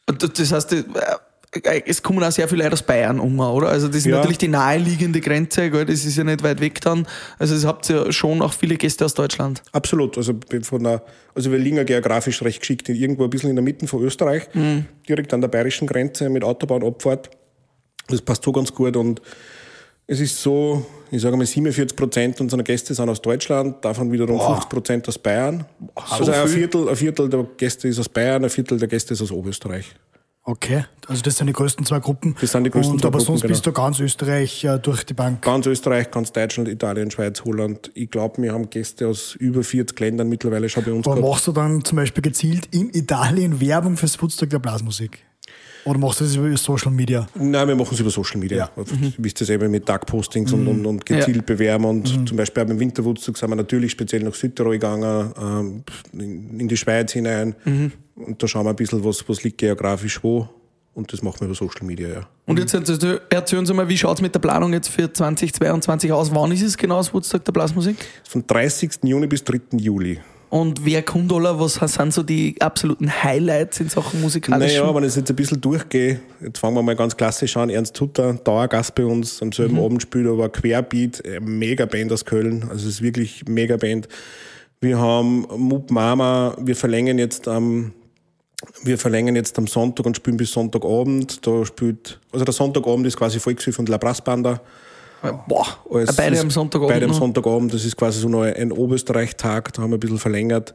Das 0.05 0.51
heißt, 0.51 0.73
äh, 0.73 0.83
es 1.85 2.03
kommen 2.03 2.23
auch 2.23 2.31
sehr 2.31 2.47
viele 2.47 2.63
Leute 2.63 2.73
aus 2.73 2.83
Bayern 2.83 3.19
um, 3.19 3.39
oder? 3.39 3.69
Also 3.69 3.87
das 3.87 3.97
ist 3.97 4.05
ja. 4.05 4.17
natürlich 4.17 4.37
die 4.37 4.47
naheliegende 4.47 5.19
Grenze, 5.19 5.69
gell? 5.71 5.85
das 5.85 6.05
ist 6.05 6.15
ja 6.15 6.23
nicht 6.23 6.43
weit 6.43 6.61
weg 6.61 6.79
dann. 6.81 7.07
Also 7.39 7.55
es 7.55 7.65
habt 7.65 7.89
ihr 7.89 8.11
schon 8.11 8.41
auch 8.41 8.53
viele 8.53 8.75
Gäste 8.75 9.05
aus 9.05 9.15
Deutschland. 9.15 9.63
Absolut. 9.71 10.17
Also, 10.17 10.33
von 10.61 10.83
der, 10.83 11.03
also 11.33 11.51
wir 11.51 11.57
liegen 11.57 11.77
ja 11.77 11.83
geografisch 11.83 12.41
recht 12.43 12.59
geschickt, 12.59 12.87
irgendwo 12.89 13.23
ein 13.23 13.29
bisschen 13.29 13.49
in 13.49 13.55
der 13.55 13.63
Mitte 13.63 13.87
von 13.87 14.03
Österreich, 14.03 14.47
mhm. 14.53 14.85
direkt 15.07 15.33
an 15.33 15.41
der 15.41 15.47
bayerischen 15.47 15.87
Grenze 15.87 16.29
mit 16.29 16.43
Autobahnabfahrt. 16.43 17.31
Das 18.07 18.21
passt 18.21 18.43
so 18.43 18.51
ganz 18.51 18.73
gut 18.73 18.95
und 18.95 19.21
es 20.05 20.19
ist 20.19 20.41
so, 20.41 20.85
ich 21.11 21.21
sage 21.21 21.37
mal, 21.37 21.45
47 21.45 21.95
Prozent 21.95 22.41
unserer 22.41 22.63
Gäste 22.63 22.95
sind 22.95 23.07
aus 23.09 23.21
Deutschland, 23.21 23.85
davon 23.85 24.11
wiederum 24.11 24.37
Boah. 24.37 24.53
50 24.53 24.69
Prozent 24.69 25.07
aus 25.07 25.19
Bayern. 25.19 25.65
Also 25.93 26.25
so 26.25 26.31
ein, 26.31 26.47
Viertel, 26.47 26.89
ein 26.89 26.95
Viertel 26.95 27.29
der 27.29 27.45
Gäste 27.57 27.87
ist 27.87 27.99
aus 27.99 28.09
Bayern, 28.09 28.43
ein 28.43 28.49
Viertel 28.49 28.79
der 28.79 28.87
Gäste 28.87 29.13
ist 29.13 29.21
aus 29.21 29.31
Oberösterreich. 29.31 29.93
Okay, 30.49 30.83
also 31.07 31.21
das 31.21 31.37
sind 31.37 31.45
die 31.45 31.53
größten 31.53 31.85
zwei 31.85 31.99
Gruppen. 31.99 32.35
Das 32.41 32.51
sind 32.53 32.63
die 32.63 32.71
größten 32.71 32.93
Und, 32.93 33.01
zwei 33.01 33.09
aber 33.09 33.19
Gruppen, 33.19 33.37
sonst 33.37 33.47
bist 33.47 33.63
genau. 33.63 33.75
du 33.75 33.81
ganz 33.83 33.99
Österreich 33.99 34.63
äh, 34.63 34.79
durch 34.79 35.03
die 35.03 35.13
Bank. 35.13 35.43
Ganz 35.43 35.67
Österreich, 35.67 36.09
ganz 36.09 36.31
Deutschland, 36.31 36.67
Italien, 36.67 37.11
Schweiz, 37.11 37.45
Holland. 37.45 37.91
Ich 37.93 38.09
glaube, 38.09 38.41
wir 38.41 38.51
haben 38.51 38.67
Gäste 38.67 39.07
aus 39.07 39.35
über 39.35 39.61
40 39.61 39.99
Ländern 39.99 40.27
mittlerweile 40.27 40.67
schon 40.67 40.83
bei 40.83 40.91
uns 40.91 41.05
Aber 41.05 41.17
gehabt. 41.17 41.31
machst 41.31 41.45
du 41.45 41.51
dann 41.51 41.85
zum 41.85 41.97
Beispiel 41.97 42.23
gezielt 42.23 42.67
in 42.71 42.89
Italien 42.89 43.61
Werbung 43.61 43.95
fürs 43.95 44.19
Woodstock 44.19 44.49
der 44.49 44.57
Blasmusik? 44.57 45.19
Oder 45.85 45.99
machst 45.99 46.19
du 46.19 46.25
das 46.25 46.35
über 46.35 46.57
Social 46.57 46.91
Media? 46.91 47.27
Nein, 47.35 47.67
wir 47.67 47.75
machen 47.75 47.93
es 47.93 47.99
über 47.99 48.09
Social 48.09 48.39
Media. 48.39 48.69
Ja. 48.75 48.83
Mhm. 48.83 49.13
Du 49.15 49.23
wisst 49.23 49.41
das 49.41 49.49
eben 49.49 49.69
mit 49.69 49.85
Tagpostings 49.85 50.51
mhm. 50.51 50.59
und, 50.59 50.67
und, 50.67 50.85
und, 50.85 51.05
gezielt 51.05 51.37
ja. 51.37 51.43
bewerben. 51.43 51.85
Und 51.85 52.17
mhm. 52.17 52.27
zum 52.27 52.37
Beispiel 52.37 52.65
beim 52.65 52.79
Winterwoodstock 52.79 53.37
sind 53.37 53.49
wir 53.49 53.55
natürlich 53.55 53.91
speziell 53.91 54.23
nach 54.23 54.33
Südtirol 54.33 54.73
gegangen, 54.73 55.31
ähm, 55.39 55.83
in 56.13 56.67
die 56.67 56.77
Schweiz 56.77 57.13
hinein. 57.13 57.55
Mhm. 57.65 57.91
Und 58.19 58.41
da 58.41 58.47
schauen 58.47 58.65
wir 58.65 58.71
ein 58.71 58.75
bisschen, 58.75 59.03
was, 59.03 59.27
was 59.27 59.43
liegt 59.43 59.57
geografisch 59.57 60.23
wo. 60.23 60.47
Und 60.93 61.13
das 61.13 61.21
machen 61.21 61.39
wir 61.41 61.45
über 61.45 61.55
Social 61.55 61.85
Media, 61.85 62.09
ja. 62.09 62.27
Und 62.45 62.59
jetzt 62.59 62.73
erzählen 62.73 63.65
Sie 63.65 63.73
mal, 63.73 63.87
wie 63.87 63.97
schaut 63.97 64.17
es 64.17 64.21
mit 64.21 64.33
der 64.33 64.39
Planung 64.39 64.73
jetzt 64.73 64.89
für 64.89 65.11
2022 65.11 66.11
aus? 66.11 66.33
Wann 66.33 66.51
ist 66.51 66.61
es 66.61 66.77
genau 66.77 66.97
das 66.97 67.13
Woodstock 67.13 67.45
der 67.45 67.51
Blasmusik? 67.51 67.95
Von 68.27 68.45
30. 68.45 69.03
Juni 69.03 69.27
bis 69.27 69.43
3. 69.43 69.59
Juli. 69.77 70.19
Und 70.49 70.83
wer 70.83 71.03
kommt 71.03 71.31
alle? 71.31 71.59
Was 71.59 71.75
sind 71.75 72.11
so 72.11 72.23
die 72.23 72.55
absoluten 72.59 73.23
Highlights 73.23 73.79
in 73.79 73.89
Sachen 73.89 74.19
musikalischen? 74.19 74.81
Naja, 74.81 74.95
wenn 74.95 75.03
ich 75.03 75.15
jetzt 75.15 75.29
ein 75.29 75.35
bisschen 75.35 75.61
durchgehe, 75.61 76.19
jetzt 76.41 76.57
fangen 76.57 76.75
wir 76.75 76.81
mal 76.81 76.95
ganz 76.95 77.15
klassisch 77.15 77.55
an. 77.55 77.69
Ernst 77.69 78.01
Hutter, 78.01 78.33
Dauergast 78.33 78.95
bei 78.95 79.05
uns, 79.05 79.41
am 79.43 79.51
selben 79.51 79.75
mhm. 79.75 79.83
Abend 79.83 80.01
spielt 80.01 80.27
aber 80.27 80.49
Querbeat, 80.49 81.21
mega 81.39 81.85
Band 81.85 82.11
aus 82.11 82.25
Köln. 82.25 82.63
Also 82.63 82.87
es 82.87 82.95
ist 82.95 83.01
wirklich 83.03 83.43
mega 83.47 83.77
Band. 83.77 84.07
Wir 84.81 84.97
haben 84.97 85.45
Mup 85.55 85.91
Mama, 85.91 86.57
wir 86.59 86.75
verlängern 86.75 87.19
jetzt 87.19 87.47
am 87.47 87.93
wir 88.83 88.97
verlängern 88.97 89.35
jetzt 89.35 89.57
am 89.57 89.67
Sonntag 89.67 90.05
und 90.05 90.15
spielen 90.15 90.37
bis 90.37 90.51
Sonntagabend. 90.51 91.45
Da 91.45 91.65
spielt, 91.65 92.19
also 92.31 92.45
der 92.45 92.53
Sonntagabend 92.53 93.07
ist 93.07 93.17
quasi 93.17 93.39
Volkshilfe 93.39 93.79
und 93.79 93.89
La 93.89 93.97
Brassbanda. 93.97 94.61
Boah, 95.47 95.67
als, 95.91 96.15
beide 96.15 96.39
am 96.39 96.49
Sonntagabend. 96.49 96.93
Beide 96.93 97.05
am 97.05 97.13
Sonntagabend, 97.13 97.73
das 97.73 97.83
ist 97.83 97.97
quasi 97.97 98.19
so 98.19 98.29
noch 98.29 98.43
ein 98.43 98.71
Oberösterreich-Tag, 98.71 99.73
da 99.73 99.81
haben 99.81 99.91
wir 99.91 99.97
ein 99.97 99.99
bisschen 99.99 100.17
verlängert. 100.17 100.73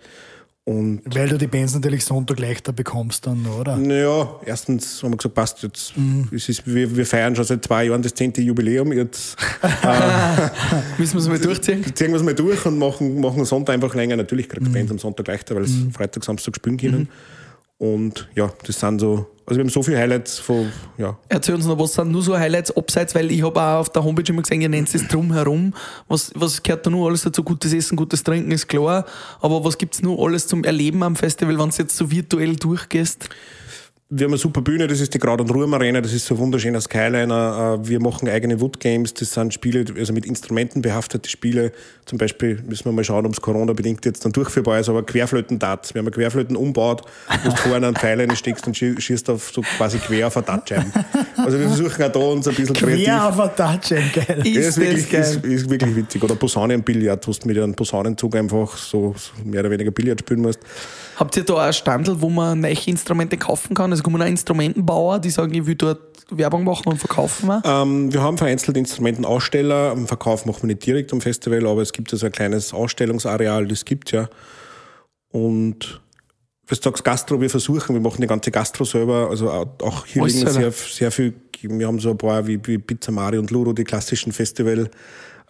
Und 0.67 1.03
Weil 1.05 1.29
du 1.29 1.37
die 1.37 1.47
Bands 1.47 1.75
natürlich 1.75 2.07
Sonntag 2.07 2.41
leichter 2.41 2.73
bekommst 2.73 3.27
dann, 3.27 3.45
oder? 3.47 3.77
Naja, 3.77 4.41
erstens 4.47 5.03
haben 5.03 5.13
wir 5.13 5.19
gesagt, 5.19 5.35
passt 5.35 5.63
jetzt. 5.63 5.95
Mhm. 5.95 6.29
Es 6.35 6.49
ist, 6.49 6.67
wir, 6.67 6.97
wir, 6.97 7.05
feiern 7.05 7.37
schon 7.37 7.45
seit 7.45 7.65
zwei 7.65 7.85
Jahren 7.85 8.01
das 8.01 8.15
zehnte 8.15 8.41
Jubiläum. 8.41 8.91
Jetzt 8.95 9.37
äh, 9.63 10.49
müssen 10.97 11.15
wir 11.15 11.21
es 11.21 11.29
mal 11.29 11.39
durchziehen. 11.39 11.85
Ziehen 11.95 12.09
wir 12.09 12.17
es 12.17 12.23
mal 12.23 12.35
durch 12.35 12.65
und 12.65 12.79
machen, 12.79 13.21
machen 13.21 13.45
Sonntag 13.45 13.75
einfach 13.75 13.95
länger. 13.95 14.17
Natürlich 14.17 14.49
kriegt 14.49 14.67
mhm. 14.67 14.73
Bands 14.73 14.91
am 14.91 14.99
Sonntag 14.99 15.29
leichter, 15.29 15.55
weil 15.55 15.65
es 15.65 15.73
mhm. 15.73 15.93
Freitag, 15.93 16.25
Samstag 16.25 16.57
spielen 16.57 16.79
können. 16.79 17.01
Mhm. 17.01 17.09
Und 17.85 18.27
ja, 18.35 18.51
das 18.67 18.81
sind 18.81 18.99
so, 18.99 19.27
also 19.45 19.59
wir 19.59 19.65
haben 19.65 19.69
so 19.69 19.83
viele 19.83 19.99
Highlights 19.99 20.39
von, 20.39 20.73
ja. 20.97 21.19
Erzähl 21.29 21.55
uns 21.55 21.67
noch, 21.67 21.79
was 21.79 21.93
sind 21.93 22.11
nur 22.11 22.23
so 22.23 22.35
Highlights 22.39 22.75
abseits, 22.75 23.15
weil 23.15 23.31
ich 23.31 23.43
habe 23.43 23.61
auch 23.61 23.81
auf 23.81 23.91
der 23.91 24.03
Homepage 24.03 24.33
immer 24.33 24.41
gesehen, 24.41 24.63
ihr 24.63 24.71
nennt 24.71 24.95
es 24.95 25.07
drumherum. 25.07 25.75
Was, 26.09 26.33
was 26.35 26.63
gehört 26.63 26.87
da 26.87 26.91
nur 26.91 27.07
alles 27.07 27.25
dazu? 27.25 27.43
Gutes 27.43 27.75
Essen, 27.75 27.97
gutes 27.97 28.25
Trinken 28.25 28.51
ist 28.53 28.69
klar. 28.69 29.05
Aber 29.43 29.63
was 29.67 29.77
gibt 29.77 29.97
es 29.97 30.03
nur 30.03 30.19
alles 30.25 30.47
zum 30.47 30.65
Erleben 30.65 31.03
am 31.03 31.15
Festival, 31.15 31.59
wenn 31.59 31.69
du 31.69 31.77
jetzt 31.77 31.95
so 31.95 32.11
virtuell 32.11 32.57
durchgehst? 32.57 33.29
Wir 34.11 34.27
haben 34.27 34.33
eine 34.33 34.39
super 34.39 34.61
Bühne, 34.61 34.87
das 34.87 35.01
ist 35.01 35.15
die 35.15 35.19
Grad- 35.19 35.41
und 35.41 35.51
Ruhm 35.51 35.73
Arena, 35.75 36.01
das 36.01 36.13
ist 36.13 36.27
so 36.27 36.35
ein 36.35 36.39
wunderschöner 36.39 36.81
Skyliner. 36.81 37.79
Äh, 37.83 37.89
Wir 37.89 38.01
machen 38.01 38.29
eigene 38.29 38.61
Wood 38.61 38.79
Games, 38.79 39.15
das 39.15 39.33
sind 39.33 39.53
Spiele, 39.55 39.85
also 39.99 40.13
mit 40.13 40.27
Instrumenten 40.27 40.83
behaftete 40.83 41.29
Spiele. 41.29 41.73
Zum 42.05 42.19
Beispiel 42.19 42.63
müssen 42.69 42.85
wir 42.85 42.93
mal 42.93 43.03
schauen, 43.03 43.25
ob 43.25 43.33
es 43.33 43.41
Corona-bedingt 43.41 44.05
jetzt 44.05 44.25
dann 44.25 44.33
durchführbar 44.33 44.79
ist, 44.79 44.91
aber 44.91 45.03
Querflöten-Darts. 45.05 45.95
Wir 45.95 46.01
haben 46.01 46.07
eine 46.07 46.15
Querflöten 46.15 46.55
umbaut, 46.55 47.03
wo 47.45 47.51
du 47.51 47.57
vorne 47.57 47.87
einen 47.87 47.97
Pfeil 47.97 48.21
reinsteckst 48.21 48.67
und 48.67 48.77
schie- 48.77 49.01
schießt 49.01 49.31
auf 49.31 49.51
so 49.53 49.63
quasi 49.63 49.99
quer 49.99 50.27
auf 50.27 50.37
eine 50.37 50.47
Dartscheibe. 50.47 50.85
Also 51.37 51.59
wir 51.59 51.67
versuchen 51.69 52.03
auch 52.05 52.13
da 52.13 52.19
uns 52.19 52.47
ein 52.47 52.55
bisschen 52.55 52.75
kreativ. 52.77 53.05
Quer 53.07 53.27
auf 53.29 53.37
der 53.37 53.57
Touchline, 53.57 54.11
geil. 54.15 54.43
Ja, 54.45 54.61
Ist 54.61 54.69
ist, 54.69 54.77
wirklich, 54.77 55.09
das 55.11 55.31
ist, 55.37 55.43
geil. 55.43 55.53
ist 55.53 55.71
wirklich 55.71 55.97
witzig. 55.97 56.23
Oder 56.23 56.35
Posaunenbillard, 56.37 57.27
wo 57.27 57.33
du 57.33 57.49
mit 57.49 57.57
einem 57.59 57.75
Posaunenzug 57.75 58.37
einfach 58.37 58.77
so, 58.77 59.15
so 59.17 59.33
mehr 59.49 59.61
oder 59.61 59.71
weniger 59.71 59.91
Billard 59.91 60.21
spielen 60.21 60.43
musst. 60.43 60.61
Habt 61.17 61.37
ihr 61.37 61.45
da 61.45 61.67
ein 61.67 61.73
Standel, 61.73 62.21
wo 62.21 62.29
man 62.29 62.61
neue 62.61 62.77
Instrumente 62.87 63.37
kaufen 63.37 63.75
kann? 63.75 63.91
Also 63.91 64.03
kommen 64.03 64.21
auch 64.21 64.27
Instrumentenbauer, 64.27 65.19
die 65.19 65.31
sagen, 65.31 65.55
ich 65.55 65.67
will 65.67 65.75
dort 65.75 66.01
Werbung 66.31 66.65
machen 66.65 66.89
und 66.89 66.99
verkaufen. 66.99 67.51
auch? 67.51 67.63
Ähm, 67.65 68.13
wir 68.13 68.23
haben 68.23 68.39
vereinzelt 68.39 68.77
Instrumentenaussteller. 68.77 69.93
Am 69.93 70.07
Verkauf 70.07 70.47
machen 70.47 70.63
wir 70.63 70.69
nicht 70.69 70.85
direkt 70.87 71.13
am 71.13 71.21
Festival, 71.21 71.67
aber 71.67 71.83
es 71.83 71.93
gibt 71.93 72.13
also 72.13 72.27
ein 72.27 72.33
kleines 72.33 72.73
Ausstellungsareal, 72.73 73.67
das 73.67 73.85
gibt 73.85 74.13
ja. 74.13 74.29
Und 75.29 76.01
was 76.67 76.81
du 76.81 76.89
sagst, 76.89 77.05
Gastro, 77.05 77.41
wir 77.41 77.51
versuchen, 77.51 77.95
wir 77.95 78.01
machen 78.01 78.21
die 78.21 78.27
ganze 78.27 78.51
Gastro 78.51 78.85
selber. 78.85 79.29
Also 79.29 79.51
auch 79.51 80.07
hier 80.07 80.23
Alles 80.23 80.35
liegen 80.35 80.51
sehr, 80.51 80.73
sehr 80.73 81.11
viel, 81.11 81.35
wir 81.61 81.87
haben 81.87 82.01
so 82.01 82.11
ein 82.11 82.19
paar 82.19 82.47
wie, 82.47 82.59
wie 82.67 82.79
Pizza 82.79 83.13
Mari 83.13 83.39
und 83.39 83.51
Luro, 83.51 83.73
die 83.73 83.85
klassischen 83.85 84.33
Festival. 84.33 84.91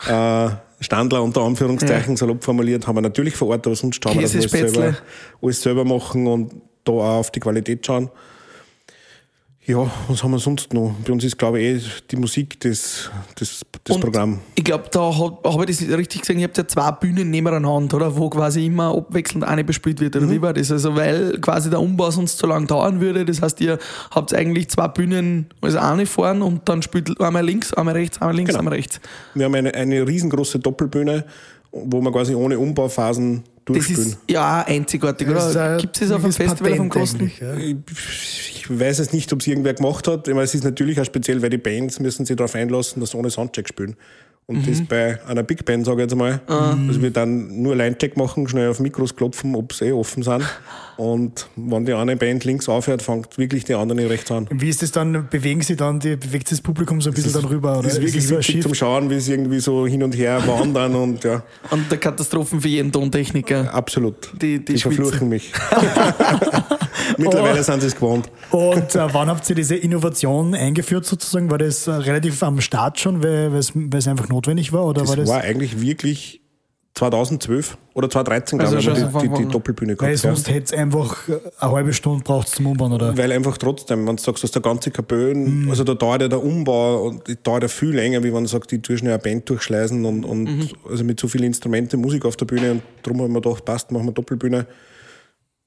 Äh, 0.08 0.48
Standler 0.84 1.22
unter 1.22 1.42
Anführungszeichen 1.42 2.16
salopp 2.16 2.44
formuliert, 2.44 2.86
haben 2.86 2.96
wir 2.96 3.02
natürlich 3.02 3.34
vor 3.36 3.48
Ort, 3.48 3.66
aber 3.66 3.76
sonst 3.76 4.02
schauen 4.02 4.14
wir, 4.14 4.22
dass 4.22 4.34
wir 4.34 4.40
alles 4.40 4.72
selber, 4.72 4.96
alles 5.42 5.62
selber 5.62 5.84
machen 5.84 6.26
und 6.26 6.52
da 6.84 6.92
auch 6.92 7.18
auf 7.18 7.30
die 7.30 7.40
Qualität 7.40 7.84
schauen. 7.84 8.10
Ja, 9.66 9.90
was 10.08 10.22
haben 10.22 10.32
wir 10.32 10.38
sonst 10.38 10.74
noch? 10.74 10.94
Bei 11.06 11.12
uns 11.12 11.24
ist, 11.24 11.38
glaube 11.38 11.58
ich, 11.58 11.86
eh 11.86 11.88
die 12.10 12.16
Musik 12.16 12.60
das, 12.60 13.10
das, 13.34 13.62
das 13.82 13.96
Und 13.96 14.02
Programm. 14.02 14.40
Ich 14.56 14.64
glaube, 14.64 14.84
da 14.90 15.00
habe 15.16 15.38
hab 15.42 15.68
ich 15.68 15.78
das 15.78 15.88
richtig 15.96 16.20
gesehen, 16.20 16.38
ihr 16.38 16.44
habt 16.48 16.58
ja 16.58 16.68
zwei 16.68 16.90
Bühnen 16.90 17.30
nebeneinander, 17.30 17.96
oder? 17.96 18.14
Wo 18.14 18.28
quasi 18.28 18.66
immer 18.66 18.94
abwechselnd 18.94 19.42
eine 19.42 19.64
bespielt 19.64 20.00
wird, 20.00 20.16
oder 20.16 20.30
wie 20.30 20.42
war 20.42 20.52
das? 20.52 20.70
Also, 20.70 20.94
weil 20.96 21.38
quasi 21.40 21.70
der 21.70 21.80
Umbau 21.80 22.10
sonst 22.10 22.36
zu 22.36 22.46
lang 22.46 22.66
dauern 22.66 23.00
würde. 23.00 23.24
Das 23.24 23.40
heißt, 23.40 23.58
ihr 23.62 23.78
habt 24.10 24.34
eigentlich 24.34 24.68
zwei 24.68 24.86
Bühnen 24.88 25.46
als 25.62 25.76
eine 25.76 26.04
fahren 26.04 26.42
und 26.42 26.68
dann 26.68 26.82
spielt 26.82 27.18
einmal 27.18 27.44
links, 27.44 27.72
einmal 27.72 27.94
rechts, 27.94 28.20
einmal 28.20 28.36
links, 28.36 28.50
Genau. 28.50 28.58
einmal 28.58 28.74
rechts. 28.74 29.00
Wir 29.32 29.46
haben 29.46 29.54
eine, 29.54 29.72
eine 29.74 30.06
riesengroße 30.06 30.58
Doppelbühne, 30.58 31.24
wo 31.74 32.00
wir 32.00 32.12
quasi 32.12 32.34
ohne 32.34 32.58
Umbauphasen 32.58 33.42
Das 33.64 33.74
durchspielen. 33.74 34.02
ist 34.06 34.18
ja 34.28 34.62
auch 34.62 34.66
einzigartig, 34.66 35.28
oder? 35.28 35.76
Gibt 35.78 35.96
es 35.96 36.08
das 36.08 36.10
auf 36.12 36.22
dem 36.22 36.32
Festival 36.32 36.76
vom 36.76 36.88
Großen? 36.88 37.32
Ja. 37.40 37.54
Ich 37.56 38.66
weiß 38.68 39.00
es 39.00 39.12
nicht, 39.12 39.32
ob 39.32 39.40
es 39.40 39.46
irgendwer 39.46 39.74
gemacht 39.74 40.06
hat. 40.08 40.28
Ich 40.28 40.34
meine, 40.34 40.44
es 40.44 40.54
ist 40.54 40.64
natürlich 40.64 41.00
auch 41.00 41.04
speziell, 41.04 41.42
weil 41.42 41.50
die 41.50 41.58
Bands 41.58 42.00
müssen 42.00 42.24
sich 42.24 42.36
darauf 42.36 42.54
einlassen, 42.54 43.00
dass 43.00 43.10
sie 43.10 43.16
ohne 43.18 43.30
Soundcheck 43.30 43.68
spielen. 43.68 43.96
Und 44.46 44.68
das 44.68 44.82
bei 44.82 45.18
einer 45.26 45.42
Big 45.42 45.64
Band, 45.64 45.86
sage 45.86 46.02
ich 46.02 46.10
jetzt 46.10 46.16
mal. 46.16 46.40
Also 46.46 47.00
wir 47.00 47.10
dann 47.10 47.62
nur 47.62 47.74
Line-Check 47.74 48.16
machen, 48.18 48.46
schnell 48.46 48.68
auf 48.68 48.78
Mikros 48.78 49.16
klopfen, 49.16 49.54
ob 49.54 49.72
sie 49.72 49.86
eh 49.86 49.92
offen 49.92 50.22
sind. 50.22 50.42
Und 50.96 51.48
wenn 51.56 51.84
die 51.86 51.92
eine 51.92 52.16
Band 52.16 52.44
links 52.44 52.68
aufhört, 52.68 53.02
fängt 53.02 53.36
wirklich 53.36 53.64
die 53.64 53.74
andere 53.74 54.08
rechts 54.08 54.30
an. 54.30 54.46
Wie 54.50 54.68
ist 54.68 54.82
das 54.82 54.92
dann? 54.92 55.26
Bewegen 55.28 55.60
sie 55.62 55.76
dann, 55.76 55.98
die, 56.00 56.16
bewegt 56.16 56.48
sich 56.48 56.58
das 56.58 56.62
Publikum 56.62 57.00
so 57.00 57.10
ein 57.10 57.14
bisschen 57.14 57.32
dann 57.32 57.44
rüber? 57.46 57.72
Oder 57.78 57.88
Das 57.88 57.94
ist 57.94 58.02
wirklich 58.02 58.26
so 58.26 58.34
ein 58.34 58.38
witzig 58.40 58.62
zum 58.62 58.74
Schauen, 58.74 59.10
wie 59.10 59.18
sie 59.20 59.32
irgendwie 59.32 59.60
so 59.60 59.86
hin 59.86 60.02
und 60.02 60.16
her 60.16 60.42
wandern 60.46 60.94
und 60.94 61.24
ja, 61.24 61.42
Und 61.70 61.90
der 61.90 61.98
Katastrophen 61.98 62.60
für 62.60 62.68
jeden 62.68 62.92
Tontechniker. 62.92 63.72
absolut. 63.74 64.30
Die- 64.40 64.64
die 64.64 64.78
verfluchen 64.78 65.28
mich. 65.28 65.52
Mittlerweile 67.18 67.62
sind 67.62 67.80
sie 67.80 67.88
es 67.88 67.94
gewohnt. 67.94 68.30
Und 68.50 68.94
äh, 68.94 69.12
wann 69.12 69.28
habt 69.28 69.48
ihr 69.50 69.56
diese 69.56 69.76
Innovation 69.76 70.54
eingeführt 70.54 71.04
sozusagen? 71.04 71.50
War 71.50 71.58
das 71.58 71.86
äh, 71.86 71.92
relativ 71.92 72.42
am 72.42 72.60
Start 72.60 72.98
schon, 72.98 73.22
weil 73.22 73.52
weil 73.52 73.98
es 73.98 74.08
einfach 74.08 74.28
notwendig 74.28 74.72
war? 74.72 74.84
Oder 74.86 75.02
Das 75.02 75.10
war 75.10 75.16
war, 75.18 75.24
das, 75.24 75.44
eigentlich 75.44 75.80
wirklich 75.80 76.40
2012 76.94 77.76
oder 77.94 78.08
2013, 78.08 78.60
Also 78.60 78.76
glaube 78.78 79.00
ich, 79.00 79.22
die, 79.22 79.28
die, 79.28 79.42
die. 79.46 79.48
Doppelbühne 79.50 79.92
weil 79.98 80.14
gehabt. 80.14 80.18
sonst 80.18 80.48
hätte 80.48 80.64
es 80.64 80.72
einfach 80.72 81.28
eine 81.58 81.72
halbe 81.72 81.92
Stunde 81.92 82.22
braucht 82.22 82.48
zum 82.48 82.66
Umbauen, 82.66 82.92
oder? 82.92 83.18
Weil 83.18 83.32
einfach 83.32 83.58
trotzdem, 83.58 84.06
wenn 84.06 84.14
du 84.14 84.22
sagst, 84.22 84.44
dass 84.44 84.52
der 84.52 84.62
ganze 84.62 84.90
Mhm. 84.90 84.92
Kabön, 84.92 85.66
also 85.70 85.82
da 85.82 85.94
dauert 85.94 86.22
ja 86.22 86.28
der 86.28 86.42
Umbau 86.42 87.06
und 87.08 87.22
dauert 87.46 87.62
ja 87.64 87.68
viel 87.68 87.90
länger, 87.94 88.22
wie 88.22 88.32
wenn 88.32 88.44
du 88.44 88.48
sagst, 88.48 88.70
die 88.70 88.80
schnell 88.84 89.12
eine 89.12 89.18
Band 89.18 89.48
durchschleißen 89.50 90.04
und, 90.04 90.24
und 90.24 90.44
Mhm. 90.44 90.68
also 90.88 91.02
mit 91.02 91.18
so 91.18 91.26
vielen 91.26 91.44
Instrumenten, 91.44 92.00
Musik 92.00 92.24
auf 92.24 92.36
der 92.36 92.46
Bühne 92.46 92.70
und 92.72 92.82
darum 93.02 93.22
haben 93.22 93.32
wir 93.32 93.40
gedacht, 93.40 93.64
passt, 93.64 93.90
machen 93.90 94.06
wir 94.06 94.12
Doppelbühne, 94.12 94.66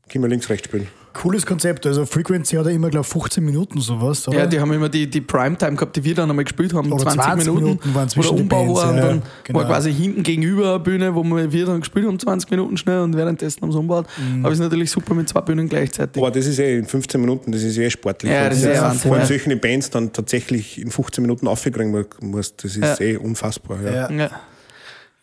können 0.09 0.23
wir 0.23 0.29
links, 0.29 0.49
rechts 0.49 0.67
spielen. 0.67 0.87
Cooles 1.17 1.45
Konzept. 1.45 1.85
Also 1.87 2.05
Frequency 2.05 2.55
hat 2.57 2.65
ja 2.67 2.71
immer, 2.71 2.89
glaube 2.89 3.05
ich, 3.05 3.11
15 3.11 3.43
Minuten 3.43 3.81
sowas, 3.81 4.27
oder? 4.27 4.37
Ja, 4.37 4.45
die 4.45 4.59
haben 4.59 4.71
immer 4.71 4.87
die, 4.87 5.09
die 5.09 5.21
Primetime 5.21 5.75
gehabt, 5.75 5.95
die 5.95 6.03
wir 6.03 6.13
dann 6.13 6.29
einmal 6.29 6.45
gespielt 6.45 6.73
haben, 6.73 6.91
Oder 6.91 7.03
20, 7.03 7.21
20 7.23 7.45
Minuten, 7.47 7.63
Minuten 7.65 7.95
waren 7.95 8.05
wo 8.05 8.09
zwischen 8.09 8.35
der 8.35 8.37
den 8.37 8.43
Umbau 8.43 8.65
Bands, 8.65 8.81
war 8.81 8.89
und 8.89 8.97
ja, 8.97 9.05
dann 9.07 9.21
genau. 9.43 9.59
war 9.59 9.65
quasi 9.65 9.93
hinten 9.93 10.21
gegenüber 10.21 10.69
eine 10.75 10.79
Bühne, 10.79 11.15
wo 11.15 11.23
wir 11.23 11.65
dann 11.65 11.79
gespielt 11.79 12.05
haben, 12.05 12.19
20 12.19 12.51
Minuten 12.51 12.77
schnell 12.77 12.99
und 12.99 13.17
währenddessen 13.17 13.61
haben 13.63 13.71
sie 13.71 13.77
umgebaut. 13.79 14.05
Mhm. 14.17 14.45
Aber 14.45 14.53
es 14.53 14.59
ist 14.59 14.63
natürlich 14.63 14.91
super 14.91 15.15
mit 15.15 15.27
zwei 15.27 15.41
Bühnen 15.41 15.67
gleichzeitig. 15.67 16.21
Aber 16.21 16.31
das 16.31 16.45
ist 16.45 16.59
eh 16.59 16.77
in 16.77 16.85
15 16.85 17.19
Minuten, 17.19 17.51
das 17.51 17.63
ist 17.63 17.77
eh 17.77 17.89
sportlich. 17.89 18.31
Ja, 18.31 18.49
das 18.49 18.59
ist 18.59 18.65
eh 18.65 18.79
Wahnsinn, 18.79 19.09
Vor 19.09 19.17
allem 19.17 19.25
solchen 19.27 19.59
Bands 19.59 19.89
dann 19.89 20.13
tatsächlich 20.13 20.79
in 20.79 20.91
15 20.91 21.23
Minuten 21.23 21.47
aufkriegen 21.47 22.05
musst, 22.21 22.63
das 22.63 22.75
ist 22.75 22.99
Ja. 22.99 23.05
eh 23.05 23.17
unfassbar. 23.17 23.81
Ja. 23.81 24.11
Ja. 24.11 24.29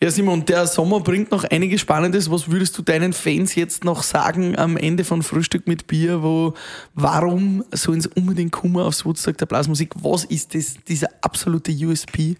Ja. 0.05 0.11
Simon, 0.11 0.45
der 0.45 0.67
Sommer 0.67 0.99
bringt 0.99 1.31
noch 1.31 1.45
einiges 1.45 1.81
Spannendes. 1.81 2.29
Was 2.29 2.51
würdest 2.51 2.77
du 2.77 2.83
deinen 2.83 3.11
Fans 3.11 3.55
jetzt 3.55 3.83
noch 3.83 4.03
sagen 4.03 4.55
am 4.55 4.77
Ende 4.77 5.03
von 5.03 5.23
Frühstück 5.23 5.65
mit 5.65 5.87
Bier? 5.87 6.21
Wo, 6.21 6.53
warum 6.93 7.63
sollen 7.71 8.01
sie 8.01 8.09
unbedingt 8.15 8.51
kommen 8.51 8.77
aufs 8.77 9.03
Woodstock 9.03 9.35
der 9.39 9.47
Blasmusik? 9.47 9.93
Was 9.95 10.23
ist 10.23 10.53
das, 10.53 10.75
dieser 10.87 11.07
absolute 11.21 11.71
USP? 11.71 12.35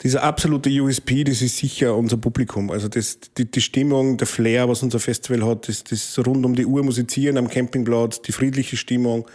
Dieser 0.00 0.22
absolute 0.22 0.70
USP, 0.80 1.24
das 1.24 1.42
ist 1.42 1.56
sicher 1.56 1.96
unser 1.96 2.18
Publikum. 2.18 2.70
Also 2.70 2.86
das, 2.86 3.18
die, 3.36 3.50
die 3.50 3.60
Stimmung, 3.60 4.16
der 4.16 4.28
Flair, 4.28 4.68
was 4.68 4.84
unser 4.84 5.00
Festival 5.00 5.44
hat, 5.44 5.66
das, 5.66 5.82
das 5.82 6.16
rund 6.24 6.46
um 6.46 6.54
die 6.54 6.66
Uhr 6.66 6.84
musizieren 6.84 7.36
am 7.36 7.48
Campingplatz, 7.48 8.22
die 8.22 8.30
friedliche 8.30 8.76
Stimmung, 8.76 9.26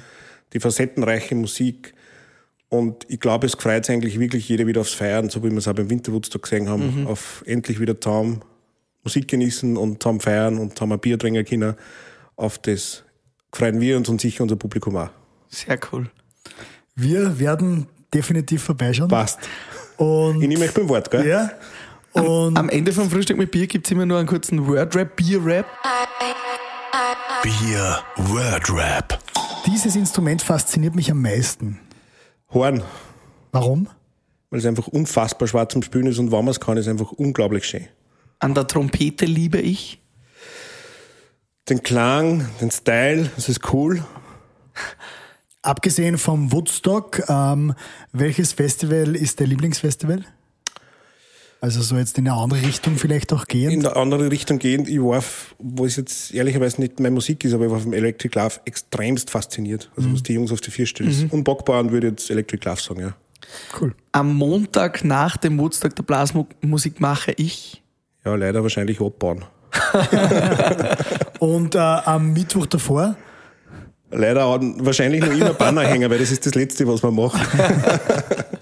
die 0.54 0.62
facettenreiche 0.62 1.36
Musik. 1.36 1.95
Und 2.74 3.05
ich 3.09 3.19
glaube, 3.19 3.47
es 3.47 3.53
freut 3.55 3.86
sich 3.86 3.93
eigentlich 3.93 4.17
wirklich 4.17 4.47
jeder 4.47 4.65
wieder 4.65 4.80
aufs 4.80 4.93
Feiern, 4.93 5.30
so 5.30 5.43
wie 5.43 5.51
wir 5.51 5.57
es 5.57 5.67
auch 5.67 5.74
beim 5.74 5.89
Winterwoodstock 5.89 6.41
gesehen 6.43 6.69
haben, 6.69 7.05
auf 7.05 7.43
endlich 7.45 7.82
wieder 7.82 7.99
zusammen 7.99 8.41
Musik 9.03 9.28
genießen 9.28 9.76
und 9.76 10.01
zusammen 10.01 10.22
feiern 10.22 10.57
und 10.57 10.78
zusammen 10.78 10.93
ein 10.93 10.99
Bier 10.99 11.19
trinken 11.19 11.43
können. 11.43 11.76
Auf 12.38 12.59
das 12.59 13.03
freuen 13.51 13.82
wir 13.82 13.97
uns 13.97 14.07
und 14.07 14.22
sicher 14.22 14.43
unser 14.43 14.55
Publikum 14.55 14.95
auch. 14.95 15.09
Sehr 15.49 15.78
cool. 15.91 16.09
Wir 16.95 17.38
werden 17.39 17.88
definitiv 18.13 18.63
vorbeischauen. 18.63 19.09
Passt. 19.09 19.39
Und, 19.97 20.41
Ich 20.41 20.47
nehme 20.47 20.63
euch 20.63 20.74
beim 20.74 20.88
Wort, 20.88 21.11
gell? 21.11 21.28
ja. 21.28 21.51
Und 22.13 22.57
Am 22.57 22.69
Ende 22.69 22.93
vom 22.93 23.09
Frühstück 23.09 23.38
mit 23.38 23.51
Bier 23.51 23.67
gibt 23.67 23.86
es 23.88 23.91
immer 23.91 24.05
nur 24.05 24.17
einen 24.17 24.28
kurzen 24.28 24.65
Word-Rap, 24.65 25.17
Bier-Rap. 25.17 25.65
Bier 27.43 27.99
Word 28.15 28.69
Rap. 28.74 29.19
dieses 29.65 29.95
Instrument 29.97 30.41
fasziniert 30.41 30.95
mich 30.95 31.11
am 31.11 31.22
meisten. 31.22 31.80
Horn. 32.54 32.84
Warum? 33.52 33.88
weil 34.52 34.60
es 34.60 34.66
einfach 34.66 34.88
unfassbar 34.88 35.47
schwarz 35.47 35.74
zum 35.74 35.82
Spielen 35.82 36.06
ist 36.08 36.20
und 36.20 36.32
wenn 36.32 36.39
man 36.39 36.49
es 36.49 36.60
kann, 36.60 36.78
ist 36.78 36.88
einfach 36.88 37.12
unglaublich 37.14 37.66
schön. 37.66 37.88
An 38.39 38.54
der 38.54 38.68
Trompete 38.68 39.26
liebe 39.26 39.60
ich. 39.60 39.99
Den 41.70 41.82
Klang, 41.82 42.49
den 42.60 42.70
Style, 42.70 43.32
das 43.36 43.49
ist 43.49 43.74
cool. 43.74 44.04
Abgesehen 45.62 46.18
vom 46.18 46.52
Woodstock, 46.52 47.24
ähm, 47.30 47.74
welches 48.12 48.52
Festival 48.52 49.16
ist 49.16 49.39
dein 49.39 49.47
Lieblingsfestival? 49.47 50.26
Also 51.64 51.82
so 51.84 51.95
jetzt 51.95 52.18
in 52.18 52.28
eine 52.28 52.36
andere 52.36 52.64
Richtung 52.64 52.97
vielleicht 52.97 53.32
auch 53.34 53.45
gehen. 53.45 53.70
In 53.70 53.86
eine 53.86 53.95
andere 53.95 54.32
Richtung 54.32 54.57
gehend, 54.57 54.89
ich 54.89 54.99
war, 54.99 55.24
wo 55.59 55.86
es 55.86 55.95
jetzt 55.95 56.34
ehrlicherweise 56.34 56.82
nicht 56.82 56.99
meine 56.99 57.14
Musik 57.14 57.45
ist, 57.45 57.53
aber 57.53 57.66
ich 57.66 57.72
war 57.72 57.80
vom 57.80 57.93
Electric 57.93 58.38
Love 58.38 58.62
extremst 58.66 59.30
fasziniert. 59.30 59.91
Also 59.95 60.12
was 60.12 60.24
die 60.24 60.34
Jungs 60.34 60.51
auf 60.51 60.59
die 60.59 60.72
vier 60.72 60.88
stellen. 60.88 61.12
ist 61.12 61.32
Unbockbar 61.32 61.80
und 61.80 61.91
würde 61.91 62.07
jetzt 62.07 62.32
Electric 62.32 62.68
Love 62.68 62.82
sagen, 62.82 63.01
ja. 63.01 63.14
Cool. 63.80 63.93
Am 64.12 64.34
Montag 64.34 65.03
nach 65.03 65.38
dem 65.38 65.59
Woodstock 65.59 65.95
der 65.95 66.03
Blasmusik 66.03 66.99
mache 66.99 67.34
ich. 67.38 67.84
Ja, 68.26 68.34
leider 68.34 68.64
wahrscheinlich 68.64 68.99
abbauen. 68.99 69.45
Und 71.39 71.76
äh, 71.76 71.80
am 71.80 72.34
Mittwoch 72.34 72.66
davor, 72.66 73.16
Leider 74.12 74.59
wahrscheinlich 74.80 75.22
noch 75.22 75.32
immer 75.32 75.53
Banner 75.53 75.84
hängen, 75.84 76.09
weil 76.12 76.20
das 76.20 76.32
ist 76.32 76.45
das 76.45 76.53
Letzte, 76.53 76.86
was 76.86 77.01
man 77.01 77.16
macht. 77.16 77.39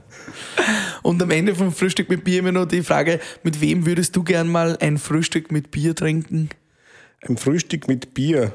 Und 1.03 1.21
am 1.21 1.31
Ende 1.31 1.55
vom 1.55 1.71
Frühstück 1.71 2.09
mit 2.09 2.23
Bier 2.23 2.39
immer 2.39 2.51
noch 2.51 2.65
die 2.65 2.83
Frage, 2.83 3.19
mit 3.43 3.61
wem 3.61 3.85
würdest 3.85 4.15
du 4.15 4.23
gern 4.23 4.47
mal 4.49 4.77
ein 4.79 4.97
Frühstück 4.97 5.51
mit 5.51 5.71
Bier 5.71 5.95
trinken? 5.95 6.49
Ein 7.27 7.37
Frühstück 7.37 7.87
mit 7.87 8.13
Bier. 8.13 8.53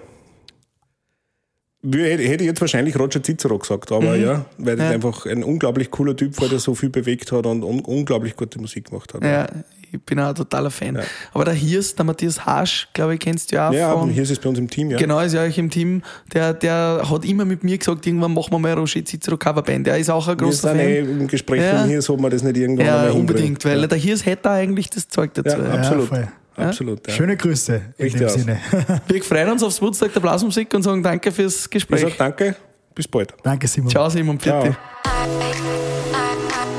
Hätte 1.82 2.22
ich 2.22 2.40
jetzt 2.40 2.62
wahrscheinlich 2.62 2.98
Roger 2.98 3.22
Cicero 3.22 3.58
gesagt, 3.58 3.92
aber 3.92 4.16
ja, 4.16 4.46
weil 4.56 4.76
das 4.76 4.86
Ja. 4.86 4.90
einfach 4.92 5.26
ein 5.26 5.44
unglaublich 5.44 5.90
cooler 5.90 6.16
Typ 6.16 6.40
war, 6.40 6.48
der 6.48 6.58
so 6.58 6.74
viel 6.74 6.88
bewegt 6.88 7.30
hat 7.30 7.44
und 7.44 7.62
un 7.62 7.80
unglaublich 7.80 8.36
gute 8.36 8.58
Musik 8.58 8.86
gemacht 8.88 9.12
hat. 9.12 9.22
Ja, 9.22 9.46
ich 9.94 10.02
bin 10.02 10.18
auch 10.20 10.28
ein 10.28 10.34
totaler 10.34 10.70
Fan. 10.70 10.98
Aber 11.32 11.44
der 11.44 11.54
Hirs, 11.54 11.94
der 11.94 12.04
Matthias 12.04 12.44
Hasch, 12.44 12.88
glaube 12.92 13.14
ich, 13.14 13.20
kennst 13.20 13.50
du 13.52 13.56
ja 13.56 13.68
auch 13.68 13.72
Ja, 13.72 13.92
von. 13.92 14.10
hier 14.10 14.22
ist 14.22 14.40
bei 14.42 14.48
uns 14.48 14.58
im 14.58 14.68
Team, 14.68 14.90
ja. 14.90 14.98
Genau, 14.98 15.20
ist 15.20 15.32
ja 15.34 15.42
euch 15.42 15.56
im 15.58 15.70
Team. 15.70 16.02
Der, 16.32 16.52
der 16.54 17.02
hat 17.10 17.24
immer 17.24 17.44
mit 17.44 17.64
mir 17.64 17.78
gesagt, 17.78 18.06
irgendwann 18.06 18.34
machen 18.34 18.52
wir 18.52 18.58
mal 18.58 18.72
Roger 18.74 19.04
Cicero 19.04 19.36
Coverband. 19.36 19.86
Der 19.86 19.98
ist 19.98 20.10
auch 20.10 20.26
ein 20.28 20.38
Wir 20.38 20.44
großer 20.46 20.70
sind 20.70 20.80
eh 20.80 21.02
Fan. 21.04 21.20
im 21.20 21.26
Gespräch 21.28 21.62
Ja. 21.62 21.80
mit 21.82 21.90
hier, 21.90 22.02
so 22.02 22.16
man 22.16 22.30
das 22.30 22.42
nicht 22.42 22.56
irgendwann 22.56 22.86
Ja, 22.86 22.96
einmal 23.02 23.12
unbedingt, 23.12 23.64
weil 23.64 23.86
der 23.88 23.98
Hirs 23.98 24.24
hätte 24.26 24.50
eigentlich 24.50 24.90
das 24.90 25.08
Zeug 25.08 25.32
dazu. 25.34 25.56
Ja, 25.58 25.64
Ja, 25.64 25.72
absolut. 25.74 26.08
voll. 26.08 26.28
Absolut. 26.56 27.06
Ja. 27.08 27.12
Schöne 27.14 27.36
Grüße 27.36 27.74
in 27.98 28.04
Richtig 28.04 28.20
dem 28.20 28.26
aus. 28.28 28.34
Sinne. 28.34 28.60
Wir 29.08 29.22
freuen 29.24 29.50
uns 29.50 29.62
aufs 29.64 29.82
Woodstock 29.82 30.12
der 30.12 30.20
Blasmusik 30.20 30.72
und 30.72 30.82
sagen 30.84 31.02
danke 31.02 31.32
fürs 31.32 31.64
Ich 31.64 31.70
Gespräch. 31.70 32.00
sage 32.02 32.14
danke, 32.16 32.56
bis 32.94 33.08
bald. 33.08 33.34
Danke, 33.42 33.66
Simon. 33.66 33.90
Ciao, 33.90 34.08
Simon, 34.08 34.38
Ciao. 34.38 34.62
bitte. 34.62 34.76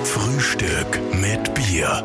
Frühstück 0.05 0.99
mit 1.22 1.53
Bier. 1.53 2.03